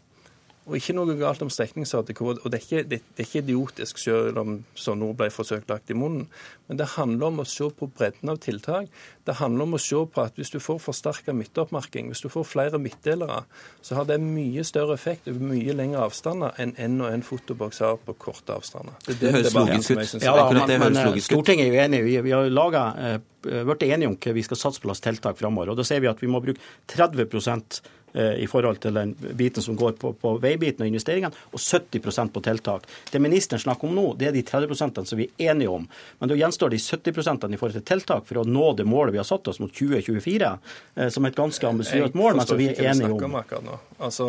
og 0.69 0.75
ikke 0.77 0.93
noe 0.93 1.15
galt 1.17 1.41
om 1.41 1.49
streknings-ATK. 1.49 2.19
Og 2.21 2.43
det 2.45 2.59
er, 2.59 2.65
ikke, 2.65 2.81
det, 2.85 2.99
det 3.15 3.23
er, 3.23 3.27
ikke, 3.27 3.41
idiotisk, 3.41 3.97
selv 3.97 4.37
om 4.37 4.59
sånne 4.77 5.07
ord 5.09 5.17
ble 5.17 5.29
forsøkt 5.33 5.71
lagt 5.71 5.89
i 5.89 5.97
munnen. 5.97 6.27
Men 6.69 6.77
det 6.77 6.91
handler 6.93 7.31
om 7.31 7.41
å 7.41 7.45
se 7.49 7.65
på 7.73 7.87
bredden 7.89 8.29
av 8.29 8.37
tiltak. 8.43 8.91
Det 9.25 9.39
handler 9.39 9.65
om 9.65 9.73
å 9.75 9.81
se 9.81 9.97
på 10.13 10.21
at 10.21 10.37
hvis 10.37 10.53
du 10.53 10.59
får 10.61 10.77
forsterka 10.83 11.33
midtoppmerking, 11.33 12.11
hvis 12.13 12.21
du 12.21 12.29
får 12.29 12.45
flere 12.47 12.79
midtdelere, 12.81 13.41
så 13.81 13.97
har 13.97 14.05
det 14.11 14.19
mye 14.21 14.63
større 14.67 14.93
effekt 14.99 15.31
over 15.31 15.49
mye 15.49 15.75
lengre 15.77 16.05
avstander 16.05 16.53
enn 16.61 16.75
én 16.77 17.01
og 17.01 17.09
en 17.09 17.25
fotoboks 17.25 17.81
har 17.81 17.97
på 18.05 18.15
korte 18.21 18.53
avstander. 18.53 18.93
Det, 19.07 19.17
det, 19.17 19.33
høres 19.33 19.57
logisk 19.57 19.95
ut. 19.97 20.21
Ja, 20.21 20.45
men, 20.53 20.77
men 20.85 21.21
Stortinget 21.25 21.65
er 21.65 21.73
jo 21.73 21.81
enig. 21.87 22.03
Vi, 22.05 22.35
har 22.35 22.53
laga 22.53 22.85
eh, 23.01 23.17
blitt 23.41 23.87
enige 23.89 24.13
om 24.13 24.19
hva 24.21 24.37
vi 24.37 24.45
skal 24.45 24.61
satse 24.61 24.83
på 24.83 24.91
slags 24.91 25.01
tiltak 25.09 25.41
framover. 25.41 25.73
Og 25.73 25.81
da 25.81 25.87
ser 25.89 26.05
vi 26.05 26.11
at 26.11 26.21
vi 26.21 26.29
må 26.29 26.43
bruke 26.43 26.61
30 26.93 27.25
Eh, 27.25 28.00
i 28.13 28.47
forhold 28.49 28.81
til 28.83 28.95
den 28.97 29.13
biten 29.39 29.63
som 29.63 29.77
går 29.79 29.93
på, 29.99 30.11
på 30.19 30.33
veibiten 30.43 30.83
og 30.83 30.89
investeringene, 30.89 31.45
og 31.51 31.59
70% 31.61 32.33
på 32.35 32.41
tiltak. 32.43 32.87
Det 33.11 33.21
ministeren 33.23 33.61
snakker 33.63 33.87
om 33.87 33.95
nå, 33.95 34.05
det 34.19 34.27
er 34.27 34.35
de 34.35 34.43
30% 34.43 35.05
som 35.07 35.19
vi 35.19 35.29
er 35.29 35.53
enige 35.53 35.71
om. 35.71 35.87
Men 36.19 36.31
da 36.31 36.35
gjenstår 36.35 36.73
de 36.73 36.79
70% 36.81 37.53
i 37.53 37.59
forhold 37.59 37.77
til 37.79 37.85
tiltak 37.87 38.27
for 38.27 38.41
å 38.41 38.45
nå 38.47 38.71
det 38.77 38.85
målet 38.89 39.15
vi 39.15 39.21
har 39.21 39.27
satt 39.27 39.47
oss 39.51 39.61
mot 39.63 39.71
2024, 39.71 40.51
eh, 40.95 41.09
som 41.13 41.25
et 41.25 41.37
ganske 41.37 41.67
ambisiøst 41.67 42.17
mål, 42.17 42.37
men 42.39 42.47
som 42.47 42.59
vi 42.59 42.69
er 42.71 42.91
enige 42.91 43.11
om. 43.11 43.23
om 43.23 43.71
altså 44.01 44.27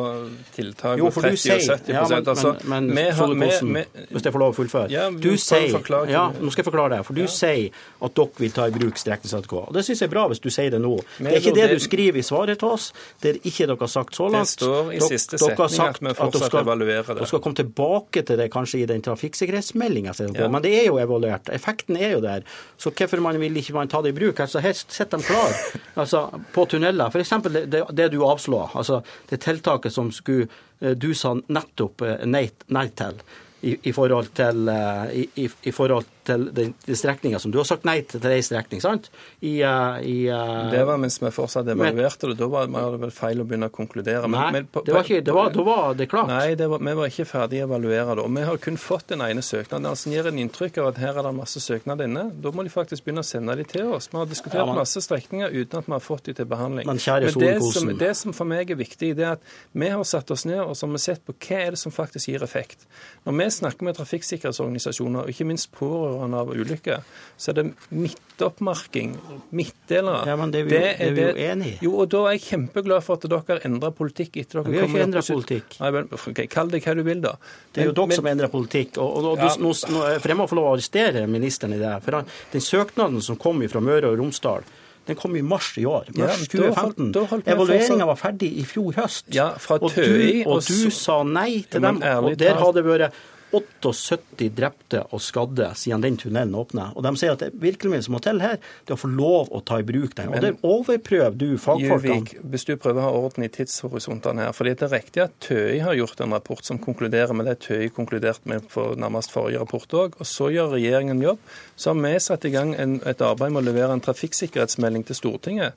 tiltak 0.55 0.99
jo, 1.01 1.09
30 1.11 1.33
og 1.33 1.39
70 1.39 1.93
ja, 1.93 2.03
men, 2.09 2.29
altså, 2.29 2.55
men, 2.69 2.89
men 2.95 3.13
har, 3.15 3.35
med, 3.35 3.63
med, 3.63 4.01
Hvis 4.11 4.27
jeg 4.27 4.35
får 4.35 4.43
lov 4.43 4.55
å 4.55 4.57
fullføre. 4.57 4.91
Ja, 4.93 5.09
du, 5.11 5.31
sier, 5.41 5.79
ja, 6.11 6.25
nå 6.39 6.53
skal 6.53 6.63
jeg 6.63 6.69
forklare 6.69 6.97
det. 6.97 7.01
For 7.09 7.17
du 7.17 7.25
ja. 7.25 7.31
sier 7.33 7.85
at 8.03 8.17
dere 8.19 8.43
vil 8.45 8.55
ta 8.55 8.69
i 8.69 8.75
bruk 8.75 9.01
streknings-ATK. 9.01 9.55
Og 9.63 9.73
Det 9.77 9.85
syns 9.87 10.05
jeg 10.05 10.11
er 10.11 10.15
bra 10.15 10.27
hvis 10.33 10.43
du 10.43 10.51
sier 10.53 10.73
det 10.75 10.83
nå. 10.83 10.95
Det 11.19 11.33
er 11.33 11.41
ikke 11.41 11.57
det 11.57 11.69
du 11.73 11.83
skriver 11.83 12.21
i 12.21 12.27
svaret 12.27 12.61
til 12.61 12.77
oss. 12.77 12.91
Det 13.23 13.35
er 13.35 13.41
ikke 13.49 13.72
dere 13.73 13.83
har 13.85 13.91
sagt 13.91 14.17
så 14.19 14.29
langt. 14.33 14.53
Det 14.53 14.67
står 14.67 14.93
i 14.95 15.01
siste 15.05 15.41
setning 15.41 15.89
at 15.89 16.01
vi 16.01 16.15
fortsatt 16.19 16.49
skal, 16.51 16.65
evaluerer 16.65 17.09
det. 17.09 17.19
Dere 17.21 17.29
skal 17.31 17.43
komme 17.45 17.59
tilbake 17.59 18.25
til 18.29 18.41
det 18.41 18.49
kanskje 18.55 18.83
i 18.83 18.89
den 18.91 19.05
trafikksikkerhetsmeldinga, 19.05 20.15
ja. 20.23 20.49
men 20.53 20.65
det 20.65 20.75
er 20.81 20.89
jo 20.91 20.99
evaluert. 21.03 21.53
Effekten 21.55 21.99
er 22.01 22.17
jo 22.17 22.25
der. 22.25 22.47
Så 22.81 22.95
hvorfor 22.95 23.23
man 23.25 23.41
vil 23.43 23.57
ikke 23.61 23.77
man 23.77 23.93
ta 23.93 24.03
det 24.05 24.15
i 24.15 24.19
bruk? 24.19 24.41
Altså, 24.45 24.63
Her 24.65 24.77
sitter 24.79 25.19
de 25.19 25.27
klar 25.27 25.57
altså, 26.03 26.27
på 26.55 26.67
tunneler. 26.71 27.11
F.eks. 27.11 27.37
Det, 27.73 27.85
det 27.91 28.11
du 28.13 28.21
avslår. 28.27 28.77
altså 28.79 29.03
Det 29.31 29.41
tiltaket 29.43 29.93
som 29.93 30.13
skulle, 30.13 30.49
eh, 30.81 30.97
du 30.97 31.13
sa 31.15 31.35
nettopp 31.35 32.05
eh, 32.07 32.27
nei, 32.29 32.47
nei 32.73 32.89
til 32.97 33.23
i, 33.63 33.77
i, 33.83 33.93
forhold 33.95 34.33
til, 34.37 34.69
eh, 34.69 35.27
i, 35.39 35.49
i, 35.63 35.73
forhold 35.73 36.09
til 36.27 36.49
den, 36.55 36.75
den 36.87 36.99
strekninga 36.99 37.41
som 37.43 37.53
du 37.53 37.59
har 37.61 37.67
sagt 37.69 37.87
nei 37.89 37.99
til 38.09 38.23
til 38.23 38.35
ei 38.35 38.43
strekning, 38.45 38.83
sant? 38.83 39.09
I, 39.41 39.55
uh, 39.67 39.99
i 40.05 40.17
uh, 40.31 40.71
Det 40.73 40.83
var 40.87 41.01
mens 41.01 41.19
vi 41.23 41.31
fortsatt 41.35 41.69
evaluerte 41.73 42.31
det. 42.31 42.37
Da 42.41 42.49
var 42.51 42.69
det 42.71 43.01
vel 43.03 43.15
feil 43.15 43.43
å 43.43 43.47
begynne 43.49 43.69
å 43.71 43.75
konkludere. 43.75 44.31
Nei, 44.31 44.49
men, 44.57 44.69
på, 44.73 44.85
det 44.87 44.95
var 44.95 45.07
ikke, 45.07 45.23
det 45.27 45.37
var, 45.37 45.51
da 45.55 45.67
var 45.67 45.99
det 45.99 46.09
klart. 46.13 46.31
Nei, 46.31 46.55
det 46.59 46.69
var, 46.71 46.83
vi 46.87 46.95
var 46.99 47.13
ikke 47.13 47.27
ferdig 47.29 47.63
å 47.63 47.69
evaluere 47.69 48.17
det. 48.19 48.27
Og 48.27 48.37
Vi 48.37 48.47
har 48.49 48.61
kun 48.67 48.79
fått 48.81 49.09
den 49.13 49.25
ene 49.27 49.45
søknaden. 49.47 49.89
Altså, 49.91 50.13
gir 50.13 50.29
en 50.31 50.41
inntrykk 50.43 50.81
av 50.83 50.93
at 50.93 51.03
her 51.03 51.19
er 51.19 51.29
det 51.29 51.35
masse 51.37 51.63
søknader 51.63 52.11
inne. 52.11 52.27
Da 52.45 52.55
må 52.55 52.67
de 52.67 52.73
faktisk 52.73 53.07
begynne 53.07 53.25
å 53.25 53.29
sende 53.29 53.57
de 53.59 53.67
til 53.69 53.93
oss. 53.97 54.11
Vi 54.13 54.21
har 54.21 54.31
diskutert 54.31 54.63
ja, 54.63 54.69
masse 54.79 55.03
strekninger 55.05 55.53
uten 55.53 55.83
at 55.83 55.91
vi 55.91 55.97
har 55.97 56.05
fått 56.05 56.31
de 56.31 56.37
til 56.39 56.49
behandling. 56.51 56.89
Men, 56.89 57.03
kjære 57.03 57.33
men 57.33 57.43
det, 57.43 57.55
som, 57.75 57.93
det 58.05 58.13
som 58.19 58.37
for 58.37 58.49
meg 58.49 58.71
er 58.73 58.81
viktig, 58.81 59.13
det 59.19 59.27
er 59.27 59.37
at 59.39 59.53
vi 59.73 59.91
har 59.93 60.07
satt 60.09 60.31
oss 60.35 60.47
ned 60.49 60.63
og 60.63 60.77
så 60.77 60.87
har 60.87 60.95
vi 60.95 61.03
sett 61.03 61.25
på 61.27 61.35
hva 61.35 61.61
er 61.67 61.75
det 61.75 61.83
som 61.83 61.95
faktisk 61.95 62.31
gir 62.31 62.45
effekt. 62.45 62.87
Når 63.27 63.39
vi 63.39 63.49
snakker 63.59 63.87
med 63.87 63.99
trafikksikkerhetsorganisasjoner, 63.99 65.25
og 65.25 65.33
ikke 65.33 65.47
minst 65.49 65.71
pårørende 65.75 66.12
av 66.13 66.51
ulykker, 66.53 67.05
så 67.41 67.51
er 67.53 67.57
det 67.59 67.65
midtoppmerking, 67.91 69.15
midtdelere. 69.51 70.27
Ja, 70.29 70.37
men 70.39 70.53
det 70.55 70.63
er 70.63 70.69
vi, 70.69 70.75
det 70.75 70.83
er, 70.83 70.99
det 70.99 71.07
er 71.09 71.17
vi 71.17 71.25
jo 71.25 71.49
enig 71.53 71.71
i. 71.71 71.77
Jo, 71.87 71.95
og 72.03 72.11
da 72.13 72.21
er 72.29 72.37
jeg 72.37 72.45
kjempeglad 72.51 73.07
for 73.07 73.19
at 73.19 73.27
dere 73.33 73.59
endrer 73.69 73.95
politikk 73.97 74.39
etter 74.43 74.61
dere 74.61 74.75
Vi 74.75 74.83
har 74.83 74.91
ikke 74.91 75.07
endra 75.07 75.25
politikk. 75.27 75.79
Nei, 75.81 75.91
men, 75.97 76.13
okay, 76.19 76.51
Kall 76.53 76.71
det 76.73 76.83
hva 76.85 76.97
du 76.99 77.03
vil, 77.07 77.25
da. 77.25 77.35
Det 77.73 77.85
er 77.85 77.91
jo 77.91 77.97
dere 78.03 78.21
som 78.21 78.31
endrer 78.35 78.53
politikk. 78.53 79.01
og, 79.03 79.19
og, 79.19 79.33
og 79.33 79.43
ja. 79.43 79.51
nå, 79.63 79.73
For 79.75 80.35
jeg 80.35 80.41
må 80.43 80.49
få 80.51 80.61
lov 80.61 80.71
å 80.71 80.77
arrestere 80.77 81.27
ministeren 81.31 81.77
i 81.77 81.83
det. 81.83 81.97
For 82.05 82.21
han, 82.21 82.31
den 82.53 82.65
søknaden 82.65 83.25
som 83.25 83.41
kom 83.41 83.65
fra 83.73 83.83
Møre 83.85 84.13
og 84.13 84.21
Romsdal, 84.21 84.67
den 85.07 85.17
kom 85.19 85.37
i 85.37 85.43
mars 85.43 85.73
i 85.79 85.87
år. 85.87 86.13
Mars 86.15 86.45
ja, 86.47 86.47
2015. 86.47 87.43
Evalueringa 87.45 88.07
var 88.07 88.19
ferdig 88.21 88.53
i 88.63 88.65
fjor 88.67 88.95
høst. 89.01 89.27
Ja, 89.35 89.51
fra 89.59 89.81
Tøy, 89.83 89.89
og, 89.89 89.97
du, 89.99 90.43
og 90.47 90.63
du 90.63 90.95
sa 90.95 91.23
nei 91.27 91.65
til 91.71 91.83
dem. 91.83 91.99
Og 91.99 92.37
der 92.39 92.61
har 92.61 92.77
det 92.77 92.85
vært 92.87 93.23
78 93.53 94.49
drepte 94.57 95.03
og 95.13 95.21
skadde 95.23 95.69
siden 95.79 96.05
den 96.05 96.17
tunnelen 96.21 96.55
åpna. 96.57 96.91
Og 96.97 97.05
de 97.05 97.13
sier 97.21 97.35
at 97.35 97.43
det 97.45 97.51
virkemiddelet 97.61 98.07
som 98.07 98.17
må 98.17 98.21
til 98.25 98.41
her, 98.43 98.59
det 98.59 98.95
er 98.95 98.97
å 98.97 99.01
få 99.03 99.11
lov 99.13 99.53
å 99.53 99.61
ta 99.67 99.79
i 99.83 99.87
bruk 99.87 100.17
den. 100.19 100.33
Og 100.33 100.45
det 100.45 100.53
overprøver 100.67 101.37
du 101.37 101.49
fagfolkene. 101.61 102.23
Juvik, 102.23 102.35
hvis 102.53 102.67
du 102.69 102.75
prøver 102.77 103.03
å 103.03 103.09
ha 103.09 103.25
orden 103.27 103.47
i 103.47 103.51
tidshorisontene 103.53 104.49
her. 104.49 104.57
fordi 104.57 104.75
det 104.79 104.89
er 104.89 104.95
riktig 104.97 105.25
at 105.27 105.37
TØI 105.45 105.83
har 105.85 105.99
gjort 105.99 106.23
en 106.25 106.37
rapport 106.37 106.65
som 106.65 106.81
konkluderer 106.83 107.37
med 107.37 107.51
det 107.51 107.59
TØI 107.67 107.91
konkluderte 107.95 108.49
med 108.49 108.69
på 108.73 108.93
nærmest 108.97 109.35
forrige 109.35 109.61
rapport 109.63 109.99
òg. 110.05 110.17
Og 110.19 110.29
så 110.29 110.49
gjør 110.55 110.77
regjeringen 110.77 111.23
jobb. 111.23 111.43
Så 111.77 111.93
har 111.93 112.01
vi 112.01 112.15
satt 112.21 112.49
i 112.49 112.55
gang 112.55 112.75
en, 112.75 113.01
et 113.07 113.21
arbeid 113.21 113.53
med 113.53 113.65
å 113.65 113.69
levere 113.71 113.93
en 113.97 114.05
trafikksikkerhetsmelding 114.05 115.05
til 115.09 115.19
Stortinget. 115.19 115.77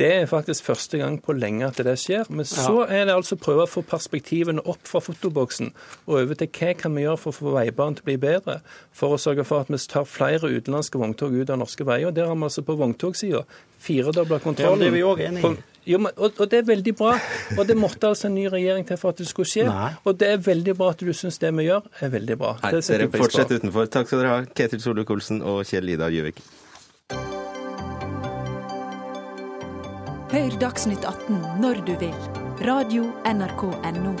Det 0.00 0.08
er 0.08 0.28
faktisk 0.28 0.64
første 0.64 0.96
gang 0.96 1.18
på 1.20 1.34
lenge 1.36 1.66
at 1.66 1.80
det 1.84 1.92
skjer. 2.00 2.28
Men 2.32 2.46
så 2.48 2.86
er 2.88 3.04
det 3.04 3.14
altså 3.14 3.36
å 3.36 3.40
prøve 3.42 3.66
å 3.66 3.68
få 3.68 3.82
perspektivene 3.84 4.62
opp 4.64 4.88
fra 4.88 5.02
fotoboksen 5.04 5.74
og 6.06 6.14
over 6.22 6.38
til 6.40 6.48
hva 6.56 6.70
kan 6.78 6.94
vi 6.96 7.04
gjøre 7.04 7.20
for 7.20 7.34
å 7.34 7.36
få 7.36 7.52
veibanen 7.58 7.98
til 7.98 8.06
å 8.06 8.08
bli 8.08 8.16
bedre. 8.22 8.60
For 8.96 9.12
å 9.12 9.18
sørge 9.20 9.44
for 9.44 9.66
at 9.66 9.72
vi 9.72 9.80
tar 9.92 10.06
flere 10.08 10.48
utenlandske 10.48 11.00
vogntog 11.00 11.36
ut 11.36 11.52
av 11.52 11.60
norske 11.60 11.84
veier. 11.84 12.14
Der 12.16 12.30
har 12.30 12.38
vi 12.38 12.48
altså 12.48 12.64
på 12.64 12.78
vogntogsida 12.80 13.44
firedobla 13.80 14.40
kontrollen. 14.40 14.80
Ja, 14.80 14.86
det 14.86 14.88
er 14.88 14.96
vi 14.96 15.04
òg 15.04 15.20
enig 15.26 15.44
i. 15.44 15.52
Jo, 15.90 15.98
men, 16.04 16.12
og, 16.16 16.32
og, 16.36 16.48
det 16.52 16.58
er 16.60 16.66
veldig 16.68 16.92
bra. 16.96 17.14
Og 17.56 17.62
det 17.68 17.76
måtte 17.76 18.08
altså 18.08 18.28
en 18.28 18.36
ny 18.36 18.46
regjering 18.52 18.88
til 18.88 19.00
for 19.00 19.12
at 19.12 19.20
det 19.20 19.28
skulle 19.28 19.48
skje. 19.48 19.66
Nei. 19.68 19.92
Og 20.04 20.16
det 20.20 20.32
er 20.32 20.40
veldig 20.48 20.76
bra 20.80 20.90
at 20.94 21.04
du 21.04 21.12
syns 21.16 21.40
det 21.40 21.52
vi 21.56 21.68
gjør, 21.68 21.88
er 22.00 22.12
veldig 22.16 22.40
bra. 22.40 22.56
Hei, 22.64 22.72
dere 22.78 23.08
fortsetter 23.12 23.60
utenfor. 23.60 23.92
Takk 23.92 24.08
skal 24.08 24.22
dere 24.22 24.34
ha, 24.34 24.48
Ketil 24.56 24.80
Solvik-Olsen 24.84 25.44
og 25.44 25.62
Kjell 25.68 25.92
Idar 25.96 26.12
Gjøvik. 26.14 26.40
Hør 30.30 30.52
Dagsnytt 30.62 31.02
18 31.02 31.40
når 31.58 31.80
du 31.82 31.90
vil. 31.98 32.12
Radio 32.62 33.08
NRK 33.26 33.64
Radio.nrk.no. 33.66 34.12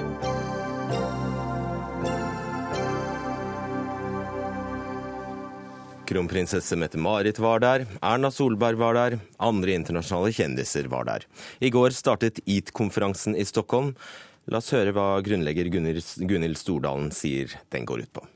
Kronprinsesse 6.10 6.74
Mette-Marit 6.82 7.38
var 7.38 7.62
der, 7.62 7.86
Erna 8.02 8.32
Solberg 8.34 8.82
var 8.82 8.98
der, 8.98 9.18
andre 9.38 9.78
internasjonale 9.78 10.34
kjendiser 10.34 10.90
var 10.90 11.06
der. 11.06 11.28
I 11.62 11.70
går 11.70 11.94
startet 11.94 12.42
EAT-konferansen 12.42 13.38
i 13.38 13.46
Stockholm. 13.46 13.94
La 14.50 14.58
oss 14.58 14.74
høre 14.74 14.90
hva 14.96 15.12
grunnlegger 15.22 15.70
Gunhild 15.70 16.58
Stordalen 16.58 17.14
sier 17.14 17.54
den 17.70 17.86
går 17.86 18.02
ut 18.02 18.14
på. 18.18 18.26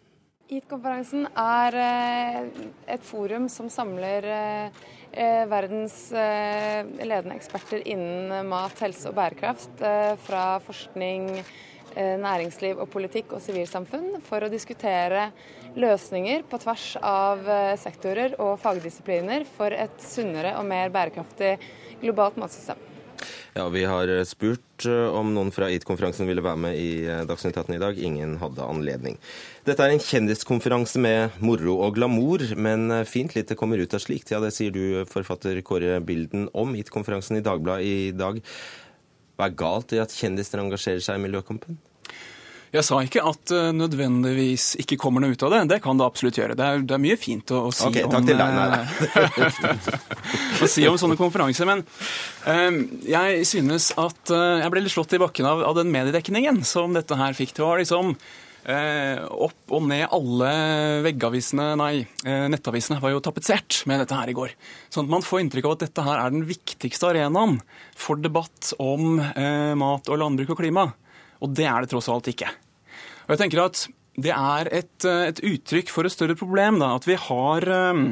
EAT-konferansen 0.51 1.29
er 1.41 1.79
eh, 1.81 2.41
et 2.97 3.07
forum 3.07 3.49
som 3.53 3.71
samler 3.73 4.29
eh, 4.29 4.85
Eh, 5.15 5.45
verdens 5.47 6.11
ledende 7.07 7.37
eksperter 7.37 7.85
innen 7.87 8.49
mat, 8.51 8.75
helse 8.83 9.07
og 9.13 9.15
bærekraft 9.15 9.85
fra 10.27 10.47
forskning, 10.65 11.29
næringsliv 11.95 12.81
og 12.83 12.89
politikk 12.91 13.37
og 13.37 13.43
sivilsamfunn 13.45 14.17
for 14.27 14.43
å 14.43 14.49
diskutere 14.51 15.29
løsninger 15.79 16.43
på 16.51 16.59
tvers 16.65 16.89
av 16.99 17.47
sektorer 17.79 18.35
og 18.43 18.57
fagdisipliner 18.65 19.47
for 19.55 19.71
et 19.71 20.03
sunnere 20.03 20.57
og 20.59 20.67
mer 20.67 20.91
bærekraftig 20.97 21.53
globalt 22.03 22.43
matsystem. 22.43 22.83
Ja, 23.55 23.69
Vi 23.69 23.85
har 23.85 24.09
eh, 24.11 24.25
spurt 24.27 24.85
eh, 24.91 25.15
om 25.15 25.29
noen 25.31 25.53
fra 25.55 25.69
EAT-konferansen 25.71 26.27
ville 26.27 26.43
være 26.43 26.59
med 26.59 26.75
i 26.75 27.05
eh, 27.07 27.21
Dagsnytt 27.29 27.55
18 27.61 27.77
i 27.77 27.79
dag. 27.79 28.01
Ingen 28.03 28.33
hadde 28.41 28.67
anledning. 28.67 29.15
Dette 29.63 29.87
er 29.87 29.95
en 29.95 30.03
kjendiskonferanse 30.03 30.99
med 30.99 31.37
moro 31.39 31.77
og 31.87 31.95
glamour, 31.95 32.43
men 32.59 32.91
fint 33.07 33.37
lite 33.39 33.55
kommer 33.55 33.79
ut 33.79 33.95
av 33.95 34.03
slikt. 34.03 34.35
Ja, 34.35 34.43
det 34.43 34.51
sier 34.57 34.75
du, 34.75 35.05
forfatter 35.07 35.63
Kåre 35.63 36.01
Bilden, 36.03 36.49
om 36.51 36.75
EAT-konferansen 36.75 37.39
i 37.39 37.45
Dagbladet 37.47 37.87
i 37.87 38.11
dag. 38.19 38.43
Hva 39.39 39.47
er 39.47 39.59
galt 39.63 39.95
i 39.95 40.03
at 40.03 40.19
kjendiser 40.19 40.59
engasjerer 40.59 41.07
seg 41.07 41.23
i 41.23 41.27
miljøkampen? 41.29 41.79
Jeg 42.75 42.83
sa 42.83 42.97
ikke 43.07 43.23
at 43.23 43.43
det 43.53 43.59
uh, 43.71 43.75
nødvendigvis 43.77 44.73
ikke 44.83 44.97
kommer 44.99 45.23
noe 45.23 45.37
ut 45.37 45.43
av 45.47 45.53
det. 45.55 45.61
Det 45.71 45.81
kan 45.85 45.99
det 45.99 46.07
absolutt 46.09 46.39
gjøre. 46.41 46.57
Det 46.59 46.65
er, 46.67 46.81
det 46.83 46.97
er 46.97 47.03
mye 47.05 47.17
fint 47.21 47.53
å, 47.55 47.61
å 47.69 47.75
si 47.75 47.87
okay, 47.87 48.03
om 48.03 48.27
nei. 48.27 48.81
å 50.65 50.71
si 50.71 50.87
om 50.91 50.97
sånne 50.99 51.19
konferanser. 51.19 51.69
Men 51.71 51.85
uh, 52.49 52.81
jeg 53.07 53.45
synes 53.47 53.93
at 54.01 54.33
jeg 54.35 54.73
ble 54.75 54.83
litt 54.83 54.95
slått 54.95 55.15
i 55.15 55.21
bakken 55.23 55.47
av, 55.47 55.63
av, 55.69 55.77
den 55.79 55.93
mediedekningen 55.95 56.65
som 56.67 56.97
dette 56.97 57.19
her 57.21 57.37
fikk. 57.39 57.55
Det 57.55 57.63
var 57.63 57.83
liksom 57.83 58.17
opp 58.65 59.73
og 59.77 59.83
ned 59.91 60.07
alle 60.17 60.51
veggavisene, 61.05 61.67
nei, 61.77 62.07
nettavisene 62.25 62.97
var 62.97 63.13
jo 63.13 63.21
tapetsert 63.21 63.83
med 63.91 64.01
dette 64.01 64.17
her 64.17 64.33
i 64.33 64.37
går. 64.39 64.55
Sånn 64.89 65.05
at 65.05 65.13
man 65.13 65.27
får 65.27 65.43
inntrykk 65.43 65.69
av 65.69 65.75
at 65.77 65.85
dette 65.85 66.07
her 66.07 66.23
er 66.23 66.33
den 66.33 66.47
viktigste 66.49 67.11
arenaen 67.11 67.59
for 67.93 68.17
debatt 68.25 68.73
om 68.81 69.21
mat 69.21 70.09
og 70.09 70.23
landbruk 70.23 70.57
og 70.57 70.63
klima. 70.65 70.87
Og 71.45 71.53
det 71.53 71.69
er 71.69 71.85
det 71.85 71.93
tross 71.93 72.09
alt 72.09 72.33
ikke. 72.33 72.49
Og 73.25 73.35
jeg 73.35 73.43
tenker 73.45 73.65
at 73.65 73.87
det 74.15 74.31
er 74.35 74.71
et, 74.71 75.09
eh, 75.09 75.27
et 75.33 75.43
uttrykk 75.43 75.91
for 75.91 76.07
et 76.07 76.15
større 76.15 76.37
problem. 76.39 76.79
Da, 76.83 76.95
at 76.99 77.09
vi 77.09 77.17
har 77.19 77.67
um, 77.95 78.07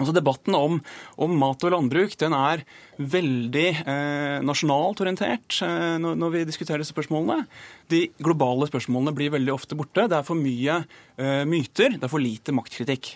altså 0.00 0.14
Debatten 0.16 0.56
om, 0.56 0.78
om, 1.20 1.36
mat 1.38 1.64
og 1.66 1.74
landbruk 1.74 2.16
den 2.20 2.34
er 2.36 2.64
veldig 2.98 3.68
eh, 3.84 4.38
nasjonalt 4.46 5.02
orientert 5.04 5.60
eh, 5.66 5.96
når, 6.02 6.18
når, 6.20 6.34
vi 6.34 6.44
diskuterer 6.48 6.82
disse 6.82 6.94
spørsmålene. 6.96 7.44
De 7.92 8.06
globale 8.22 8.68
spørsmålene 8.70 9.14
blir 9.16 9.34
veldig 9.36 9.54
ofte 9.54 9.78
borte. 9.78 10.08
Det 10.10 10.18
er 10.18 10.26
for 10.26 10.40
mye 10.40 10.82
eh, 11.20 11.42
myter, 11.48 11.96
det 11.96 12.06
er 12.06 12.12
for 12.12 12.24
lite 12.24 12.56
maktkritikk. 12.56 13.14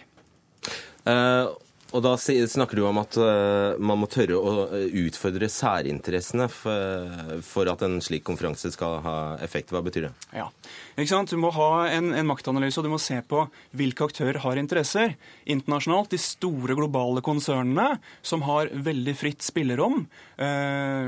Uh, 1.05 1.53
og 1.95 2.03
da 2.03 2.15
snakker 2.19 2.79
du 2.79 2.85
om 2.89 2.99
at 2.99 3.15
uh, 3.21 3.79
man 3.79 4.01
må 4.03 4.09
tørre 4.11 4.35
å 4.35 4.53
eh, 4.67 4.97
utfordre 5.05 5.47
særinteressene 5.51 6.49
for, 6.51 7.13
for, 7.47 7.71
at 7.71 7.85
en 7.87 8.01
slik 8.03 8.25
konferanse 8.27 8.73
skal 8.75 8.99
ha 9.05 9.15
effekt. 9.45 9.71
Hva 9.71 9.83
betyr 9.85 10.09
det? 10.09 10.11
Ja, 10.35 10.49
ikke 10.97 11.13
sant? 11.13 11.31
Du 11.31 11.39
må 11.39 11.53
ha 11.55 11.87
en, 11.93 12.11
en, 12.11 12.27
maktanalyse, 12.27 12.81
og 12.81 12.89
du 12.89 12.93
må 12.97 12.99
se 13.03 13.21
på 13.31 13.45
hvilke 13.79 14.09
aktører 14.09 14.41
har 14.43 14.59
interesser. 14.59 15.15
Internasjonalt 15.47 16.11
de 16.17 16.21
store 16.23 16.75
globale 16.75 17.23
konsernene 17.25 18.01
som 18.27 18.43
har 18.49 18.73
veldig 18.75 19.15
fritt 19.19 19.47
spillerom. 19.47 20.05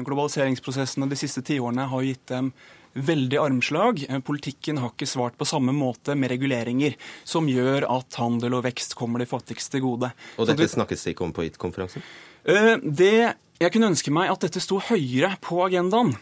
Globaliseringsprosessene 0.07 1.11
de 1.11 1.19
siste 1.19 1.43
tiårene 1.47 1.89
har 1.91 2.07
gitt 2.07 2.29
dem 2.31 2.53
veldig 2.97 3.39
armslag. 3.41 4.05
Eh, 4.09 4.21
politikken 4.25 4.81
har 4.83 4.93
ikke 4.95 5.09
svart 5.09 5.37
på 5.39 5.49
samme 5.49 5.75
måte 5.77 6.17
med 6.19 6.33
reguleringer 6.33 6.97
som 7.25 7.49
gjør 7.51 7.89
at 7.91 8.21
handel 8.21 8.59
og 8.59 8.65
vekst 8.67 8.97
kommer 8.99 9.23
de 9.23 9.29
fattigste 9.31 9.83
gode. 9.85 10.13
Og 10.41 10.49
dette 10.49 10.69
snakkes 10.73 11.05
det 11.05 11.17
ikke 11.17 11.27
om 11.29 11.35
på 11.37 11.47
IT-konferansen? 11.47 12.05
Eh, 12.47 12.75
det, 12.83 13.37
jeg 13.61 13.75
kunne 13.75 13.93
ønske 13.93 14.15
meg 14.15 14.33
at 14.33 14.49
dette 14.49 14.63
sto 14.65 14.81
høyere 14.91 15.35
på 15.45 15.61
agendaen. 15.67 16.17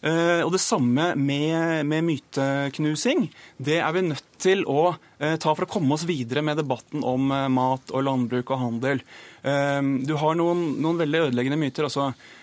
Uh, 0.00 0.40
og 0.46 0.54
det 0.54 0.62
samme 0.64 1.10
med, 1.12 1.84
med, 1.84 2.06
myteknusing. 2.06 3.26
Det 3.60 3.82
er 3.84 3.90
vi 3.92 4.06
nødt 4.06 4.29
til 4.42 4.64
å 4.68 4.92
uh, 4.92 5.36
ta 5.36 5.54
for 5.54 5.66
å 5.66 5.70
komme 5.70 5.96
oss 5.96 6.06
videre 6.08 6.44
med 6.46 6.60
debatten 6.60 7.04
om 7.06 7.30
uh, 7.32 7.46
mat 7.52 7.94
og 7.94 8.06
landbruk 8.08 8.54
og 8.54 8.64
handel. 8.66 9.04
du 9.40 10.10
har 10.20 10.34
noen, 10.36 10.58
noen, 10.84 10.98
veldig 11.00 11.20
ødeleggende 11.30 11.56
myter. 11.56 11.86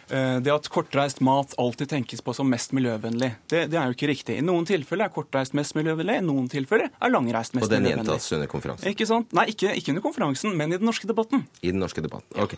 Eh, 0.09 0.37
det 0.39 0.51
at 0.53 0.67
kortreist 0.71 1.19
mat 1.19 1.51
alltid 1.59 1.89
tenkes 1.91 2.21
på 2.23 2.31
som 2.35 2.47
mest 2.47 2.71
miljøvennlig, 2.75 3.27
det, 3.51 3.65
det, 3.73 3.75
er 3.79 3.89
jo 3.89 3.95
ikke 3.97 4.07
riktig. 4.07 4.37
I 4.39 4.45
noen 4.45 4.63
tilfeller 4.67 5.09
er 5.09 5.13
kortreist 5.13 5.55
mest 5.57 5.75
miljøvennlig, 5.75 6.21
i 6.21 6.23
noen 6.23 6.47
tilfeller 6.51 6.87
er 6.87 7.11
langreist 7.11 7.57
mest 7.57 7.67
miljøvennlig. 7.67 7.91
Og 7.91 8.07
den 8.07 8.13
gjentas 8.13 8.37
under 8.37 8.51
konferansen? 8.53 8.93
Ikke 8.93 9.07
sant? 9.09 9.35
Nei, 9.35 9.49
ikke, 9.51 9.73
ikke, 9.75 9.91
under 9.91 10.05
konferansen, 10.05 10.55
men 10.55 10.71
i 10.71 10.79
den 10.79 10.87
norske 10.87 11.09
debatten. 11.09 11.43
I 11.59 11.73
den 11.73 11.83
norske 11.83 12.03
debatten, 12.05 12.39
ok. 12.39 12.55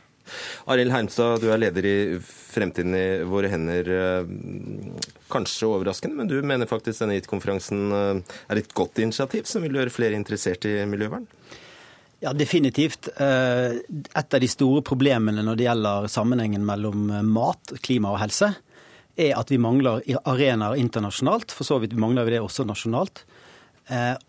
Arild 0.70 0.94
Heimstad, 0.94 1.42
du 1.42 1.50
er 1.50 1.64
leder 1.64 1.90
i 1.90 1.96
Fremtiden 2.22 2.94
i 2.94 3.08
våre 3.26 3.50
hender. 3.50 3.90
Eh, 5.30 5.34
kanskje 5.34 5.68
overraskende, 5.68 6.16
men 6.16 6.28
du 6.28 6.42
mener 6.42 6.66
faktisk 6.66 7.04
denne 7.04 7.18
IT-konferansen 7.20 7.92
eh, 7.92 8.38
er 8.50 8.58
et 8.58 8.74
godt 8.74 9.00
initiativ 9.00 9.46
som 9.46 9.64
vil 9.64 9.76
gjøre 9.78 9.94
flere 9.94 10.16
interessert 10.18 10.66
i 10.66 10.86
miljøvern? 10.86 11.28
Ja, 12.20 12.34
definitivt. 12.34 13.08
Et 13.16 14.34
av 14.36 14.42
de 14.42 14.48
store 14.52 14.82
problemene 14.84 15.40
når 15.40 15.56
det 15.56 15.68
gjelder 15.70 16.08
sammenhengen 16.12 16.66
mellom 16.68 17.06
mat, 17.32 17.72
klima 17.80 18.12
og 18.12 18.20
helse, 18.20 18.50
er 19.16 19.38
at 19.40 19.48
vi 19.48 19.56
mangler 19.56 20.04
arenaer 20.28 20.76
internasjonalt. 20.76 21.56
For 21.56 21.64
så 21.64 21.78
vidt 21.80 21.96
mangler 21.96 22.28
vi 22.28 22.34
det 22.34 22.42
også 22.44 22.66
nasjonalt. 22.68 23.24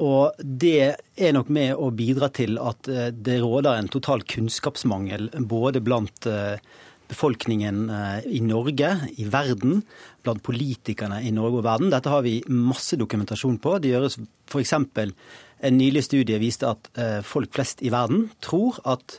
Og 0.07 0.39
det 0.39 0.85
er 1.19 1.35
nok 1.35 1.51
med 1.51 1.75
å 1.75 1.91
bidra 1.91 2.31
til 2.31 2.63
at 2.63 2.87
det 2.87 3.41
råder 3.43 3.81
en 3.81 3.91
total 3.91 4.23
kunnskapsmangel 4.23 5.27
både 5.51 5.83
blant 5.83 6.31
befolkningen 7.11 7.83
i 8.31 8.41
Norge, 8.45 8.93
i 9.19 9.27
verden, 9.31 9.83
blant 10.25 10.43
politikerne 10.47 11.21
i 11.27 11.33
Norge 11.35 11.61
og 11.61 11.67
verden. 11.67 11.91
Dette 11.93 12.13
har 12.13 12.23
vi 12.27 12.39
masse 12.49 12.99
dokumentasjon 13.01 13.59
på. 13.63 13.77
Det 13.83 13.93
gjøres 13.93 14.19
f.eks. 14.51 14.75
en 14.79 15.77
nylig 15.77 16.05
studie 16.07 16.39
viste 16.41 16.71
at 16.71 16.91
folk 17.27 17.53
flest 17.57 17.83
i 17.83 17.93
verden 17.93 18.29
tror 18.45 18.79
at 18.89 19.19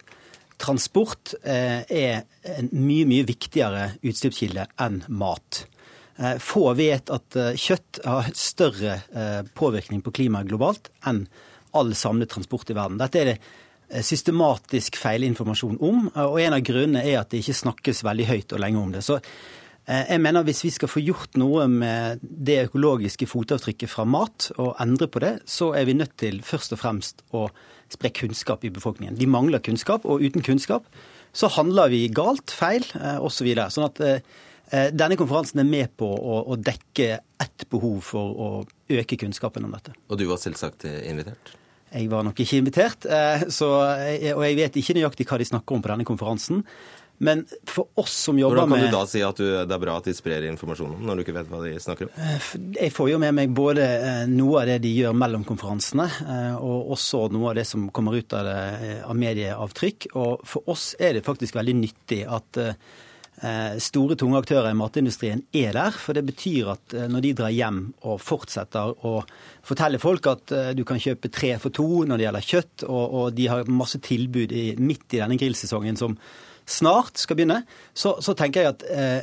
transport 0.61 1.33
er 1.43 2.23
en 2.45 2.71
mye, 2.71 3.07
mye 3.09 3.27
viktigere 3.27 3.91
utslippskilde 4.05 4.67
enn 4.81 5.01
mat. 5.09 5.65
Få 6.43 6.67
vet 6.77 7.09
at 7.13 7.37
kjøtt 7.57 8.03
har 8.05 8.29
større 8.37 8.99
påvirkning 9.57 10.03
på 10.05 10.13
klimaet 10.19 10.51
globalt 10.51 10.91
enn 11.09 11.25
all 11.77 11.93
samlet 11.95 12.29
transport 12.33 12.69
i 12.69 12.75
verden. 12.77 12.99
Dette 12.99 13.21
er 13.21 13.29
det 13.31 13.39
systematisk 13.99 14.95
feilinformasjon 15.01 15.79
om, 15.83 16.05
og 16.15 16.37
en 16.41 16.55
av 16.55 16.63
grunnene 16.65 17.03
er 17.03 17.19
at 17.21 17.31
det 17.31 17.41
ikke 17.41 17.57
snakkes 17.61 18.05
veldig 18.07 18.27
høyt 18.29 18.55
og 18.55 18.63
lenge 18.63 18.79
om 18.81 18.93
det. 18.95 19.03
Så 19.05 19.19
jeg 19.91 20.21
mener 20.21 20.45
Hvis 20.45 20.63
vi 20.63 20.69
skal 20.69 20.87
få 20.87 21.01
gjort 21.01 21.35
noe 21.41 21.65
med 21.67 22.21
det 22.21 22.59
økologiske 22.67 23.25
fotavtrykket 23.27 23.89
fra 23.89 24.05
mat, 24.05 24.51
og 24.61 24.75
endre 24.79 25.07
på 25.09 25.19
det, 25.19 25.39
så 25.49 25.73
er 25.73 25.85
vi 25.89 25.97
nødt 25.97 26.13
til 26.21 26.41
først 26.45 26.75
og 26.77 26.79
fremst 26.79 27.23
å 27.33 27.47
spre 27.91 28.11
kunnskap 28.13 28.63
i 28.63 28.71
befolkningen. 28.71 29.17
De 29.17 29.27
mangler 29.27 29.59
kunnskap, 29.59 30.05
og 30.05 30.21
uten 30.21 30.45
kunnskap 30.45 30.85
så 31.33 31.49
handler 31.57 31.89
vi 31.91 32.05
galt, 32.13 32.53
feil 32.53 32.85
osv. 33.19 33.49
Så 33.57 33.67
sånn 33.75 33.89
at 33.89 34.93
denne 34.95 35.17
konferansen 35.19 35.59
er 35.63 35.67
med 35.67 35.91
på 35.99 36.07
å, 36.07 36.55
dekke 36.55 37.17
ett 37.41 37.65
behov 37.71 37.99
for 38.05 38.37
å 38.45 38.51
øke 39.01 39.17
kunnskapen 39.19 39.65
om 39.67 39.73
dette. 39.75 39.95
Og 40.07 40.21
du 40.21 40.27
var 40.29 40.39
selvsagt 40.39 40.85
invitert? 40.87 41.57
Jeg 41.91 42.07
var 42.11 42.23
nok 42.23 42.39
ikke 42.39 42.61
invitert, 42.61 43.05
så, 43.51 43.69
og 43.83 44.43
jeg 44.45 44.57
vet 44.57 44.77
ikke 44.79 44.95
nøyaktig 44.95 45.25
hva 45.27 45.39
de 45.41 45.47
snakker 45.49 45.75
om 45.75 45.83
på 45.83 45.91
denne 45.91 46.07
konferansen. 46.07 46.61
Men 47.21 47.43
for 47.69 47.85
oss 48.01 48.13
som 48.25 48.39
jobber 48.39 48.63
med 48.65 48.79
Hvordan 48.79 48.79
kan 48.81 48.89
du 48.89 48.95
da 48.97 49.09
si 49.09 49.19
at 49.21 49.37
du, 49.37 49.45
det 49.45 49.75
er 49.75 49.81
bra 49.83 49.97
at 49.99 50.07
de 50.09 50.13
sprer 50.17 50.47
informasjon 50.49 50.95
om, 50.95 51.03
når 51.05 51.19
du 51.19 51.21
ikke 51.21 51.35
vet 51.35 51.51
hva 51.51 51.59
de 51.61 51.73
snakker 51.83 52.09
om? 52.09 52.23
Jeg 52.79 52.93
får 52.95 53.11
jo 53.11 53.19
med 53.21 53.35
meg 53.37 53.53
både 53.53 53.85
noe 54.31 54.63
av 54.63 54.71
det 54.71 54.79
de 54.87 54.95
gjør 54.95 55.13
mellom 55.21 55.45
konferansene, 55.45 56.07
og 56.57 56.95
også 56.97 57.27
noe 57.35 57.51
av 57.51 57.59
det 57.59 57.67
som 57.69 57.85
kommer 57.93 58.17
ut 58.17 58.33
av, 58.33 58.49
det, 58.49 58.95
av 59.05 59.21
medieavtrykk. 59.21 60.09
Og 60.17 60.41
for 60.49 60.73
oss 60.73 60.95
er 60.97 61.19
det 61.19 61.25
faktisk 61.27 61.59
veldig 61.61 61.77
nyttig 61.83 62.23
at 62.25 62.63
store, 63.81 64.13
tunge 64.19 64.37
aktører 64.37 64.69
i 64.69 64.77
matindustrien 64.77 65.39
er 65.57 65.73
der. 65.73 65.95
For 65.97 66.13
det 66.13 66.21
betyr 66.27 66.67
at 66.75 66.93
når 67.09 67.23
de 67.25 67.31
drar 67.39 67.55
hjem 67.55 67.79
og 68.05 68.19
fortsetter 68.21 68.93
å 69.07 69.15
fortelle 69.65 69.97
folk 70.01 70.29
at 70.29 70.53
du 70.77 70.83
kan 70.85 71.01
kjøpe 71.01 71.31
tre 71.33 71.55
for 71.61 71.73
to 71.73 72.03
når 72.05 72.21
det 72.21 72.27
gjelder 72.27 72.47
kjøtt, 72.51 72.85
og, 72.85 73.17
og 73.17 73.35
de 73.39 73.49
har 73.49 73.71
masse 73.73 73.97
tilbud 74.05 74.53
i, 74.53 74.65
midt 74.77 75.17
i 75.17 75.23
denne 75.23 75.39
grillsesongen 75.41 75.97
som 75.97 76.17
snart 76.69 77.21
skal 77.21 77.37
begynne, 77.37 77.61
så, 77.93 78.17
så 78.23 78.35
tenker 78.37 78.65
jeg 78.65 78.75
at 78.75 78.85
eh, 78.91 79.21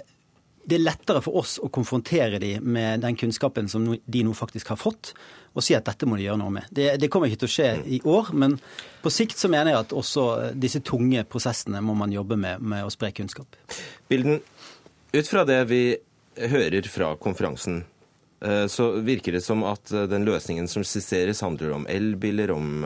det 0.69 0.77
er 0.77 0.85
lettere 0.85 1.23
for 1.25 1.41
oss 1.41 1.57
å 1.64 1.71
konfrontere 1.73 2.41
dem 2.43 2.66
med 2.75 3.05
den 3.05 3.16
kunnskapen 3.16 3.71
som 3.73 3.87
de 3.89 4.25
nå 4.25 4.35
faktisk 4.37 4.75
har 4.75 4.81
fått, 4.81 5.14
og 5.55 5.64
si 5.64 5.76
at 5.76 5.86
dette 5.88 6.07
må 6.09 6.18
de 6.18 6.26
gjøre 6.26 6.40
noe 6.40 6.55
med. 6.55 6.68
Det, 6.74 6.90
det, 7.01 7.11
kommer 7.12 7.30
ikke 7.30 7.42
til 7.44 7.51
å 7.51 7.55
skje 7.57 7.68
i 7.99 8.01
år, 8.07 8.32
men 8.36 8.57
på 9.03 9.12
sikt 9.12 9.38
så 9.40 9.51
mener 9.53 9.72
jeg 9.72 9.86
at 9.86 9.94
også 9.96 10.26
disse 10.59 10.82
tunge 10.86 11.24
prosessene 11.30 11.82
må 11.84 11.96
man 11.99 12.14
jobbe 12.14 12.38
med, 12.40 12.62
med 12.62 12.86
å 12.86 12.92
spre 12.92 13.11
kunnskap. 13.16 13.59
Bilden, 14.11 14.42
ut 15.12 15.30
fra 15.30 15.44
det 15.49 15.62
vi 15.70 15.82
hører 16.38 16.86
fra 16.92 17.14
konferansen, 17.18 17.82
så 18.70 18.84
virker 19.03 19.34
det 19.34 19.42
som 19.42 19.64
at 19.66 19.90
den 19.90 20.22
løsningen 20.22 20.68
som 20.70 20.84
skisseres, 20.86 21.42
handler 21.42 21.72
om 21.74 21.88
elbiler, 21.90 22.53
om, 22.55 22.84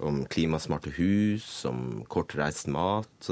om 0.00 0.22
klimasmarte 0.32 0.94
hus, 0.96 1.48
om 1.68 2.06
kortreist 2.08 2.70
mat. 2.72 3.28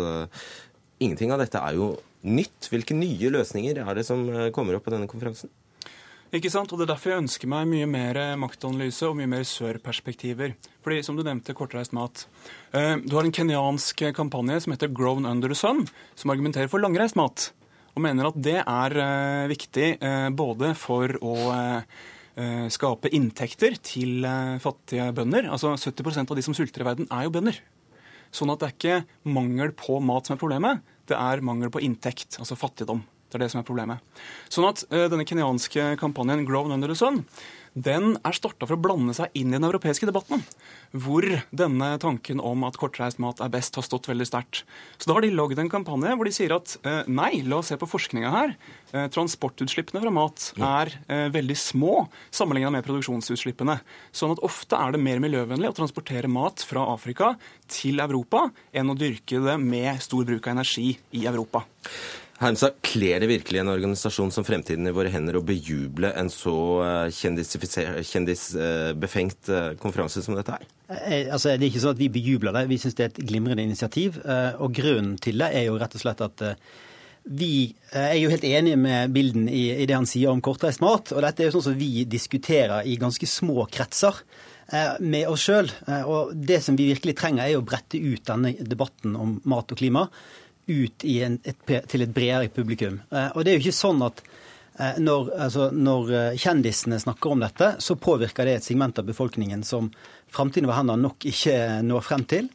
Ingenting 1.01 1.33
av 1.33 1.41
dette 1.41 1.63
er 1.63 1.79
jo 1.79 1.95
nytt. 2.29 2.69
Hvilke 2.73 2.97
nye 2.97 3.33
løsninger 3.33 3.81
er 3.81 3.97
det 3.97 4.05
som 4.09 4.27
kommer 4.53 4.77
opp 4.77 4.85
på 4.85 4.93
denne 4.93 5.09
konferansen? 5.09 5.53
Ikke 6.37 6.53
sant? 6.53 6.73
Og 6.73 6.79
Det 6.79 6.85
er 6.85 6.93
derfor 6.93 7.15
jeg 7.15 7.25
ønsker 7.25 7.49
meg 7.49 7.69
mye 7.71 7.87
mer 7.89 8.19
maktanalyse 8.37 9.09
og 9.09 9.17
mye 9.17 9.31
mer 9.31 9.45
sør-perspektiver. 9.49 10.57
Fordi, 10.85 11.03
som 11.07 11.17
du 11.17 11.25
nevnte, 11.25 11.55
kortreist 11.57 11.95
mat. 11.97 12.27
Du 12.73 13.15
har 13.17 13.25
en 13.25 13.33
kenyansk 13.33 14.05
kampanje 14.15 14.61
som 14.65 14.75
heter 14.75 14.93
Grown 14.93 15.25
Under 15.25 15.49
the 15.49 15.57
Sun, 15.57 15.87
som 16.15 16.35
argumenterer 16.35 16.69
for 16.69 16.83
langreist 16.83 17.17
mat 17.17 17.51
og 17.97 18.05
mener 18.05 18.29
at 18.29 18.37
det 18.45 18.59
er 18.61 18.99
uh, 19.01 19.49
viktig 19.49 19.95
uh, 20.03 20.29
både 20.37 20.75
for 20.79 21.17
å 21.25 21.37
skape 22.69 23.09
inntekter 23.17 23.79
til 23.81 24.27
fattige 24.61 25.07
bønder. 25.17 25.47
Altså 25.49 25.71
70% 25.73 26.29
av 26.29 26.37
de 26.37 26.43
som 26.45 26.53
sulter 26.53 26.83
i 26.83 26.85
verden, 26.85 27.07
er 27.09 27.25
jo 27.25 27.31
bønder. 27.33 27.57
Sånn 28.29 28.53
at 28.53 28.61
det 28.61 28.67
er 28.67 28.75
ikke 28.75 29.31
mangel 29.33 29.73
på 29.73 29.97
mat 30.05 30.29
som 30.29 30.35
er 30.35 30.43
problemet, 30.43 30.83
det 31.09 31.17
er 31.17 31.41
mangel 31.41 31.73
på 31.73 31.81
inntekt, 31.81 32.37
altså 32.37 32.59
fattigdom. 32.61 33.01
Det 33.27 33.39
er 33.39 33.47
det 33.47 33.53
som 33.53 33.61
er 33.61 33.69
problemet. 33.69 34.25
Sånn 34.53 34.69
at 34.69 34.85
denne 34.91 35.27
kenyanske 35.27 35.95
kampanjen 36.01 36.47
Grown 36.47 36.75
Under 36.75 36.93
the 36.93 36.99
Sun 36.99 37.25
den 37.77 38.15
er 38.25 38.33
starta 38.33 38.65
for 38.65 38.79
å 38.79 38.81
blande 38.81 39.13
seg 39.13 39.35
inn 39.37 39.51
i 39.51 39.59
den 39.59 39.67
europeiske 39.69 40.09
debatten, 40.09 40.41
hvor 40.97 41.27
denne 41.53 41.91
tanken 42.01 42.41
om 42.41 42.65
at 42.65 42.79
kortreist 42.81 43.21
mat 43.21 43.43
er 43.45 43.53
best, 43.53 43.77
har 43.77 43.85
stått 43.85 44.09
veldig 44.09 44.27
sterkt. 44.31 44.63
Så 44.97 45.11
da 45.11 45.19
har 45.19 45.27
de 45.27 45.35
lagd 45.35 45.61
en 45.61 45.69
kampanje 45.69 46.15
hvor 46.17 46.29
de 46.29 46.33
sier 46.33 46.57
at 46.57 46.73
nei, 47.05 47.43
la 47.45 47.61
oss 47.61 47.69
se 47.69 47.77
på 47.77 47.91
forskninga 47.91 48.33
her. 48.33 48.57
Transportutslippene 49.13 50.01
fra 50.01 50.15
mat 50.15 50.49
er 50.57 50.95
veldig 51.37 51.59
små 51.61 52.07
sammenligna 52.33 52.73
med 52.73 52.87
produksjonsutslippene. 52.89 53.77
Sånn 54.09 54.33
at 54.33 54.45
ofte 54.47 54.81
er 54.81 54.97
det 54.97 55.05
mer 55.05 55.21
miljøvennlig 55.21 55.75
å 55.75 55.77
transportere 55.77 56.33
mat 56.33 56.65
fra 56.65 56.89
Afrika 56.97 57.35
til 57.69 58.01
Europa 58.01 58.47
enn 58.73 58.89
å 58.89 58.97
dyrke 58.97 59.45
det 59.45 59.61
med 59.61 60.01
stor 60.01 60.25
bruk 60.25 60.49
av 60.49 60.57
energi 60.57 60.95
i 61.13 61.29
Europa. 61.29 61.67
Heimsa, 62.37 62.69
Kler 62.85 63.23
det 63.23 63.31
virkelig 63.31 63.63
en 63.63 63.71
organisasjon 63.73 64.33
som 64.35 64.45
Fremtiden 64.45 64.89
i 64.89 64.93
våre 64.93 65.09
hender 65.13 65.37
å 65.39 65.47
bejuble 65.47 66.11
en 66.21 66.29
så 66.33 66.57
kjendisbefengt 67.17 69.49
konferanse 69.81 70.23
som 70.25 70.37
dette 70.37 70.53
er? 70.59 70.65
Altså, 71.33 71.57
det 71.57 71.65
er 71.65 71.71
ikke 71.71 71.85
sånn 71.87 71.97
at 71.97 72.03
Vi 72.03 72.11
bejubler 72.13 72.53
det, 72.53 72.69
vi 72.69 72.81
syns 72.83 72.97
det 72.99 73.05
er 73.07 73.13
et 73.15 73.25
glimrende 73.31 73.65
initiativ. 73.65 74.11
og 74.61 74.69
Grunnen 74.77 75.17
til 75.23 75.37
det 75.41 75.49
er 75.49 75.65
jo 75.71 75.79
rett 75.81 75.97
og 75.97 76.03
slett 76.05 76.21
at 76.29 76.37
vi 77.27 77.75
er 77.91 78.21
jo 78.21 78.31
helt 78.31 78.45
enige 78.47 78.79
med 78.79 79.11
Bilden 79.17 79.49
i, 79.51 79.75
i 79.83 79.87
det 79.89 79.97
han 79.97 80.07
sier 80.07 80.31
om 80.31 80.45
kortreist 80.45 80.85
mat. 80.85 81.11
og 81.17 81.25
Dette 81.25 81.43
er 81.43 81.47
jo 81.49 81.57
sånn 81.57 81.69
som 81.73 81.81
vi 81.81 82.05
diskuterer 82.05 82.87
i 82.87 83.01
ganske 83.01 83.27
små 83.27 83.67
kretser 83.73 84.15
med 85.01 85.29
oss 85.31 85.43
sjøl. 85.49 85.69
Og 86.05 86.35
det 86.37 86.63
som 86.63 86.77
vi 86.79 86.93
virkelig 86.93 87.17
trenger, 87.19 87.49
er 87.49 87.57
å 87.59 87.67
brette 87.67 87.99
ut 87.99 88.23
denne 88.29 88.53
debatten 88.61 89.17
om 89.19 89.41
mat 89.49 89.73
og 89.73 89.79
klima 89.81 90.11
ut 90.67 91.05
en, 91.05 91.39
et, 91.45 91.73
til 91.89 92.05
et 92.05 92.15
bredere 92.15 92.51
publikum. 92.53 93.01
Og 93.11 93.45
det 93.45 93.53
er 93.53 93.59
jo 93.59 93.67
ikke 93.67 93.81
sånn 93.81 94.03
at 94.07 94.23
når, 95.01 95.31
altså, 95.47 95.71
når, 95.73 96.11
kjendisene 96.37 96.99
snakker 97.01 97.33
om 97.33 97.45
dette, 97.45 97.71
så 97.81 97.97
påvirker 97.97 98.45
det 98.45 98.59
et 98.59 98.67
segment 98.67 98.99
av 99.01 99.07
befolkningen 99.09 99.63
som 99.65 99.89
framtiden 100.35 100.69
over 100.69 100.77
hendene 100.83 101.07
nok 101.07 101.25
ikke 101.31 101.55
når 101.87 102.05
frem 102.05 102.27
til. 102.29 102.51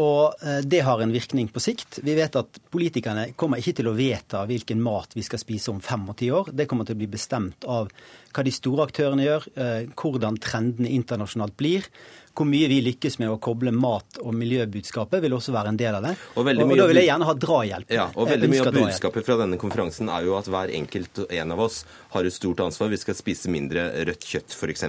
Og 0.00 0.46
det 0.64 0.80
har 0.84 1.00
en 1.00 1.12
virkning 1.12 1.50
på 1.52 1.60
sikt. 1.60 1.98
Vi 2.04 2.14
vet 2.16 2.36
at 2.40 2.58
politikerne 2.72 3.30
kommer 3.40 3.60
ikke 3.60 3.78
til 3.78 3.88
å 3.88 3.94
vedta 3.96 4.46
hvilken 4.48 4.80
mat 4.84 5.16
vi 5.16 5.24
skal 5.24 5.40
spise 5.40 5.72
om 5.72 5.82
fem 5.84 6.08
og 6.08 6.16
ti 6.20 6.30
år. 6.32 6.52
Det 6.56 6.68
kommer 6.68 6.88
til 6.88 6.96
å 6.96 7.02
bli 7.02 7.08
bestemt 7.12 7.68
av 7.68 7.92
hva 8.32 8.44
de 8.44 8.52
store 8.52 8.88
aktørene 8.88 9.24
gjør, 9.24 9.48
hvordan 9.96 10.40
trendene 10.40 10.92
internasjonalt 10.96 11.56
blir. 11.60 11.88
Hvor 12.36 12.48
mye 12.48 12.68
vi 12.68 12.82
lykkes 12.84 13.18
med 13.22 13.32
å 13.32 13.38
koble 13.40 13.72
mat- 13.72 14.18
og 14.20 14.34
miljøbudskapet, 14.36 15.22
vil 15.24 15.36
også 15.36 15.54
være 15.54 15.72
en 15.72 15.78
del 15.80 15.96
av 15.96 16.04
det. 16.04 16.14
Og, 16.34 16.42
og, 16.44 16.62
og 16.66 16.76
Da 16.76 16.88
vil 16.90 17.00
jeg 17.00 17.08
gjerne 17.08 17.28
ha 17.28 17.34
drahjelp. 17.46 17.94
Ja, 17.96 18.06
og 18.14 18.28
veldig 18.28 18.50
mye 18.52 18.66
av 18.66 18.76
budskapet 18.76 19.26
fra 19.26 19.38
denne 19.40 19.58
konferansen 19.60 20.10
er 20.12 20.26
jo 20.28 20.36
at 20.38 20.50
hver 20.52 20.72
enkelt 20.76 21.22
en 21.26 21.54
av 21.56 21.62
oss 21.66 21.82
har 22.12 22.28
et 22.28 22.36
stort 22.36 22.60
ansvar. 22.64 22.92
Vi 22.92 23.00
skal 23.00 23.16
spise 23.18 23.52
mindre 23.52 23.88
rødt 24.08 24.26
kjøtt, 24.28 24.56
f.eks. 24.56 24.84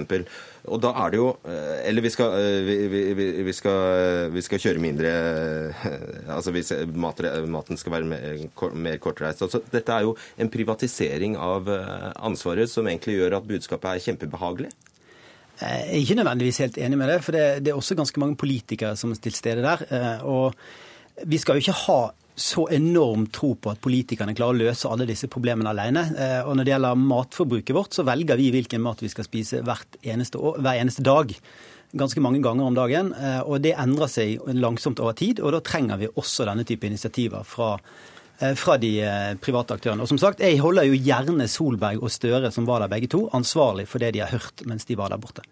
Og 0.68 0.82
da 0.82 0.90
er 1.00 1.12
det 1.14 1.20
jo 1.20 1.28
Eller 1.48 2.04
vi 2.04 2.10
skal, 2.12 2.34
vi, 2.66 2.74
vi, 2.92 3.26
vi 3.46 3.54
skal, 3.56 4.28
vi 4.34 4.42
skal 4.44 4.60
kjøre 4.60 4.82
mindre 4.82 5.12
Altså 6.34 6.52
maten 6.52 7.78
skal 7.80 7.94
være 7.94 8.10
mer, 8.10 8.42
mer 8.74 8.98
kortreist. 9.00 9.46
Altså, 9.46 9.62
dette 9.72 9.94
er 9.94 10.04
jo 10.04 10.16
en 10.36 10.52
privatisering 10.52 11.38
av 11.40 11.70
ansvaret 11.70 12.70
som 12.70 12.88
egentlig 12.90 13.18
gjør 13.18 13.38
at 13.38 13.48
budskapet 13.48 13.94
er 13.94 14.04
kjempebehagelig. 14.10 14.72
Jeg 15.58 15.88
er 15.88 15.96
ikke 15.98 16.14
nødvendigvis 16.20 16.60
helt 16.62 16.78
enig 16.78 16.98
med 17.00 17.10
det, 17.10 17.18
for 17.26 17.34
det, 17.34 17.46
det 17.66 17.72
er 17.72 17.78
også 17.78 17.96
ganske 17.98 18.20
mange 18.22 18.38
politikere 18.38 18.94
som 18.96 19.10
er 19.10 19.18
til 19.22 19.34
stede 19.34 19.64
der. 19.64 20.22
Og 20.22 20.54
vi 21.26 21.38
skal 21.38 21.58
jo 21.58 21.64
ikke 21.64 21.80
ha 21.88 22.00
så 22.38 22.68
enorm 22.70 23.26
tro 23.34 23.52
på 23.58 23.72
at 23.72 23.80
politikerne 23.82 24.34
klarer 24.38 24.54
å 24.54 24.66
løse 24.68 24.90
alle 24.90 25.08
disse 25.08 25.28
problemene 25.30 25.72
alene. 25.72 26.04
Eh, 26.14 26.40
og 26.46 26.54
når 26.54 26.66
det 26.66 26.74
gjelder 26.74 27.00
matforbruket 27.02 27.74
vårt, 27.74 27.96
så 27.96 28.04
velger 28.06 28.38
vi 28.38 28.52
hvilken 28.54 28.84
mat 28.84 29.02
vi 29.02 29.10
skal 29.10 29.26
spise 29.26 29.62
eneste 30.02 30.38
år, 30.38 30.60
hver 30.62 30.78
eneste 30.78 31.04
dag. 31.06 31.34
Ganske 31.98 32.22
mange 32.22 32.42
ganger 32.44 32.68
om 32.68 32.78
dagen. 32.78 33.10
Eh, 33.16 33.40
og 33.42 33.64
det 33.64 33.74
endrer 33.74 34.12
seg 34.12 34.46
langsomt 34.54 35.02
over 35.02 35.18
tid. 35.18 35.42
Og 35.42 35.56
da 35.56 35.62
trenger 35.64 35.98
vi 35.98 36.12
også 36.14 36.46
denne 36.46 36.66
type 36.68 36.86
initiativer 36.86 37.46
fra 37.48 37.74
eh, 37.74 38.17
fra 38.38 38.76
de 38.78 38.92
private 39.42 39.74
aktørene. 39.74 40.04
Og 40.04 40.08
som 40.08 40.18
sagt, 40.18 40.40
Jeg 40.40 40.60
holder 40.62 40.86
jo 40.86 40.98
gjerne 41.02 41.48
Solberg 41.48 42.02
og 42.02 42.10
Støre, 42.10 42.52
som 42.54 42.66
var 42.66 42.80
der 42.80 42.92
begge 42.92 43.08
to, 43.10 43.28
ansvarlig 43.34 43.88
for 43.88 43.98
det 43.98 44.14
de 44.14 44.20
har 44.22 44.30
hørt 44.30 44.62
mens 44.66 44.84
de 44.84 44.96
var 44.96 45.08
der 45.10 45.18
borte. 45.18 45.42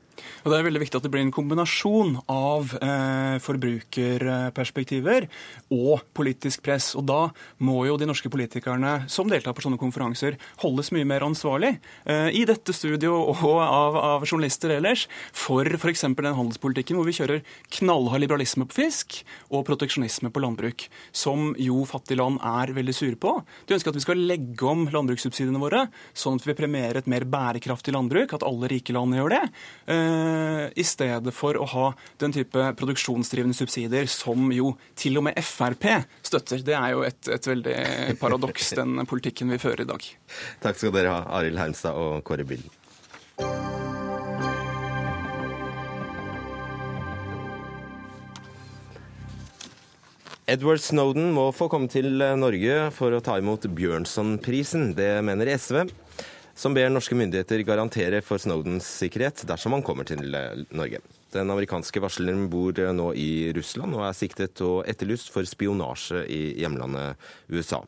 Og 0.45 0.51
Det 0.51 0.59
er 0.59 0.67
veldig 0.67 0.83
viktig 0.83 0.99
at 0.99 1.07
det 1.07 1.13
blir 1.13 1.25
en 1.25 1.35
kombinasjon 1.35 2.17
av 2.33 2.73
eh, 2.81 3.37
forbrukerperspektiver 3.43 5.29
og 5.75 6.05
politisk 6.17 6.65
press. 6.67 6.93
Og 6.99 7.07
Da 7.09 7.21
må 7.59 7.85
jo 7.89 7.99
de 8.01 8.09
norske 8.09 8.31
politikerne 8.33 9.09
som 9.13 9.31
deltar 9.31 9.57
på 9.57 9.65
sånne 9.65 9.81
konferanser, 9.81 10.39
holdes 10.63 10.93
mye 10.95 11.09
mer 11.09 11.27
ansvarlig 11.27 11.77
eh, 12.05 12.31
i 12.37 12.45
dette 12.49 12.75
studio 12.77 13.19
og 13.33 13.45
av, 13.63 13.97
av 13.97 14.27
journalister 14.27 14.77
ellers 14.77 15.07
for 15.37 15.67
f.eks. 15.67 16.07
den 16.09 16.39
handelspolitikken 16.39 16.99
hvor 16.99 17.09
vi 17.09 17.17
kjører 17.17 17.45
knallhard 17.79 18.23
liberalisme 18.23 18.67
på 18.69 18.81
fisk 18.83 19.21
og 19.51 19.67
proteksjonisme 19.69 20.31
på 20.33 20.43
landbruk, 20.43 20.87
som 21.15 21.53
jo 21.61 21.83
fattige 21.89 22.21
land 22.21 22.41
er 22.45 22.73
veldig 22.77 22.95
sure 22.97 23.19
på. 23.21 23.37
De 23.67 23.77
ønsker 23.77 23.93
at 23.93 23.99
vi 23.99 24.05
skal 24.05 24.25
legge 24.29 24.69
om 24.69 24.87
landbrukssubsidiene 24.93 25.61
våre, 25.63 25.87
sånn 26.17 26.41
at 26.41 26.47
vi 26.47 26.57
premierer 26.59 27.01
et 27.01 27.11
mer 27.11 27.27
bærekraftig 27.29 27.95
landbruk, 27.95 28.35
at 28.37 28.47
alle 28.47 28.71
rike 28.73 28.95
land 28.97 29.17
gjør 29.17 29.35
det. 29.37 29.43
Eh, 29.93 30.06
i 30.77 30.85
stedet 30.87 31.35
for 31.35 31.59
å 31.61 31.67
ha 31.73 31.87
den 32.23 32.35
type 32.35 32.71
produksjonsdrivende 32.79 33.57
subsidier 33.57 34.09
som 34.11 34.51
jo 34.55 34.73
til 34.99 35.21
og 35.21 35.29
med 35.29 35.39
Frp 35.45 35.89
støtter. 36.27 36.65
Det 36.67 36.77
er 36.79 36.95
jo 36.95 37.05
et, 37.07 37.21
et 37.33 37.51
veldig 37.51 37.77
paradoks, 38.21 38.75
den 38.79 39.05
politikken 39.09 39.53
vi 39.55 39.61
fører 39.63 39.87
i 39.87 39.91
dag. 39.93 40.11
Takk 40.65 40.81
skal 40.81 40.95
dere 40.97 41.15
ha, 41.15 41.23
Arild 41.39 41.61
Heimstad 41.61 41.99
og 41.99 42.23
Kåre 42.27 42.47
Billen. 42.49 42.73
Edward 50.47 50.79
Snowden 50.79 51.33
må 51.35 51.49
få 51.51 51.67
komme 51.67 51.91
til 51.91 52.21
Norge 52.39 52.85
for 52.95 53.11
å 53.11 53.19
ta 53.25 53.35
imot 53.41 53.67
Bjørnsonprisen. 53.67 54.93
Det 54.95 55.17
mener 55.27 55.51
SV 55.59 55.89
som 56.57 56.75
ber 56.75 56.89
norske 56.89 57.17
myndigheter 57.17 57.61
garantere 57.69 58.23
for 58.25 58.41
Snowdens 58.41 58.89
sikkerhet 59.03 59.45
dersom 59.49 59.77
han 59.77 59.85
kommer 59.85 60.09
til 60.09 60.33
eh, 60.35 60.63
Norge. 60.73 61.03
Den 61.35 61.53
amerikanske 61.53 62.01
varsleren 62.01 62.47
bor 62.49 62.79
eh, 62.81 62.95
nå 62.97 63.11
i 63.13 63.53
Russland 63.57 63.97
og 63.99 64.07
er 64.09 64.17
siktet 64.17 64.63
og 64.65 64.87
etterlyst 64.89 65.29
for 65.35 65.45
spionasje 65.45 66.25
i 66.33 66.41
hjemlandet 66.63 67.21
USA. 67.53 67.83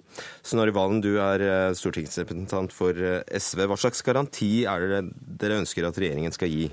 Snorre 0.44 0.76
Valen, 0.76 1.00
du 1.00 1.14
er 1.16 1.44
eh, 1.46 1.76
stortingsrepresentant 1.78 2.74
for 2.76 2.92
SV. 2.92 3.64
Hva 3.64 3.80
slags 3.80 4.04
garanti 4.04 4.52
er 4.68 4.84
det 4.92 5.02
dere 5.40 5.62
ønsker 5.62 5.88
at 5.88 5.98
regjeringen 5.98 6.36
skal 6.36 6.52
gi 6.52 6.68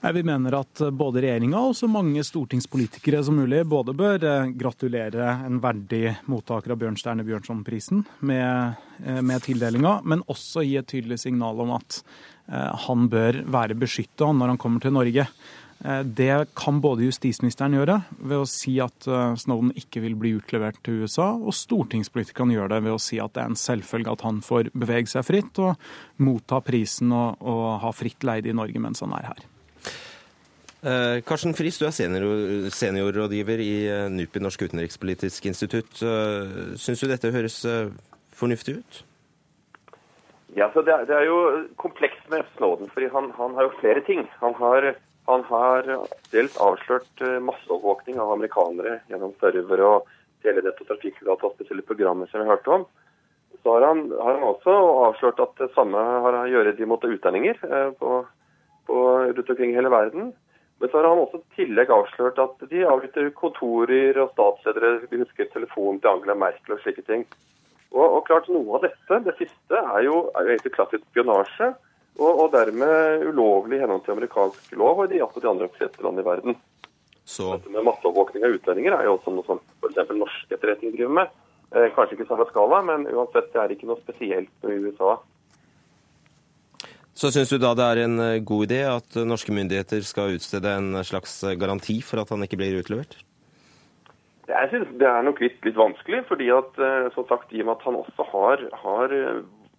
vi 0.00 0.22
mener 0.22 0.54
at 0.60 0.80
både 0.94 1.22
regjeringa 1.24 1.58
og 1.58 1.74
så 1.76 1.88
mange 1.90 2.22
stortingspolitikere 2.24 3.20
som 3.26 3.38
mulig 3.38 3.64
både 3.66 3.94
bør 3.98 4.24
eh, 4.30 4.50
gratulere 4.54 5.32
en 5.46 5.58
verdig 5.62 6.12
mottaker 6.30 6.74
av 6.74 6.78
Bjørnstjerne 6.78 7.26
Bjørnsonprisen 7.26 8.04
med, 8.30 8.78
eh, 9.02 9.22
med 9.26 9.42
tildelinga, 9.42 9.98
men 10.06 10.22
også 10.30 10.62
gi 10.62 10.76
et 10.78 10.86
tydelig 10.88 11.18
signal 11.24 11.64
om 11.64 11.74
at 11.80 11.98
eh, 11.98 12.84
han 12.86 13.08
bør 13.10 13.42
være 13.50 13.78
beskytta 13.78 14.30
når 14.30 14.54
han 14.54 14.60
kommer 14.62 14.84
til 14.84 14.94
Norge. 14.94 15.26
Det 15.78 16.32
kan 16.58 16.80
både 16.82 17.04
justisministeren 17.06 17.76
gjøre 17.76 18.00
ved 18.18 18.40
å 18.40 18.46
si 18.50 18.72
at 18.82 19.06
Snowden 19.38 19.68
ikke 19.78 20.00
vil 20.02 20.16
bli 20.18 20.32
utlevert 20.34 20.80
til 20.82 21.04
USA, 21.04 21.28
og 21.38 21.54
stortingspolitikerne 21.54 22.56
gjør 22.56 22.72
det 22.72 22.80
ved 22.82 22.96
å 22.96 22.98
si 22.98 23.20
at 23.22 23.36
det 23.36 23.44
er 23.44 23.52
en 23.52 23.60
selvfølge 23.62 24.16
at 24.16 24.24
han 24.26 24.40
får 24.42 24.72
bevege 24.74 25.12
seg 25.12 25.28
fritt 25.28 25.60
og 25.62 25.78
motta 26.18 26.58
prisen 26.66 27.14
og, 27.14 27.38
og 27.46 27.78
ha 27.84 27.94
fritt 27.94 28.26
leide 28.26 28.50
i 28.50 28.58
Norge 28.58 28.82
mens 28.82 29.06
han 29.06 29.14
er 29.20 29.30
her. 29.30 29.46
Eh, 30.78 31.24
Karsten 31.26 31.56
Friis, 31.58 31.74
du 31.80 31.88
er 31.88 31.94
senior, 31.94 32.68
seniorrådgiver 32.70 33.58
i 33.58 33.72
eh, 33.90 34.04
NUPI, 34.14 34.38
Norsk 34.44 34.62
utenrikspolitisk 34.68 35.48
institutt. 35.50 35.90
Eh, 36.06 36.76
Syns 36.78 37.02
du 37.02 37.08
dette 37.10 37.32
høres 37.34 37.64
fornuftig 38.38 38.76
ut? 38.78 39.00
Ja, 40.54 40.70
så 40.70 40.84
det 40.86 40.94
er, 40.94 41.02
det 41.10 41.16
er 41.18 41.26
jo 41.26 41.66
komplekst 41.82 42.30
med 42.30 42.46
Snowden, 42.54 42.86
fordi 42.94 43.10
han, 43.10 43.32
han, 43.34 43.58
har 43.58 43.66
jo 43.66 43.74
flere 43.80 44.04
ting. 44.06 44.22
Han 44.38 44.54
har, 44.62 44.92
han 45.26 45.44
har 45.50 45.90
dels 46.30 46.54
avslørt 46.62 47.26
masseovervåkning 47.42 48.22
av 48.22 48.36
amerikanere 48.38 49.00
gjennom 49.10 49.34
server 49.42 49.82
og 49.82 50.08
telenett 50.46 50.78
og 50.78 50.92
trafikkdata 50.94 51.50
og 51.50 51.58
spesielle 51.58 51.86
programmer 51.86 52.30
som 52.30 52.38
vi 52.38 52.46
har 52.46 52.54
hørt 52.54 52.74
om. 52.78 52.86
Så 53.64 53.74
har 53.74 53.90
han, 53.90 54.08
har 54.14 54.38
han 54.38 54.50
også 54.54 54.74
avslørt 55.10 55.42
at 55.42 55.58
det 55.58 55.72
samme 55.74 55.98
har 55.98 56.38
å 56.38 56.50
gjøre 56.54 56.78
de 56.78 56.86
mot 56.86 57.02
utlendinger 57.02 57.58
på, 57.98 58.20
på, 58.86 59.06
rundt 59.26 59.50
omkring 59.50 59.74
hele 59.74 59.90
verden. 59.90 60.36
Men 60.78 60.90
så 60.90 61.00
har 61.00 61.08
han 61.10 61.20
også 61.24 61.40
i 61.40 61.56
tillegg 61.58 61.90
avslørt 61.90 62.38
at 62.38 62.64
de 62.70 62.84
avlytter 62.86 63.32
kontorer 63.34 64.20
og 64.22 64.30
statsledere. 64.34 65.08
de 65.10 65.22
husker 65.24 65.50
telefonen 65.50 65.98
til 66.00 66.12
Angela 66.12 66.36
Merkel 66.38 66.76
og 66.76 66.82
slike 66.84 67.02
ting. 67.08 67.26
Og, 67.90 68.04
og, 68.04 68.20
klart 68.28 68.48
Noe 68.52 68.78
av 68.78 68.84
dette, 68.86 69.20
det 69.24 69.34
siste, 69.40 69.80
er 69.80 70.04
jo, 70.06 70.28
er 70.36 70.52
egentlig 70.52 70.74
klassisk 70.76 71.04
spionasje. 71.08 71.72
Og, 72.18 72.30
og, 72.30 72.46
dermed 72.54 73.26
ulovlig 73.30 73.78
i 73.78 73.82
henhold 73.82 74.04
til 74.04 74.16
amerikansk 74.16 74.72
lov 74.78 75.04
og 75.04 75.12
i 75.12 75.18
de 75.18 75.50
andre 75.50 75.68
fleste 75.74 76.02
land 76.02 76.18
i 76.18 76.26
verden. 76.26 76.58
Så... 77.28 77.50
Dette 77.56 77.70
med 77.70 77.86
masseovervåkning 77.86 78.46
av 78.46 78.54
utlendinger 78.56 78.96
er 78.96 79.06
jo 79.06 79.16
også 79.18 79.34
noe 79.34 79.46
som 79.46 79.60
f.eks. 79.82 80.14
norsk 80.16 80.54
etterretning 80.54 80.94
driver 80.94 81.14
med. 81.20 81.34
Eh, 81.76 81.90
kanskje 81.94 82.16
ikke 82.16 82.28
samme 82.30 82.46
skala, 82.48 82.80
men 82.86 83.04
uansett, 83.12 83.50
det 83.52 83.60
er 83.60 83.74
ikke 83.74 83.90
noe 83.90 84.00
spesielt 84.00 84.50
med 84.64 84.86
USA. 84.88 85.18
Så 87.18 87.32
syns 87.34 87.50
du 87.50 87.58
da 87.58 87.72
det 87.74 87.86
er 87.86 88.04
en 88.04 88.20
eh, 88.22 88.42
god 88.46 88.68
idé 88.68 88.84
at 88.86 89.16
norske 89.26 89.50
myndigheter 89.50 90.04
skal 90.06 90.36
utstede 90.36 90.70
en 90.70 91.00
slags 91.02 91.40
eh, 91.42 91.56
garanti 91.58 91.98
for 92.06 92.22
at 92.22 92.30
han 92.30 92.44
ikke 92.46 92.60
blir 92.60 92.78
utlevert? 92.78 93.16
Jeg 94.48 94.70
synes 94.70 94.92
det 95.00 95.08
er 95.10 95.26
nok 95.26 95.42
litt, 95.42 95.58
litt 95.66 95.76
vanskelig, 95.76 96.22
fordi 96.28 96.46
at, 96.54 96.78
eh, 96.78 97.08
som 97.16 97.26
sagt, 97.26 97.50
i 97.50 97.64
og 97.64 97.66
med 97.68 97.74
at 97.74 97.88
han 97.88 97.98
også 97.98 98.28
har, 98.30 98.62
har 98.84 99.16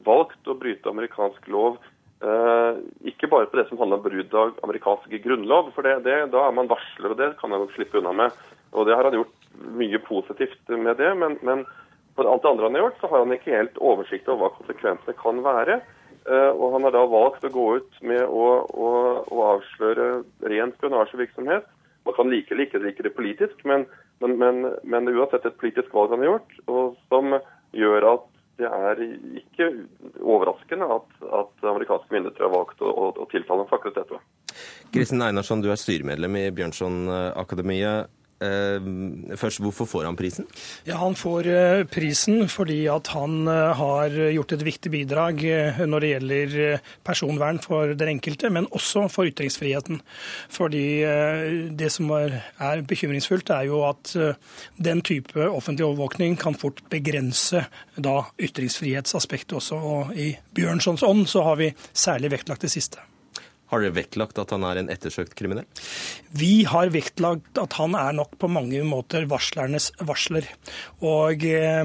valgt 0.03 0.51
å 0.51 0.57
bryte 0.59 0.91
amerikansk 0.91 1.47
lov 1.51 1.79
Uh, 2.19 2.81
ikke 3.07 3.29
bare 3.31 3.47
på 3.47 3.55
det 3.55 3.69
som 3.69 3.79
handler 3.79 4.01
om 4.01 4.03
brudd 4.03 4.33
av 4.35 4.49
amerikansk 4.67 5.13
grunnlov, 5.23 5.69
for 5.71 5.87
det, 5.87 6.01
det, 6.03 6.17
da 6.33 6.41
er 6.43 6.55
man 6.57 6.67
varsler, 6.67 7.13
og 7.13 7.15
det 7.15 7.29
kan 7.39 7.53
han 7.55 7.69
slippe 7.71 8.01
unna 8.01 8.11
med. 8.11 8.41
Og 8.75 8.89
Det 8.89 8.97
har 8.97 9.07
han 9.07 9.15
gjort 9.15 9.47
mye 9.79 10.01
positivt 10.03 10.73
med 10.73 10.99
det, 10.99 11.13
men, 11.15 11.37
men 11.47 11.63
på 12.19 12.25
alt 12.27 12.43
det 12.43 12.51
andre 12.51 12.67
han 12.67 12.75
har 12.75 12.83
gjort, 12.83 12.99
så 12.99 13.11
har 13.13 13.23
han 13.23 13.37
ikke 13.37 13.55
helt 13.55 13.79
oversikt 13.79 14.27
over 14.27 14.49
hva 14.49 14.51
konsekvensene 14.57 15.15
kan 15.21 15.39
være. 15.47 15.79
Eh, 16.27 16.51
og 16.51 16.73
han 16.75 16.87
har 16.87 16.95
da 16.95 17.05
valgt 17.09 17.45
å 17.47 17.53
gå 17.53 17.65
ut 17.79 18.01
med 18.05 18.23
å, 18.25 18.47
å, 18.67 18.89
å 19.23 19.45
avsløre 19.53 20.09
ren 20.51 20.73
spionasjevirksomhet. 20.77 21.69
Man 22.07 22.17
kan 22.17 22.31
like 22.31 22.53
eller 22.53 22.67
ikke 22.67 22.83
like 22.83 23.05
det 23.05 23.15
politisk, 23.15 23.63
men, 23.69 23.85
men, 24.23 24.35
men, 24.41 24.67
men 24.83 25.13
uansett 25.13 25.47
et 25.47 25.57
politisk 25.61 25.93
valg 25.95 26.13
han 26.15 26.23
har 26.23 26.33
gjort, 26.33 26.59
og 26.71 26.99
som 27.11 27.37
gjør 27.75 28.07
at 28.15 28.27
det 28.59 28.67
er 28.67 29.01
ikke 29.39 29.69
overraskende 30.19 30.87
at, 30.91 31.11
at 31.23 31.67
amerikanske 31.71 32.11
myndigheter 32.11 32.43
har 32.43 32.51
valgt 32.51 32.81
å, 32.83 32.91
å, 32.91 33.11
å 33.15 33.27
tiltale 33.31 33.63
ham 33.63 33.69
for 33.69 33.79
akkurat 33.79 34.01
dette. 34.01 34.19
Kristin 34.91 35.23
Einarsson, 35.23 35.63
du 35.63 35.69
er 35.71 35.79
styremedlem 35.79 36.35
i 36.41 36.47
Bjørnson-akademiet. 36.57 38.11
Eh, 38.39 39.35
først, 39.35 39.59
Hvorfor 39.59 39.85
får 39.85 40.05
han 40.07 40.15
prisen? 40.15 40.45
Ja, 40.87 40.95
Han 40.97 41.15
får 41.15 41.47
eh, 41.51 41.83
prisen 41.91 42.47
fordi 42.47 42.85
at 42.87 43.11
han 43.11 43.47
eh, 43.51 43.73
har 43.75 44.15
gjort 44.31 44.53
et 44.55 44.63
viktig 44.63 44.91
bidrag 44.93 45.43
når 45.83 45.99
det 45.99 46.11
gjelder 46.13 46.55
personvern 47.03 47.59
for 47.59 47.93
den 47.99 48.13
enkelte, 48.15 48.49
men 48.49 48.69
også 48.71 49.09
for 49.11 49.27
ytringsfriheten. 49.27 49.99
Fordi 50.49 50.79
Det 51.79 51.91
som 51.91 52.09
er 52.11 52.81
bekymringsfullt, 52.87 53.49
er 53.49 53.67
jo 53.67 53.83
at 53.87 54.13
den 54.77 55.01
type 55.01 55.35
offentlig 55.49 55.85
overvåkning 55.85 56.37
kan 56.39 56.55
fort 56.55 56.81
begrense 56.89 57.65
da 57.97 58.23
ytringsfrihetsaspektet 58.39 59.57
også. 59.59 59.75
Og 59.75 60.15
I 60.15 60.33
Bjørnsons 60.55 61.03
ånd 61.03 61.27
så 61.27 61.43
har 61.43 61.59
vi 61.61 61.73
særlig 61.93 62.31
vektlagt 62.31 62.61
det 62.61 62.71
siste. 62.71 62.99
Har 63.69 63.83
dere 63.83 63.93
vektlagt 63.93 64.39
at 64.41 64.49
han 64.55 64.65
er 64.65 64.81
en 64.81 64.89
ettersøkt 64.89 65.35
kriminell? 65.37 65.67
Vi 66.33 66.63
har 66.69 66.89
vektlagt 66.93 67.59
at 67.61 67.77
han 67.77 67.97
er 67.97 68.15
nok 68.17 68.33
på 68.41 68.49
mange 68.49 68.81
måter 68.87 69.27
varslernes 69.29 69.91
varsler. 70.01 70.47
Og 71.05 71.45
eh, 71.45 71.83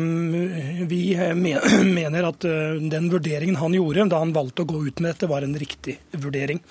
vi 0.88 1.02
mener 1.98 2.30
at 2.30 2.48
eh, 2.48 2.78
den 2.92 3.10
vurderingen 3.12 3.60
han 3.60 3.76
gjorde 3.76 4.08
da 4.12 4.22
han 4.24 4.36
valgte 4.36 4.64
å 4.64 4.70
gå 4.72 4.86
ut 4.86 5.02
med 5.04 5.12
dette, 5.12 5.28
var 5.28 5.44
en 5.44 5.58
riktig 5.60 5.98
vurdering. 6.16 6.62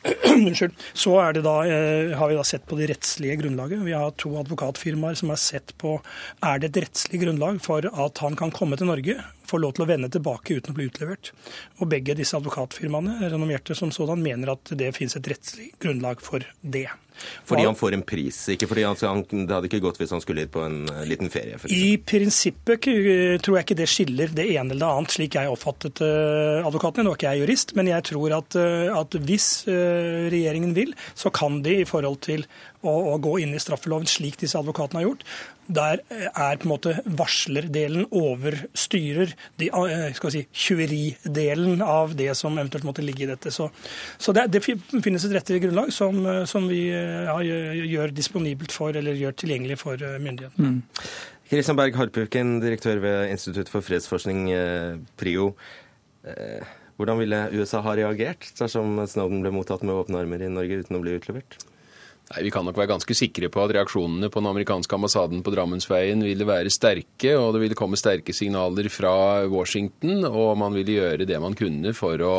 Så 0.94 1.16
da, 1.32 1.54
eh, 1.66 2.16
har 2.16 2.28
vi 2.28 2.38
da 2.38 2.44
sett 2.44 2.66
på 2.66 2.76
det 2.78 2.88
rettslige 2.94 3.36
grunnlaget. 3.42 3.84
Vi 3.84 3.92
har 3.92 4.16
to 4.16 4.32
advokatfirmaer 4.40 5.14
som 5.14 5.32
har 5.32 5.40
sett 5.40 5.76
på 5.78 5.98
er 6.40 6.58
det 6.58 6.72
et 6.72 6.82
rettslig 6.86 7.20
grunnlag 7.26 7.60
for 7.64 7.84
at 7.84 8.24
han 8.24 8.36
kan 8.40 8.54
komme 8.54 8.80
til 8.80 8.88
Norge, 8.88 9.18
få 9.50 9.60
lov 9.62 9.76
til 9.76 9.86
å 9.86 9.90
vende 9.90 10.10
tilbake 10.12 10.56
uten 10.58 10.74
å 10.74 10.78
bli 10.78 10.88
utlevert. 10.90 11.32
Og 11.80 11.90
begge 11.90 12.16
disse 12.18 12.38
advokatfirmaene, 12.38 13.20
renommerte 13.26 13.76
som 13.78 13.92
sådan, 13.94 14.22
mener 14.22 14.54
at 14.56 14.74
det 14.78 14.94
finnes 14.96 15.18
et 15.18 15.30
rettslig 15.34 15.72
grunnlag 15.82 16.22
for 16.24 16.46
det. 16.60 16.88
Fordi 17.44 17.66
han 17.66 17.76
får 17.76 17.94
en 17.96 18.02
pris, 18.06 18.36
ikke 18.54 18.64
fordi 18.70 18.84
han, 18.86 19.24
det 19.28 19.52
hadde 19.52 19.68
ikke 19.68 19.82
gått 19.84 19.98
hvis 20.00 20.12
han 20.14 20.22
skulle 20.24 20.46
hit 20.46 20.52
på 20.54 20.62
en 20.64 20.78
eh, 20.88 21.02
liten 21.08 21.28
ferie? 21.32 21.58
I 21.68 21.98
prinsippet 22.00 22.88
tror 23.44 23.58
jeg 23.58 23.66
ikke 23.66 23.76
det 23.76 23.88
skiller 23.92 24.32
det 24.32 24.46
ene 24.54 24.72
eller 24.72 24.80
det 24.86 24.90
annet, 24.94 25.14
slik 25.16 25.36
jeg 25.36 25.52
oppfattet 25.52 26.00
advokatene. 26.00 27.04
Nå 27.04 27.12
er 27.12 27.20
ikke 27.20 27.34
jeg 27.34 27.44
jurist, 27.44 27.74
men 27.76 27.90
jeg 27.90 28.06
tror 28.08 28.36
at, 28.38 28.56
uh, 28.56 28.88
at 29.02 29.16
hvis 29.28 29.50
regjeringen 29.68 30.72
vil, 30.76 30.94
så 31.18 31.32
kan 31.34 31.60
de 31.66 31.80
i 31.82 31.88
forhold 31.88 32.22
til 32.24 32.46
å, 32.80 32.92
å 33.12 33.16
gå 33.22 33.36
inn 33.44 33.52
i 33.56 33.60
straffeloven 33.60 34.08
slik 34.08 34.40
disse 34.40 34.58
advokatene 34.60 35.02
har 35.02 35.10
gjort, 35.10 35.26
der 35.74 36.02
er 36.10 36.58
på 36.60 36.66
en 36.66 36.72
måte 36.72 36.94
varslerdelen 37.04 38.06
overstyrer 38.10 39.34
de, 39.60 39.70
skal 40.16 40.34
si, 40.34 40.44
tjueridelen 40.52 41.82
av 41.84 42.14
det 42.18 42.32
som 42.38 42.58
eventuelt 42.58 42.86
måtte 42.88 43.04
ligge 43.04 43.26
i 43.26 43.30
dette. 43.30 43.52
Så, 43.54 43.70
så 44.18 44.34
det, 44.36 44.48
det, 44.54 44.62
finnes 44.66 45.26
et 45.26 45.36
rettig 45.36 45.62
grunnlag 45.66 45.92
som, 45.94 46.22
som 46.50 46.68
vi 46.70 46.86
ja, 46.90 47.38
gjør 47.40 48.14
disponibelt 48.16 48.74
for, 48.74 48.96
eller 48.96 49.18
gjør 49.18 49.38
tilgjengelig 49.44 49.80
for 49.82 50.00
myndighetene. 50.00 50.74
Mm. 50.76 51.06
Kristian 51.50 51.78
Berg 51.78 51.96
Harpuken, 51.98 52.58
direktør 52.62 53.00
ved 53.02 53.32
Institutt 53.32 53.70
for 53.72 53.82
fredsforskning, 53.82 54.44
PRIO. 55.18 55.50
Hvordan 57.00 57.16
ville 57.16 57.46
USA 57.56 57.80
ha 57.80 57.96
reagert 57.96 58.50
dersom 58.58 58.98
Snowden 59.08 59.40
ble 59.40 59.52
mottatt 59.56 59.82
med 59.86 59.96
åpne 59.96 60.20
armer 60.20 60.42
i 60.44 60.50
Norge 60.52 60.82
uten 60.82 60.98
å 60.98 61.00
bli 61.02 61.16
utlevert? 61.16 61.56
Nei, 62.30 62.44
Vi 62.46 62.50
kan 62.54 62.66
nok 62.66 62.78
være 62.78 62.92
ganske 62.92 63.14
sikre 63.18 63.48
på 63.50 63.62
at 63.64 63.72
reaksjonene 63.74 64.30
på 64.30 64.38
den 64.38 64.50
amerikanske 64.52 64.94
ambassaden 64.94 65.40
på 65.42 65.50
Drammensveien 65.50 66.22
ville 66.22 66.46
være 66.46 66.70
sterke, 66.70 67.34
og 67.34 67.56
det 67.56 67.64
ville 67.64 67.78
komme 67.78 67.98
sterke 67.98 68.34
signaler 68.36 68.86
fra 68.92 69.46
Washington, 69.50 70.22
og 70.28 70.54
man 70.62 70.76
ville 70.78 71.00
gjøre 71.00 71.26
det 71.26 71.40
man 71.42 71.58
kunne 71.58 71.94
for 71.96 72.22
å 72.22 72.34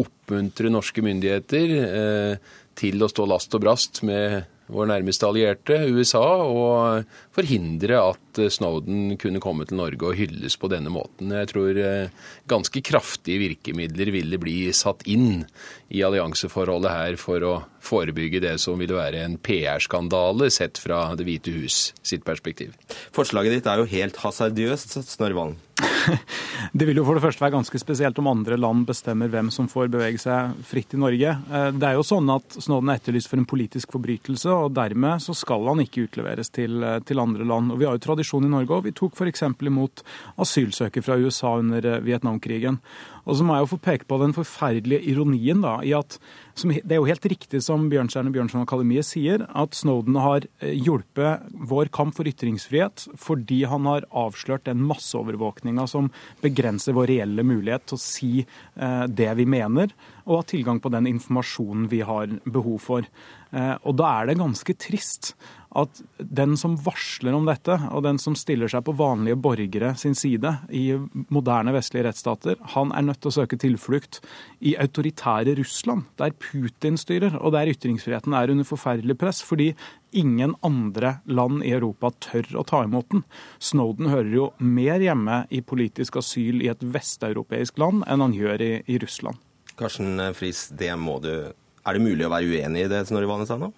oppmuntre 0.00 0.70
norske 0.70 1.02
myndigheter 1.02 1.76
eh, 1.78 2.56
til 2.78 3.02
å 3.02 3.10
stå 3.10 3.26
last 3.28 3.54
og 3.54 3.62
brast 3.62 4.02
med 4.06 4.40
vår 4.70 4.86
nærmeste 4.90 5.26
allierte, 5.26 5.76
USA, 5.90 6.22
og 6.46 7.08
forhindre 7.34 7.98
at 8.02 8.40
Snowden 8.54 9.16
kunne 9.20 9.42
komme 9.42 9.66
til 9.66 9.80
Norge 9.80 10.06
og 10.06 10.18
hylles 10.18 10.56
på 10.60 10.70
denne 10.70 10.92
måten. 10.94 11.34
Jeg 11.34 11.50
tror 11.50 11.80
eh, 11.82 12.30
ganske 12.50 12.82
kraftige 12.86 13.42
virkemidler 13.42 14.12
ville 14.14 14.40
bli 14.42 14.58
satt 14.76 15.02
inn 15.10 15.44
i 15.90 16.04
allianseforholdet 16.06 16.94
her 16.94 17.18
for 17.20 17.46
å 17.46 17.54
forebygge 17.84 18.42
det 18.44 18.56
som 18.62 18.78
ville 18.80 18.98
være 18.98 19.24
en 19.24 19.38
PR-skandale 19.40 20.50
sett 20.52 20.78
fra 20.80 21.08
Det 21.18 21.26
hvite 21.26 21.54
hus 21.56 21.90
sitt 22.02 22.24
perspektiv. 22.26 22.76
Forslaget 23.16 23.58
ditt 23.58 23.70
er 23.70 23.82
jo 23.82 23.90
helt 23.90 24.20
hasardiøst, 24.22 25.00
Snorre 25.08 25.36
Valen. 25.36 25.58
Det 26.72 26.86
vil 26.86 26.98
jo 27.00 27.04
for 27.06 27.16
det 27.16 27.22
første 27.24 27.42
være 27.42 27.54
ganske 27.56 27.80
spesielt 27.80 28.18
om 28.20 28.28
andre 28.30 28.58
land 28.60 28.86
bestemmer 28.88 29.30
hvem 29.32 29.50
som 29.54 29.68
får 29.70 29.90
bevege 29.92 30.20
seg 30.20 30.56
fritt 30.66 30.94
i 30.96 31.00
Norge. 31.00 31.34
Eh, 31.50 31.68
det 31.76 31.88
er 31.88 31.96
jo 31.98 32.06
sånn 32.06 32.30
at 32.32 32.58
Snowden 32.58 32.92
er 32.92 33.00
etterlyst 33.00 33.30
for 33.30 33.40
en 33.40 33.48
politisk 33.48 33.94
forbrytelse, 33.96 34.50
og 34.52 34.74
dermed 34.76 35.24
så 35.24 35.34
skal 35.36 35.68
han 35.70 35.82
ikke 35.84 36.06
utleveres 36.08 36.52
til, 36.54 36.82
eh, 36.84 36.98
til 37.06 37.22
andre 37.22 37.46
land. 37.46 37.72
Og 37.72 37.80
Vi 37.80 37.88
har 37.88 37.96
jo 37.96 38.04
tradisjon 38.06 38.44
i 38.44 38.52
Norge, 38.52 38.76
og 38.76 38.84
vi 38.84 38.92
tok 38.96 39.16
f.eks. 39.16 39.42
imot 39.60 40.04
asylsøkere 40.38 41.06
fra 41.06 41.18
USA 41.20 41.56
under 41.58 41.84
eh, 41.84 42.00
Vietnamkrigen. 42.00 42.80
Og 43.26 43.36
så 43.36 43.44
må 43.44 43.54
jeg 43.56 43.66
jo 43.66 43.72
få 43.74 43.80
peke 43.84 44.08
på 44.08 44.18
den 44.22 44.32
forferdelige 44.36 45.04
ironien 45.12 45.60
da, 45.62 45.78
i 45.84 45.92
at 45.96 46.18
det 46.60 46.92
er 46.92 46.98
jo 46.98 47.08
helt 47.08 47.24
riktig 47.24 47.62
som 47.70 47.86
Bjørnstjerne 47.90 48.32
Bjørnson 48.34 48.64
Akademiet 48.64 49.06
sier, 49.06 49.44
at 49.46 49.76
Snowden 49.78 50.18
har 50.18 50.46
eh, 50.58 50.74
hjulpet 50.74 51.46
vår 51.70 51.90
kamp 51.94 52.16
for 52.16 52.26
ytringsfrihet 52.26 53.06
fordi 53.20 53.62
han 53.70 53.86
har 53.86 54.06
avslørt 54.10 54.66
den 54.66 54.82
masseovervåkninga 54.88 55.86
som 55.90 56.10
begrenser 56.42 56.96
vår 56.96 57.12
reelle 57.12 57.44
mulighet 57.46 57.86
til 57.86 57.98
å 57.98 58.02
si 58.02 58.32
eh, 58.42 59.04
det 59.06 59.30
vi 59.38 59.46
mener, 59.50 59.94
og 60.26 60.40
ha 60.40 60.48
tilgang 60.50 60.82
på 60.82 60.92
den 60.94 61.08
informasjonen 61.10 61.86
vi 61.90 62.02
har 62.06 62.32
behov 62.44 62.80
for. 62.82 63.06
Eh, 63.50 63.74
og 63.84 63.98
da 64.00 64.10
er 64.18 64.30
det 64.30 64.40
ganske 64.42 64.76
trist 64.78 65.34
at 65.78 66.00
den 66.18 66.56
som 66.58 66.74
varsler 66.82 67.34
om 67.36 67.46
dette, 67.46 67.76
og 67.94 68.02
den 68.02 68.18
som 68.18 68.34
stiller 68.38 68.70
seg 68.70 68.82
på 68.86 68.94
vanlige 68.98 69.38
borgere 69.38 69.92
sin 69.98 70.16
side 70.18 70.50
i 70.74 70.96
moderne 71.30 71.74
vestlige 71.76 72.08
rettsstater, 72.08 72.56
han 72.74 72.90
er 72.96 73.06
nødt 73.06 73.20
til 73.22 73.30
å 73.30 73.36
søke 73.38 73.58
tilflukt 73.60 74.18
i 74.66 74.74
autoritære 74.80 75.54
Russland, 75.60 76.08
der 76.18 76.34
Putin 76.34 76.98
styrer, 76.98 77.36
og 77.38 77.54
der 77.54 77.70
ytringsfriheten 77.70 78.34
er 78.34 78.50
under 78.50 78.66
forferdelig 78.66 79.18
press. 79.20 79.42
fordi 79.46 79.74
ingen 80.12 80.54
andre 80.62 81.20
land 81.24 81.62
i 81.64 81.70
Europa 81.70 82.10
tør 82.18 82.48
å 82.58 82.64
ta 82.66 82.82
imot 82.84 83.08
den. 83.12 83.22
Snowden 83.62 84.10
hører 84.10 84.32
jo 84.34 84.48
mer 84.58 85.00
hjemme 85.00 85.44
i 85.50 85.60
politisk 85.62 86.16
asyl 86.16 86.62
i 86.64 86.70
et 86.72 86.82
vesteuropeisk 86.82 87.78
land 87.78 88.02
enn 88.10 88.24
han 88.24 88.34
gjør 88.34 88.60
i, 88.60 88.72
i 88.90 88.98
Russland. 88.98 89.38
Karsten 89.78 90.18
Friis, 90.34 90.68
det 90.74 90.92
må 90.98 91.20
du 91.22 91.52
Er 91.80 91.96
det 91.96 92.02
mulig 92.04 92.26
å 92.26 92.32
være 92.34 92.50
uenig 92.50 92.82
i 92.84 92.88
det 92.90 93.06
Snorre 93.08 93.56
nå? 93.56 93.70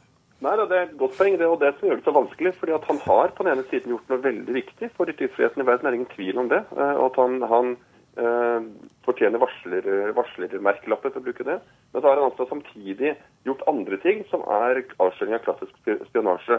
Nei, 0.42 0.56
Det 0.58 0.74
er 0.74 0.88
et 0.88 0.98
godt 0.98 1.14
poeng, 1.14 1.36
det, 1.38 1.46
og 1.46 1.60
det 1.60 1.70
som 1.76 1.88
gjør 1.88 2.00
det 2.00 2.04
så 2.08 2.16
vanskelig. 2.16 2.54
fordi 2.58 2.72
at 2.74 2.84
Han 2.84 2.98
har 3.06 3.28
på 3.28 3.44
den 3.44 3.52
ene 3.52 3.64
siden 3.70 3.94
gjort 3.94 4.08
noe 4.10 4.22
veldig 4.22 4.54
viktig 4.54 4.90
for 4.96 5.06
ytringsfriheten 5.06 5.62
i 5.62 5.66
verden, 5.66 5.86
det 5.86 5.90
er 5.90 5.98
ingen 6.00 6.14
tvil 6.16 6.38
om 6.38 6.48
det. 6.48 6.64
Eh, 6.74 6.94
og 6.98 7.04
at 7.10 7.16
han, 7.22 7.42
han 7.52 7.76
eh, 8.18 8.60
fortjener 9.06 9.38
varsler, 9.38 9.86
varslermerkelapper, 10.18 11.14
for 11.14 11.22
å 11.22 11.26
bruke 11.28 11.46
det. 11.46 11.60
Men 11.92 12.02
så 12.02 12.08
har 12.08 12.18
han 12.18 12.30
altså 12.30 12.48
samtidig 12.50 13.14
gjort 13.46 13.62
andre 13.70 13.96
ting 14.02 14.24
som 14.30 14.42
er 14.50 14.82
avsløring 14.98 15.38
av 15.38 15.44
klassisk 15.46 15.78
spionasje. 16.10 16.58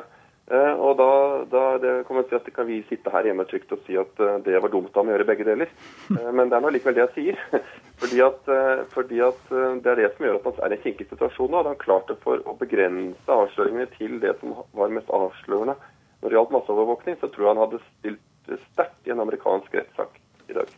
Eh, 0.52 0.74
og 0.76 0.98
da, 1.00 1.12
da 1.48 1.62
det 1.80 1.92
kan 2.08 2.18
man 2.18 2.26
si 2.28 2.36
at 2.36 2.48
kan 2.52 2.68
vi 2.68 2.82
sitte 2.90 3.12
her 3.14 3.24
hjemme 3.30 3.46
trygt 3.48 3.72
og 3.72 3.86
si 3.86 3.96
at 3.96 4.20
eh, 4.20 4.42
det 4.44 4.60
var 4.60 4.74
dumt 4.74 4.92
av 4.92 5.08
å 5.08 5.14
gjøre 5.14 5.28
begge 5.30 5.48
deler. 5.48 5.72
Eh, 6.14 6.32
men 6.36 6.50
det 6.52 6.58
er 6.58 6.66
nå 6.66 6.70
likevel 6.74 6.98
det 6.98 7.06
jeg 7.06 7.14
sier. 7.16 7.64
Fordi 8.02 8.20
at, 8.26 8.50
fordi 8.92 9.20
at, 9.24 9.40
det 9.80 9.88
er 9.88 10.00
det 10.02 10.08
som 10.12 10.26
gjør 10.26 10.40
at 10.40 10.48
man 10.50 10.58
er 10.66 10.74
i 10.74 10.76
en 10.76 10.82
kinkig 10.84 11.06
situasjon 11.08 11.54
nå. 11.54 11.62
Hadde 11.62 11.72
han 11.72 11.80
klart 11.80 12.10
det 12.10 12.18
for 12.26 12.42
å 12.50 12.56
begrense 12.60 13.38
avsløringene 13.38 13.86
til 13.94 14.18
det 14.20 14.34
som 14.42 14.58
var 14.76 14.92
mest 14.92 15.14
avslørende 15.14 15.78
når 15.78 16.28
det 16.28 16.38
gjaldt 16.40 16.56
masseovervåkning, 16.58 17.20
så 17.22 17.30
tror 17.32 17.46
jeg 17.46 17.54
han 17.54 17.64
hadde 17.64 17.82
stilt 17.86 18.52
sterkt 18.74 19.08
i 19.08 19.16
en 19.16 19.24
amerikansk 19.24 19.80
rettssak 19.80 20.20
i 20.50 20.58
dag. 20.58 20.76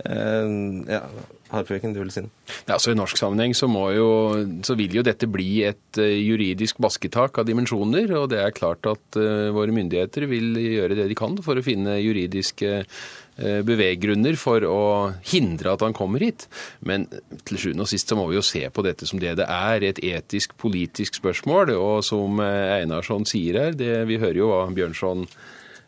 Uh, 0.00 0.82
ja, 0.88 1.04
Harpøken, 1.52 1.92
du 1.92 2.00
vil 2.00 2.12
si 2.12 2.22
noe? 2.24 2.32
Ja, 2.68 2.78
så 2.80 2.92
I 2.92 2.96
norsk 2.96 3.18
sammenheng 3.20 3.52
så, 3.56 3.68
jo, 3.92 4.08
så, 4.64 4.76
vil 4.78 4.94
jo 4.96 5.04
dette 5.04 5.28
bli 5.30 5.62
et 5.68 6.00
uh, 6.00 6.06
juridisk 6.06 6.80
basketak 6.82 7.42
av 7.42 7.48
dimensjoner. 7.48 8.14
Og 8.18 8.30
det 8.32 8.40
er 8.42 8.54
klart 8.56 8.88
at 8.88 9.20
uh, 9.20 9.50
våre 9.54 9.74
myndigheter 9.74 10.26
vil 10.30 10.56
gjøre 10.56 10.96
det 10.98 11.10
de 11.12 11.18
kan 11.18 11.36
for 11.44 11.58
å 11.58 11.66
finne 11.66 12.00
juridiske 12.00 12.84
beveggrunner 13.64 14.36
for 14.36 14.60
å 14.68 14.82
hindre 15.24 15.70
at 15.72 15.80
han 15.80 15.94
kommer 15.96 16.20
hit. 16.20 16.44
Men 16.84 17.06
til 17.48 17.56
sjuende 17.58 17.86
og 17.86 17.88
sist 17.88 18.12
så 18.12 18.18
må 18.18 18.26
vi 18.28 18.36
jo 18.36 18.42
se 18.44 18.60
på 18.68 18.84
dette 18.84 19.08
som 19.08 19.18
det 19.22 19.32
det 19.40 19.46
er, 19.48 19.86
et 19.88 20.02
etisk, 20.04 20.52
politisk 20.60 21.16
spørsmål. 21.16 21.72
Og 21.72 22.04
som 22.04 22.42
Einarsson 22.44 23.24
sier 23.26 23.56
her, 23.56 23.72
det, 23.72 23.94
vi 24.10 24.20
hører 24.20 24.36
jo 24.36 24.50
hva 24.52 24.60
Bjørnson 24.76 25.24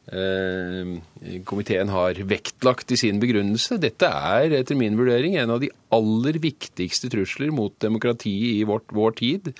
Eh, 0.05 1.41
komiteen 1.49 1.89
har 1.89 2.19
vektlagt 2.65 2.93
i 2.93 2.97
sin 2.97 3.21
begrunnelse. 3.21 3.79
Dette 3.81 4.09
er 4.09 4.53
etter 4.61 4.77
min 4.77 4.97
vurdering 4.97 5.37
en 5.37 5.51
av 5.55 5.61
de 5.61 5.71
aller 5.95 6.39
viktigste 6.43 7.11
trusler 7.12 7.53
mot 7.55 7.73
demokratiet 7.81 8.59
i 8.59 8.65
vårt, 8.67 8.91
vår 8.91 9.12
tid. 9.21 9.53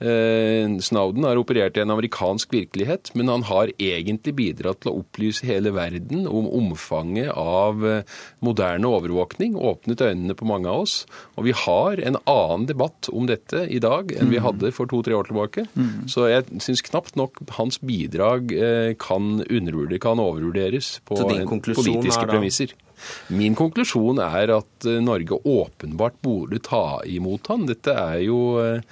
Eh, 0.00 0.64
Snowden 0.80 1.24
har 1.24 1.36
operert 1.36 1.76
i 1.76 1.82
en 1.82 1.92
amerikansk 1.92 2.52
virkelighet, 2.52 3.12
men 3.14 3.28
han 3.28 3.44
har 3.44 3.72
egentlig 3.78 4.34
bidratt 4.38 4.80
til 4.82 4.92
å 4.92 5.02
opplyse 5.02 5.44
hele 5.46 5.72
verden 5.74 6.24
om 6.26 6.48
omfanget 6.48 7.28
av 7.36 7.84
eh, 7.84 8.06
moderne 8.40 8.88
overvåkning, 8.88 9.56
åpnet 9.56 10.00
øynene 10.00 10.36
på 10.38 10.48
mange 10.48 10.70
av 10.70 10.86
oss. 10.86 11.02
Og 11.36 11.50
vi 11.50 11.56
har 11.56 12.00
en 12.00 12.16
annen 12.24 12.66
debatt 12.70 13.10
om 13.12 13.28
dette 13.28 13.66
i 13.68 13.82
dag 13.82 14.14
enn 14.16 14.32
vi 14.32 14.40
mm. 14.40 14.46
hadde 14.46 14.72
for 14.72 14.88
to-tre 14.88 15.16
år 15.18 15.28
tilbake. 15.28 15.66
Mm. 15.76 16.08
Så 16.10 16.30
jeg 16.30 16.48
syns 16.62 16.84
knapt 16.88 17.18
nok 17.20 17.42
hans 17.58 17.78
bidrag 17.82 18.48
kan 19.02 19.42
undervurderes 19.42 20.00
kan 20.02 20.20
overvurderes 20.22 20.88
på 21.06 21.18
politiske 21.20 22.24
premisser. 22.28 22.51
Min 23.32 23.56
konklusjon 23.58 24.20
er 24.22 24.52
at 24.58 24.86
eh, 24.88 25.00
Norge 25.02 25.40
åpenbart 25.48 26.20
burde 26.24 26.62
ta 26.62 27.00
imot 27.08 27.50
han. 27.52 27.66
Dette 27.70 27.94
er 27.96 28.20
jo, 28.26 28.38
eh, 28.62 28.84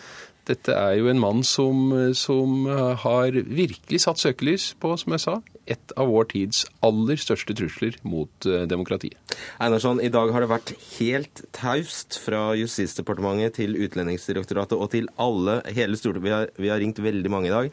dette 0.50 0.74
er 0.74 0.96
jo 0.98 1.10
en 1.12 1.20
mann 1.22 1.44
som, 1.46 1.90
eh, 1.94 2.12
som, 2.18 2.66
har 3.04 3.36
virkelig 3.36 4.02
satt 4.06 4.22
søkelys 4.22 4.72
på, 4.82 4.96
som 4.98 5.14
jeg 5.14 5.24
sa, 5.26 5.36
et 5.70 5.94
av 6.00 6.10
vår 6.10 6.30
tids 6.32 6.64
aller 6.86 7.20
største 7.20 7.54
trusler 7.54 7.98
mot 8.02 8.48
demokratiet. 8.70 9.36
Einarsson, 9.62 10.02
i 10.02 10.10
dag 10.10 10.32
har 10.34 10.42
det 10.42 10.50
vært 10.50 10.74
helt 10.96 11.44
taust 11.54 12.18
fra 12.24 12.48
Justisdepartementet 12.58 13.60
til 13.60 13.78
Utlendingsdirektoratet 13.78 14.74
og 14.78 14.90
til 14.96 15.06
alle, 15.22 15.60
hele 15.70 16.00
Stortinget. 16.00 16.56
Vi 16.56 16.66
vi 16.66 16.72
har 16.72 16.82
ringt 16.82 16.98
veldig 17.02 17.30
mange 17.30 17.52
i 17.52 17.54
dag. 17.54 17.72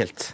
Helt 0.00 0.32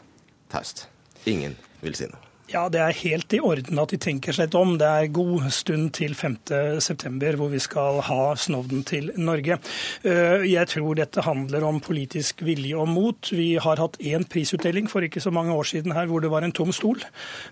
taust. 0.52 0.86
Ingen 1.26 1.58
vil 1.82 1.98
si 1.98 2.06
noe. 2.10 2.29
Ja, 2.50 2.64
det 2.66 2.80
er 2.82 2.96
helt 3.04 3.30
i 3.36 3.38
orden 3.46 3.78
at 3.78 3.92
de 3.92 3.98
tenker 4.02 4.34
seg 4.34 4.48
litt 4.48 4.56
om. 4.58 4.72
Det 4.80 4.86
er 4.88 5.12
god 5.14 5.44
stund 5.54 5.92
til 5.94 6.16
5.9, 6.18 7.36
hvor 7.38 7.50
vi 7.52 7.60
skal 7.62 8.00
ha 8.08 8.32
Snowden 8.34 8.82
til 8.88 9.12
Norge. 9.22 9.60
Eh, 10.02 10.42
jeg 10.50 10.66
tror 10.72 10.98
dette 10.98 11.22
handler 11.22 11.62
om 11.68 11.78
politisk 11.84 12.42
vilje 12.42 12.74
og 12.74 12.90
mot. 12.90 13.30
Vi 13.30 13.52
har 13.62 13.78
hatt 13.78 14.00
én 14.02 14.26
prisutdeling 14.26 14.90
for 14.90 15.06
ikke 15.06 15.22
så 15.22 15.30
mange 15.30 15.54
år 15.54 15.68
siden 15.70 15.94
her 15.94 16.10
hvor 16.10 16.24
det 16.24 16.32
var 16.32 16.42
en 16.42 16.54
tom 16.56 16.72
stol. 16.74 16.98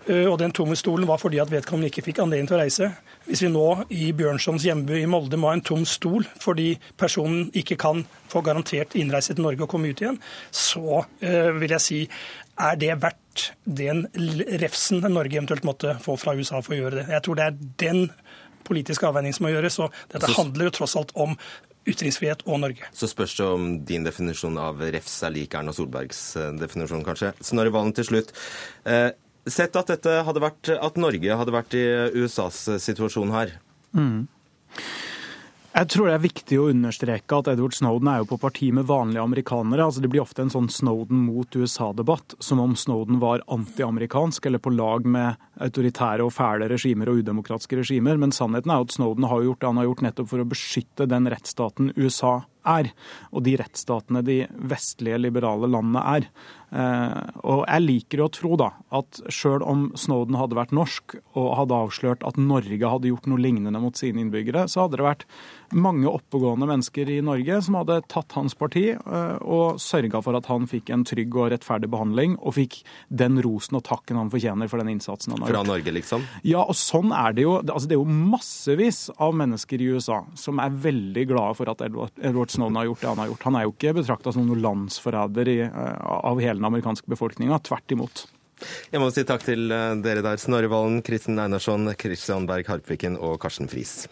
Eh, 0.09 0.27
og 0.27 0.35
den 0.41 0.51
tomme 0.51 0.75
stolen 0.75 1.07
var 1.07 1.21
fordi 1.23 1.39
at 1.39 1.53
vedkommende 1.53 1.93
ikke 1.93 2.03
fikk 2.09 2.19
anledning 2.25 2.51
til 2.51 2.59
å 2.59 2.61
reise. 2.65 2.91
Hvis 3.29 3.45
vi 3.45 3.53
nå 3.55 3.67
i 3.95 4.11
Bjørnsons 4.11 4.67
hjemby 4.67 4.99
i 4.99 5.07
Molde 5.07 5.39
må 5.39 5.53
ha 5.53 5.55
en 5.55 5.63
tom 5.63 5.87
stol 5.87 6.27
fordi 6.43 6.73
personen 6.99 7.47
ikke 7.55 7.79
kan 7.79 8.03
få 8.27 8.43
garantert 8.43 8.99
innreise 8.99 9.31
til 9.31 9.47
Norge 9.47 9.63
og 9.63 9.71
komme 9.71 9.93
ut 9.93 10.03
igjen, 10.03 10.19
så 10.51 11.05
eh, 11.23 11.53
vil 11.55 11.77
jeg 11.77 11.87
si 11.87 12.03
er 12.59 12.77
det 12.79 12.91
verdt 13.03 13.49
den 13.63 14.05
refsen 14.61 15.03
Norge 15.05 15.37
eventuelt 15.37 15.65
måtte 15.67 15.95
få 16.03 16.17
fra 16.19 16.35
USA 16.35 16.61
for 16.65 16.75
å 16.75 16.81
gjøre 16.81 17.01
det? 17.01 17.07
Jeg 17.13 17.25
tror 17.25 17.39
det 17.39 17.47
er 17.47 17.57
den 17.81 18.03
politiske 18.67 19.07
avveining 19.07 19.33
som 19.35 19.47
må 19.47 19.53
gjøres. 19.53 19.79
og 19.81 19.95
Dette 20.11 20.29
handler 20.35 20.69
jo 20.69 20.75
tross 20.79 20.97
alt 20.99 21.13
om 21.15 21.37
ytringsfrihet 21.89 22.43
og 22.45 22.59
Norge. 22.65 22.89
Så 22.93 23.09
spørs 23.09 23.37
det 23.37 23.47
om 23.47 23.69
din 23.87 24.05
definisjon 24.05 24.59
av 24.61 24.81
refs 24.93 25.15
er 25.25 25.33
lik 25.33 25.55
Erna 25.57 25.73
Solbergs 25.73 26.21
eh, 26.37 26.51
definisjon, 26.59 27.05
kanskje. 27.07 27.31
Snorre 27.45 27.73
Valen 27.73 27.95
til 27.97 28.09
slutt. 28.11 28.33
Eh, 28.85 29.09
sett 29.49 29.79
at, 29.79 29.89
dette 29.89 30.19
hadde 30.27 30.43
vært, 30.43 30.73
at 30.75 30.99
Norge 31.01 31.39
hadde 31.41 31.55
vært 31.55 31.77
i 31.79 31.85
USAs 32.19 32.65
situasjon 32.83 33.33
her. 33.33 33.55
Mm. 33.97 34.27
Jeg 35.69 35.89
tror 35.93 36.07
det 36.09 36.13
er 36.15 36.23
viktig 36.23 36.57
å 36.57 36.67
understreke 36.71 37.37
at 37.37 37.47
Edward 37.51 37.75
Snowden 37.77 38.09
er 38.09 38.23
jo 38.23 38.27
på 38.31 38.39
parti 38.41 38.71
med 38.73 38.87
vanlige 38.89 39.21
amerikanere. 39.21 39.85
Altså 39.85 40.01
Det 40.01 40.09
blir 40.09 40.23
ofte 40.23 40.41
en 40.41 40.49
sånn 40.49 40.69
Snowden 40.73 41.21
mot 41.27 41.55
USA-debatt, 41.55 42.33
som 42.41 42.61
om 42.63 42.73
Snowden 42.75 43.19
var 43.21 43.45
antiamerikansk 43.47 44.49
eller 44.49 44.63
på 44.65 44.73
lag 44.73 45.05
med 45.05 45.37
autoritære 45.61 46.25
og 46.25 46.33
fæle 46.33 46.71
regimer 46.71 47.11
og 47.11 47.21
udemokratiske 47.21 47.83
regimer. 47.83 48.17
Men 48.17 48.33
sannheten 48.33 48.73
er 48.73 48.81
jo 48.81 48.89
at 48.89 48.97
Snowden 48.97 49.29
har 49.29 49.45
gjort 49.45 49.61
det 49.61 49.69
han 49.69 49.81
har 49.81 49.89
gjort 49.91 50.05
nettopp 50.07 50.31
for 50.33 50.41
å 50.41 50.49
beskytte 50.55 51.09
den 51.11 51.29
rettsstaten 51.29 51.93
USA 51.99 52.39
er, 52.67 52.91
og 53.31 53.45
de 53.45 53.57
rettsstatene 53.59 54.23
de 54.25 54.41
vestlige, 54.71 55.21
liberale 55.21 55.69
landene 55.71 56.05
er. 56.17 56.29
Eh, 56.69 57.29
og 57.49 57.63
jeg 57.65 57.81
liker 57.81 58.21
jo 58.21 58.27
å 58.27 58.33
tro 58.33 58.57
da, 58.59 58.69
at 58.93 59.21
sjøl 59.33 59.63
om 59.65 59.87
Snowden 59.97 60.37
hadde 60.37 60.57
vært 60.57 60.73
norsk 60.75 61.15
og 61.33 61.47
hadde 61.57 61.79
avslørt 61.85 62.25
at 62.27 62.37
Norge 62.37 62.91
hadde 62.93 63.09
gjort 63.09 63.29
noe 63.29 63.41
lignende 63.41 63.81
mot 63.81 63.97
sine 63.97 64.21
innbyggere, 64.21 64.67
så 64.69 64.85
hadde 64.85 64.99
det 64.99 65.07
vært 65.07 65.25
mange 65.73 66.09
oppegående 66.09 66.67
mennesker 66.69 67.09
i 67.09 67.19
Norge 67.25 67.59
som 67.65 67.79
hadde 67.79 67.99
tatt 68.09 68.33
hans 68.37 68.55
parti 68.57 68.85
eh, 68.93 69.37
og 69.41 69.81
sørga 69.81 70.21
for 70.25 70.37
at 70.37 70.49
han 70.51 70.69
fikk 70.69 70.93
en 70.93 71.05
trygg 71.09 71.37
og 71.37 71.51
rettferdig 71.55 71.89
behandling, 71.91 72.37
og 72.37 72.57
fikk 72.59 72.81
den 73.09 73.41
rosen 73.45 73.79
og 73.79 73.85
takken 73.89 74.19
han 74.21 74.31
fortjener 74.33 74.69
for 74.69 74.81
den 74.81 74.93
innsatsen 74.93 75.33
han 75.33 75.43
har 75.43 75.49
gjort. 75.49 75.57
Fra. 75.59 75.65
Norge, 75.69 75.93
liksom? 75.93 76.25
Ja, 76.45 76.63
og 76.63 76.77
sånn 76.77 77.13
er 77.15 77.33
det 77.37 77.45
jo. 77.45 77.57
Altså, 77.61 77.89
det 77.89 77.97
er 77.97 78.01
jo 78.01 78.19
massevis 78.29 79.01
av 79.17 79.35
mennesker 79.37 79.81
i 79.81 79.89
USA 79.95 80.21
som 80.37 80.61
er 80.61 80.73
veldig 80.85 81.25
glade 81.29 81.57
for 81.57 81.71
at 81.71 81.81
Edward, 81.85 82.13
Edward 82.49 82.55
Snowden 82.55 82.75
har 82.75 82.85
gjort 82.85 83.01
det 83.01 83.07
han 83.07 83.17
har 83.17 83.27
gjort. 83.27 83.43
Han 83.43 83.55
er 83.55 83.63
jo 83.63 83.73
ikke 83.73 83.93
betrakta 83.93 84.33
som 84.33 84.47
noen 84.47 84.61
landsforræder 84.63 85.49
eh, 85.67 86.01
av 86.01 86.39
hele 86.41 86.57
den 86.57 86.65
amerikanske 86.65 87.09
befolkninga. 87.09 87.59
Tvert 87.61 87.91
imot. 87.93 88.25
Jeg 88.91 88.99
må 88.99 89.09
si 89.13 89.23
takk 89.23 89.45
til 89.45 89.69
eh, 89.71 89.97
dere 90.01 90.23
der. 90.25 90.39
Snorre 90.41 90.69
Valen, 90.71 91.03
Kristin 91.05 91.39
Einarsson, 91.39 91.93
Kristian 91.95 92.47
Berg 92.49 92.65
Harpviken 92.67 93.19
og 93.21 93.37
Karsten 93.41 93.69
Friis. 93.69 94.07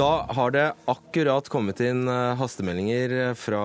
Da 0.00 0.12
har 0.32 0.52
det 0.52 0.70
akkurat 0.88 1.48
kommet 1.52 1.80
inn 1.84 2.06
eh, 2.08 2.36
hastemeldinger 2.36 3.34
fra 3.36 3.62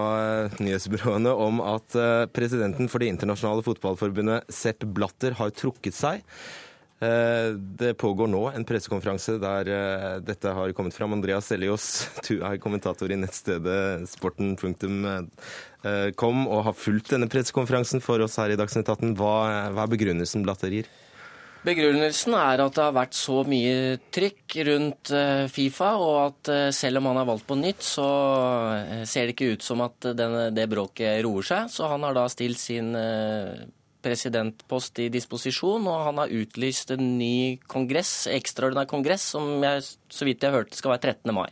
nyhetsbyråene 0.64 1.32
om 1.32 1.60
at 1.64 1.96
presidenten 2.36 2.88
for 2.92 3.04
Det 3.04 3.12
internasjonale 3.12 3.68
fotballforbundet, 3.68 4.48
Sepp 4.48 4.88
Blatter, 4.96 5.36
har 5.42 5.52
trukket 5.52 5.96
seg. 5.96 6.24
Eh, 7.04 7.52
Det 7.80 7.94
pågår 8.00 8.28
nå 8.32 8.46
en 8.56 8.64
pressekonferanse 8.66 9.36
der 9.42 9.68
eh, 9.68 10.20
dette 10.24 10.48
har 10.48 10.72
kommet 10.72 10.94
fram. 10.96 11.14
Andreas 11.14 11.52
Elios, 11.52 12.08
du 12.28 12.40
er 12.40 12.58
kommentator 12.64 13.12
i 13.12 13.18
nettstedet 13.20 14.08
sporten.com 14.14 15.28
og 16.48 16.64
har 16.70 16.78
fulgt 16.78 17.12
denne 17.12 17.28
pressekonferansen 17.32 18.00
for 18.04 18.24
oss 18.24 18.38
her 18.40 18.50
i 18.54 18.60
Dagsnytt 18.60 18.88
18. 18.88 19.16
Hva, 19.20 19.34
hva 19.76 19.84
er 19.84 19.92
begrunnelsen 19.92 20.46
Blatter 20.48 20.72
gir? 20.72 20.88
Begrunnelsen 21.66 22.36
er 22.38 22.62
at 22.62 22.76
det 22.78 22.84
har 22.84 22.94
vært 22.94 23.16
så 23.18 23.40
mye 23.50 23.96
trykk 24.14 24.56
rundt 24.68 25.10
eh, 25.18 25.48
Fifa, 25.50 25.96
og 25.98 26.18
at 26.22 26.52
eh, 26.54 26.68
selv 26.78 27.02
om 27.02 27.08
han 27.10 27.18
er 27.24 27.26
valgt 27.26 27.48
på 27.50 27.58
nytt, 27.58 27.82
så 27.82 28.06
eh, 28.76 29.02
ser 29.10 29.26
det 29.26 29.34
ikke 29.34 29.56
ut 29.56 29.66
som 29.66 29.82
at 29.82 29.98
denne, 30.14 30.52
det 30.54 30.68
bråket 30.70 31.24
roer 31.26 31.48
seg. 31.48 31.72
Så 31.74 31.90
han 31.90 32.06
har 32.06 32.14
da 32.14 32.28
stilt 32.30 32.62
sin 32.62 32.94
eh, 33.00 33.66
presidentpost 34.06 35.02
i 35.04 35.10
disposisjon, 35.14 35.90
og 35.90 36.08
han 36.10 36.22
har 36.22 36.34
utlyst 36.44 36.94
en 36.96 37.16
ny 37.20 37.58
kongress, 37.72 38.26
ekstraordinær 38.32 38.90
kongress, 38.90 39.32
som 39.36 39.58
jeg, 39.66 39.86
så 40.14 40.28
vidt 40.28 40.46
jeg 40.46 40.56
hørte 40.56 40.78
skal 40.78 40.96
være 40.96 41.16
13. 41.18 41.36
mai. 41.36 41.50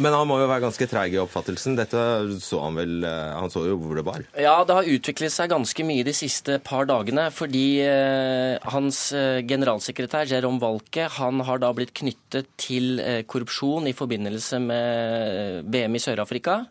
Men 0.00 0.14
han 0.16 0.28
må 0.28 0.38
jo 0.40 0.48
være 0.48 0.64
ganske 0.64 0.86
treig 0.88 1.12
i 1.12 1.20
oppfattelsen. 1.20 1.74
Dette 1.76 2.02
så 2.40 2.62
han 2.62 2.78
vel 2.78 3.04
eh, 3.04 3.34
Han 3.36 3.52
så 3.52 3.66
jo 3.66 3.76
hvor 3.82 3.98
det 3.98 4.04
bar. 4.06 4.24
Ja, 4.38 4.54
det 4.64 4.76
har 4.76 4.88
utviklet 4.88 5.34
seg 5.34 5.50
ganske 5.52 5.84
mye 5.84 6.06
de 6.06 6.14
siste 6.16 6.56
par 6.64 6.88
dagene. 6.88 7.26
Fordi 7.34 7.66
eh, 7.84 8.56
hans 8.72 9.02
eh, 9.16 9.42
generalsekretær 9.48 10.30
Jerome 10.30 10.62
Walke 10.62 11.08
han 11.18 11.44
har 11.44 11.60
da 11.60 11.72
blitt 11.76 11.92
knyttet 12.00 12.48
til 12.60 13.00
korrupsjon 13.28 13.88
i 13.90 13.96
forbindelse 13.96 14.60
med 14.64 15.68
VM 15.68 15.96
i 15.98 16.02
Sør-Afrika. 16.02 16.62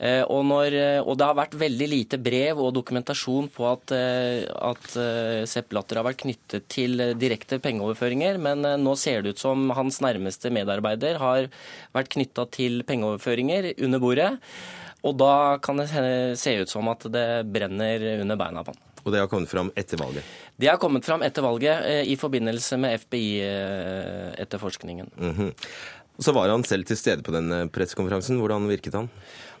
Eh, 0.00 0.22
og, 0.32 0.46
når, 0.48 0.72
eh, 0.72 0.98
og 1.04 1.18
det 1.20 1.26
har 1.28 1.36
vært 1.36 1.58
veldig 1.60 1.86
lite 1.90 2.16
brev 2.24 2.56
og 2.64 2.72
dokumentasjon 2.72 3.50
på 3.52 3.66
at, 3.68 3.92
eh, 3.92 4.48
at 4.48 4.86
Sepp 5.50 5.74
Latter 5.76 5.96
har 6.00 6.06
vært 6.08 6.22
knyttet 6.22 6.64
til 6.72 6.96
direkte 7.20 7.58
pengeoverføringer, 7.60 8.38
men 8.40 8.64
nå 8.80 8.94
ser 8.96 9.20
det 9.22 9.30
ut 9.34 9.42
som 9.42 9.70
hans 9.76 10.00
nærmeste 10.00 10.50
medarbeider 10.56 11.18
har 11.20 11.50
vært 11.96 12.12
knytta 12.16 12.42
til 12.56 12.80
pengeoverføringer 12.88 13.74
under 13.84 13.98
bordet. 14.00 14.40
Og 15.04 15.16
da 15.20 15.58
kan 15.64 15.76
det 15.80 15.88
se 16.36 16.60
ut 16.60 16.68
som 16.68 16.88
at 16.92 17.00
det 17.12 17.44
brenner 17.52 18.20
under 18.20 18.36
beina 18.40 18.64
på 18.64 18.70
han. 18.72 18.80
Og 19.00 19.08
det 19.12 19.20
har 19.22 19.28
kommet 19.32 19.48
fram 19.48 19.70
etter 19.80 19.96
valget. 19.96 20.24
Det 20.60 20.68
har 20.68 20.76
kommet 20.80 21.04
fram 21.08 21.22
etter 21.24 21.42
valget 21.44 22.04
i 22.04 22.16
forbindelse 22.20 22.76
med 22.80 23.00
FBI-etterforskningen. 23.06 25.06
Mhm. 25.16 25.52
Så 26.20 26.36
var 26.36 26.52
han 26.52 26.60
selv 26.68 26.84
til 26.84 27.00
stede 27.00 27.24
på 27.24 27.32
den 27.32 27.48
pressekonferansen. 27.72 28.36
Hvordan 28.36 28.68
virket 28.68 28.92
han? 28.92 29.08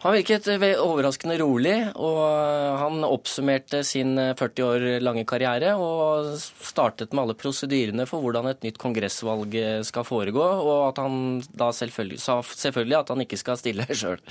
Han 0.00 0.14
virket 0.16 0.46
eh, 0.48 0.62
overraskende 0.80 1.36
rolig, 1.42 1.74
og 2.00 2.20
eh, 2.24 2.78
han 2.80 3.04
oppsummerte 3.04 3.82
sin 3.84 4.14
eh, 4.18 4.32
40 4.38 4.64
år 4.64 4.86
lange 5.04 5.26
karriere 5.28 5.74
og 5.76 6.32
startet 6.40 7.12
med 7.12 7.26
alle 7.26 7.36
prosedyrene 7.36 8.06
for 8.08 8.24
hvordan 8.24 8.48
et 8.48 8.64
nytt 8.64 8.80
kongressvalg 8.80 9.56
eh, 9.60 9.76
skal 9.84 10.06
foregå, 10.08 10.40
og 10.40 10.88
at 10.88 11.02
han 11.04 11.42
da 11.52 11.68
selvfølgelig 11.76 12.20
sa 12.22 12.38
selvfølgelig 12.48 13.00
at 13.02 13.12
han 13.12 13.26
ikke 13.26 13.40
skal 13.40 13.60
stille 13.60 13.88
sjøl. 14.00 14.24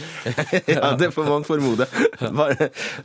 ja, 0.74 0.96
det 0.98 1.14
får 1.14 1.30
man 1.30 1.46
formode. 1.46 1.86
Hva, 2.18 2.50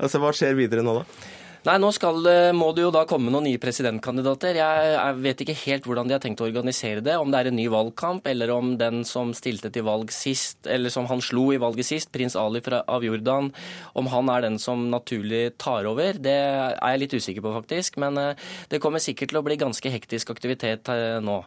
altså, 0.01 0.23
hva 0.25 0.33
skjer 0.33 0.57
videre 0.57 0.87
nå, 0.87 1.03
da? 1.03 1.43
Nei, 1.65 1.79
nå 1.81 1.89
skal, 1.97 2.27
må 2.53 2.67
det 2.77 2.83
jo 2.83 2.91
da 2.93 3.07
komme 3.09 3.33
noen 3.33 3.47
nye 3.49 3.61
presidentkandidater. 3.61 4.59
Jeg, 4.59 4.89
jeg 4.93 5.21
vet 5.25 5.39
ikke 5.41 5.55
helt 5.63 5.87
hvordan 5.89 6.11
de 6.11 6.13
har 6.13 6.21
tenkt 6.21 6.43
å 6.45 6.45
organisere 6.45 7.01
det. 7.01 7.15
Om 7.17 7.31
det 7.33 7.39
er 7.41 7.49
en 7.49 7.57
ny 7.57 7.65
valgkamp, 7.73 8.29
eller 8.29 8.53
om 8.53 8.75
den 8.77 9.01
som 9.09 9.31
stilte 9.33 9.71
til 9.73 9.87
valg 9.87 10.13
sist, 10.13 10.59
eller 10.69 10.93
som 10.93 11.09
han 11.09 11.25
slo 11.25 11.47
i 11.55 11.61
valget 11.63 11.89
sist, 11.89 12.11
prins 12.13 12.37
Ali 12.37 12.61
fra, 12.61 12.83
av 12.85 13.07
Jordan, 13.09 13.49
om 13.97 14.13
han 14.13 14.29
er 14.35 14.45
den 14.45 14.61
som 14.61 14.85
naturlig 14.93 15.55
tar 15.57 15.89
over. 15.89 16.21
Det 16.21 16.37
er 16.37 16.77
jeg 16.77 17.01
litt 17.07 17.17
usikker 17.17 17.49
på, 17.49 17.55
faktisk. 17.57 17.97
Men 18.05 18.21
eh, 18.21 18.45
det 18.69 18.83
kommer 18.85 19.01
sikkert 19.01 19.33
til 19.33 19.41
å 19.41 19.45
bli 19.49 19.57
ganske 19.65 19.97
hektisk 19.97 20.37
aktivitet 20.37 20.93
eh, 20.93 21.17
nå. 21.25 21.41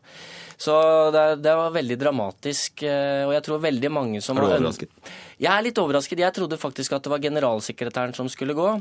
Så 0.58 0.74
det, 1.14 1.28
det 1.46 1.54
var 1.62 1.78
veldig 1.78 2.02
dramatisk, 2.02 2.82
eh, 2.90 3.22
og 3.30 3.38
jeg 3.38 3.46
tror 3.46 3.66
veldig 3.70 3.94
mange 3.94 4.26
som 4.26 4.42
Er 4.42 4.50
du 4.50 4.56
overrasket? 4.56 5.14
Jeg 5.38 5.54
er 5.54 5.70
litt 5.70 5.86
overrasket. 5.86 6.26
Jeg 6.26 6.34
trodde 6.42 6.58
faktisk 6.58 6.98
at 6.98 7.06
det 7.06 7.14
var 7.14 7.22
generalsekretæren 7.22 8.18
som 8.18 8.34
skulle 8.34 8.58
gå. 8.58 8.80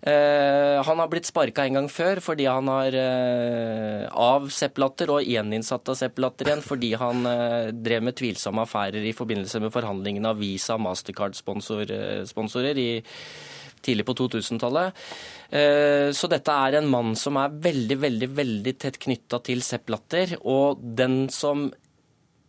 Eh, 0.00 0.82
han 0.86 0.98
har 1.02 1.08
blitt 1.12 1.28
sparka 1.28 1.66
en 1.66 1.76
gang 1.76 1.88
før 1.92 2.22
fordi 2.24 2.46
han 2.48 2.68
har 2.72 2.94
eh, 2.96 4.06
av 4.08 4.46
Sepp 4.54 4.80
Latter 4.80 5.12
og 5.12 5.26
gjeninnsatt 5.28 5.92
av 5.92 5.98
Sepp 5.98 6.22
Latter 6.24 6.48
igjen 6.48 6.64
fordi 6.64 6.94
han 6.96 7.26
eh, 7.28 7.68
drev 7.76 8.06
med 8.08 8.16
tvilsomme 8.16 8.64
affærer 8.64 9.04
i 9.04 9.12
forbindelse 9.16 9.60
med 9.60 9.74
forhandlingene 9.74 10.32
av 10.32 10.40
Visa 10.40 10.78
Mastercard-sponsorer 10.80 12.72
tidlig 13.80 14.04
på 14.08 14.16
2000-tallet. 14.16 14.96
Eh, 15.50 16.08
Så 16.16 16.28
dette 16.32 16.52
er 16.52 16.78
en 16.78 16.88
mann 16.88 17.14
som 17.16 17.36
er 17.40 17.52
veldig, 17.68 18.00
veldig, 18.00 18.30
veldig 18.40 18.74
tett 18.80 18.98
knytta 19.00 19.40
til 19.44 19.60
Sepp 19.64 19.92
Latter. 19.92 20.36
og 20.44 20.80
den 20.80 21.28
som 21.28 21.70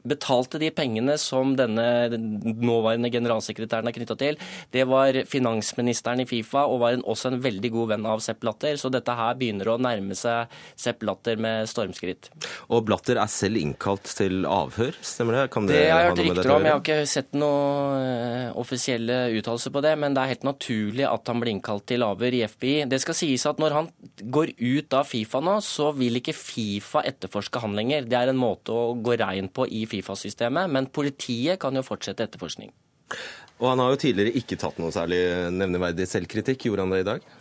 betalte 0.08 0.60
de 0.62 0.72
pengene 0.76 1.18
som 1.22 1.56
denne 1.58 1.86
nåværende 2.12 3.12
generalsekretæren 3.14 3.90
er 3.90 3.96
knytta 3.96 4.18
til, 4.20 4.40
det 4.74 4.86
var 4.90 5.18
finansministeren 5.30 6.24
i 6.24 6.28
Fifa 6.30 6.66
og 6.70 6.82
var 6.84 6.98
en, 6.98 7.06
også 7.06 7.32
en 7.32 7.42
veldig 7.44 7.72
god 7.74 7.92
venn 7.94 8.08
av 8.10 8.24
Sepp 8.24 8.42
Blatter. 8.44 8.78
Så 8.80 8.92
dette 8.94 9.16
her 9.18 9.38
begynner 9.40 9.74
å 9.74 9.78
nærme 9.82 10.18
seg 10.18 10.52
Sepp 10.80 11.02
Blatter 11.04 11.40
med 11.42 11.70
stormskritt. 11.70 12.32
Og 12.72 12.86
Blatter 12.88 13.20
er 13.22 13.32
selv 13.32 13.60
innkalt 13.62 14.10
til 14.18 14.46
avhør, 14.50 14.98
stemmer 15.06 15.40
det? 15.40 15.46
Kan 15.54 15.70
det, 15.70 15.78
det 15.78 15.92
har 15.92 16.06
jeg 16.06 16.12
hørt 16.12 16.24
rykter 16.26 16.54
om. 16.56 16.68
Jeg 16.68 16.76
har 16.76 16.84
ikke 16.84 17.00
sett 17.10 17.38
noen 17.38 18.08
eh, 18.08 18.48
offisielle 18.62 19.20
uttalelser 19.38 19.74
på 19.74 19.84
det, 19.86 19.96
men 20.02 20.16
det 20.16 20.24
er 20.24 20.34
helt 20.36 20.48
naturlig 20.48 21.08
at 21.08 21.32
han 21.32 21.42
blir 21.44 21.56
innkalt 21.56 21.88
til 21.92 22.06
avhør 22.06 22.38
i 22.38 22.44
FBI. 22.48 22.76
Det 22.92 23.02
skal 23.04 23.18
sies 23.18 23.46
at 23.50 23.62
når 23.62 23.78
han 23.78 23.92
går 24.22 24.56
ut 24.58 24.98
av 24.98 25.08
Fifa 25.10 25.42
nå, 25.44 25.58
så 25.66 25.92
vil 25.98 26.20
ikke 26.22 26.36
Fifa 26.38 27.04
etterforske 27.08 27.62
han 27.64 27.76
lenger. 27.78 28.08
Det 28.10 28.18
er 28.18 28.32
en 28.32 28.40
måte 28.40 28.74
å 28.76 28.92
gå 28.98 29.18
rein 29.22 29.50
på 29.52 29.68
i 29.68 29.86
Fifa-systemet, 29.92 30.72
men 30.72 30.90
politiet 30.94 31.60
kan 31.62 31.76
jo 31.76 31.86
fortsette 31.86 32.26
etterforskning. 32.28 32.72
Og 33.62 33.70
han 33.70 33.84
har 33.84 33.94
jo 33.94 34.02
tidligere 34.02 34.40
ikke 34.40 34.58
tatt 34.60 34.80
noe 34.82 34.94
særlig 34.94 35.20
nevneverdig 35.54 36.08
selvkritikk. 36.10 36.66
Gjorde 36.66 36.86
han 36.88 36.96
det 36.96 37.04
i 37.04 37.10
dag? 37.12 37.32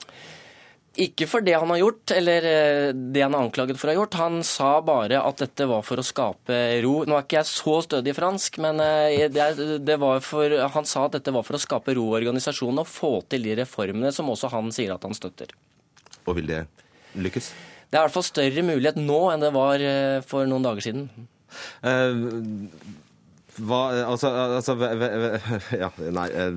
Ikke 1.01 1.29
for 1.31 1.45
det 1.47 1.55
han 1.55 1.71
har 1.71 1.79
gjort, 1.79 2.13
eller 2.13 2.47
eh, 2.51 2.89
det 2.93 3.23
han 3.23 3.35
er 3.37 3.45
anklaget 3.47 3.79
for 3.79 3.89
å 3.89 3.93
ha 3.93 4.01
gjort. 4.01 4.17
Han 4.19 4.41
sa 4.45 4.71
bare 4.83 5.21
at 5.23 5.39
dette 5.39 5.69
var 5.71 5.85
for 5.87 6.03
å 6.03 6.05
skape 6.05 6.59
ro. 6.83 6.95
Nå 7.07 7.15
er 7.15 7.25
ikke 7.25 7.39
jeg 7.39 7.49
så 7.53 7.77
stødig 7.87 8.11
i 8.11 8.17
fransk, 8.17 8.59
men 8.65 8.83
eh, 8.83 9.29
det, 9.31 9.97
var 10.03 10.21
for, 10.27 10.57
han 10.75 10.89
sa 10.89 11.07
at 11.07 11.15
dette 11.17 11.33
var 11.33 11.47
for 11.47 11.57
å 11.57 11.63
skape 11.63 11.95
ro 11.97 12.09
i 12.11 12.19
organisasjonen 12.19 12.83
og 12.83 12.91
få 12.91 13.13
til 13.31 13.47
de 13.47 13.55
reformene 13.63 14.11
som 14.13 14.29
også 14.35 14.51
han 14.53 14.75
sier 14.75 14.93
at 14.97 15.07
han 15.07 15.15
støtter. 15.17 15.55
Og 16.27 16.37
vil 16.41 16.51
det 16.51 16.65
lykkes? 17.15 17.53
Det 17.91 17.97
er 17.97 18.03
i 18.03 18.07
hvert 18.09 18.19
fall 18.19 18.27
større 18.27 18.67
mulighet 18.67 18.99
nå 19.01 19.21
enn 19.31 19.47
det 19.47 19.55
var 19.55 19.83
eh, 19.83 20.19
for 20.27 20.51
noen 20.51 20.67
dager 20.67 20.91
siden. 20.91 21.07
Eh, 21.83 22.27
hva 23.61 23.81
Altså, 24.07 24.29
altså 24.57 24.75
ve- 24.79 24.95
ve- 24.97 25.17
ve- 25.21 25.79
Ja, 25.81 25.89
nei 26.15 26.29
eh, 26.31 26.53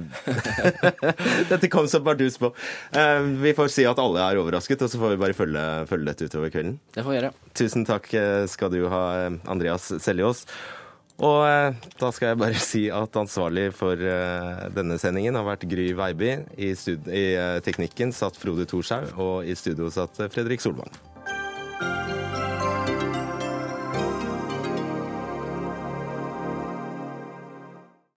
Dette 1.50 1.68
kom 1.74 1.88
som 1.92 2.04
bardus 2.06 2.38
på. 2.40 2.52
Eh, 2.96 3.26
vi 3.44 3.54
får 3.58 3.72
si 3.74 3.84
at 3.90 4.00
alle 4.00 4.22
er 4.24 4.40
overrasket, 4.40 4.82
og 4.86 4.92
så 4.94 5.02
får 5.02 5.16
vi 5.16 5.22
bare 5.26 5.36
følge, 5.38 5.64
følge 5.90 6.06
dette 6.12 6.30
utover 6.30 6.54
kvelden. 6.54 6.78
Det 6.94 7.04
får 7.04 7.12
vi 7.16 7.18
gjøre. 7.20 7.34
Tusen 7.60 7.86
takk 7.90 8.08
skal 8.54 8.72
du 8.74 8.80
ha, 8.94 9.04
Andreas 9.52 9.90
Seljås. 10.06 10.46
Og 11.24 11.44
da 12.00 12.10
skal 12.16 12.32
jeg 12.32 12.40
bare 12.42 12.62
si 12.72 12.86
at 12.94 13.20
ansvarlig 13.20 13.68
for 13.78 14.00
denne 14.74 14.98
sendingen 15.02 15.36
har 15.38 15.46
vært 15.50 15.68
Gry 15.70 15.92
Veiby. 15.98 16.32
I, 16.58 16.72
I 16.74 17.26
teknikken 17.66 18.14
satt 18.16 18.38
Frode 18.40 18.66
Thorshaug, 18.70 19.12
og 19.18 19.44
i 19.50 19.58
studio 19.60 19.90
satt 19.94 20.24
Fredrik 20.34 20.64
Solvang. 20.64 20.94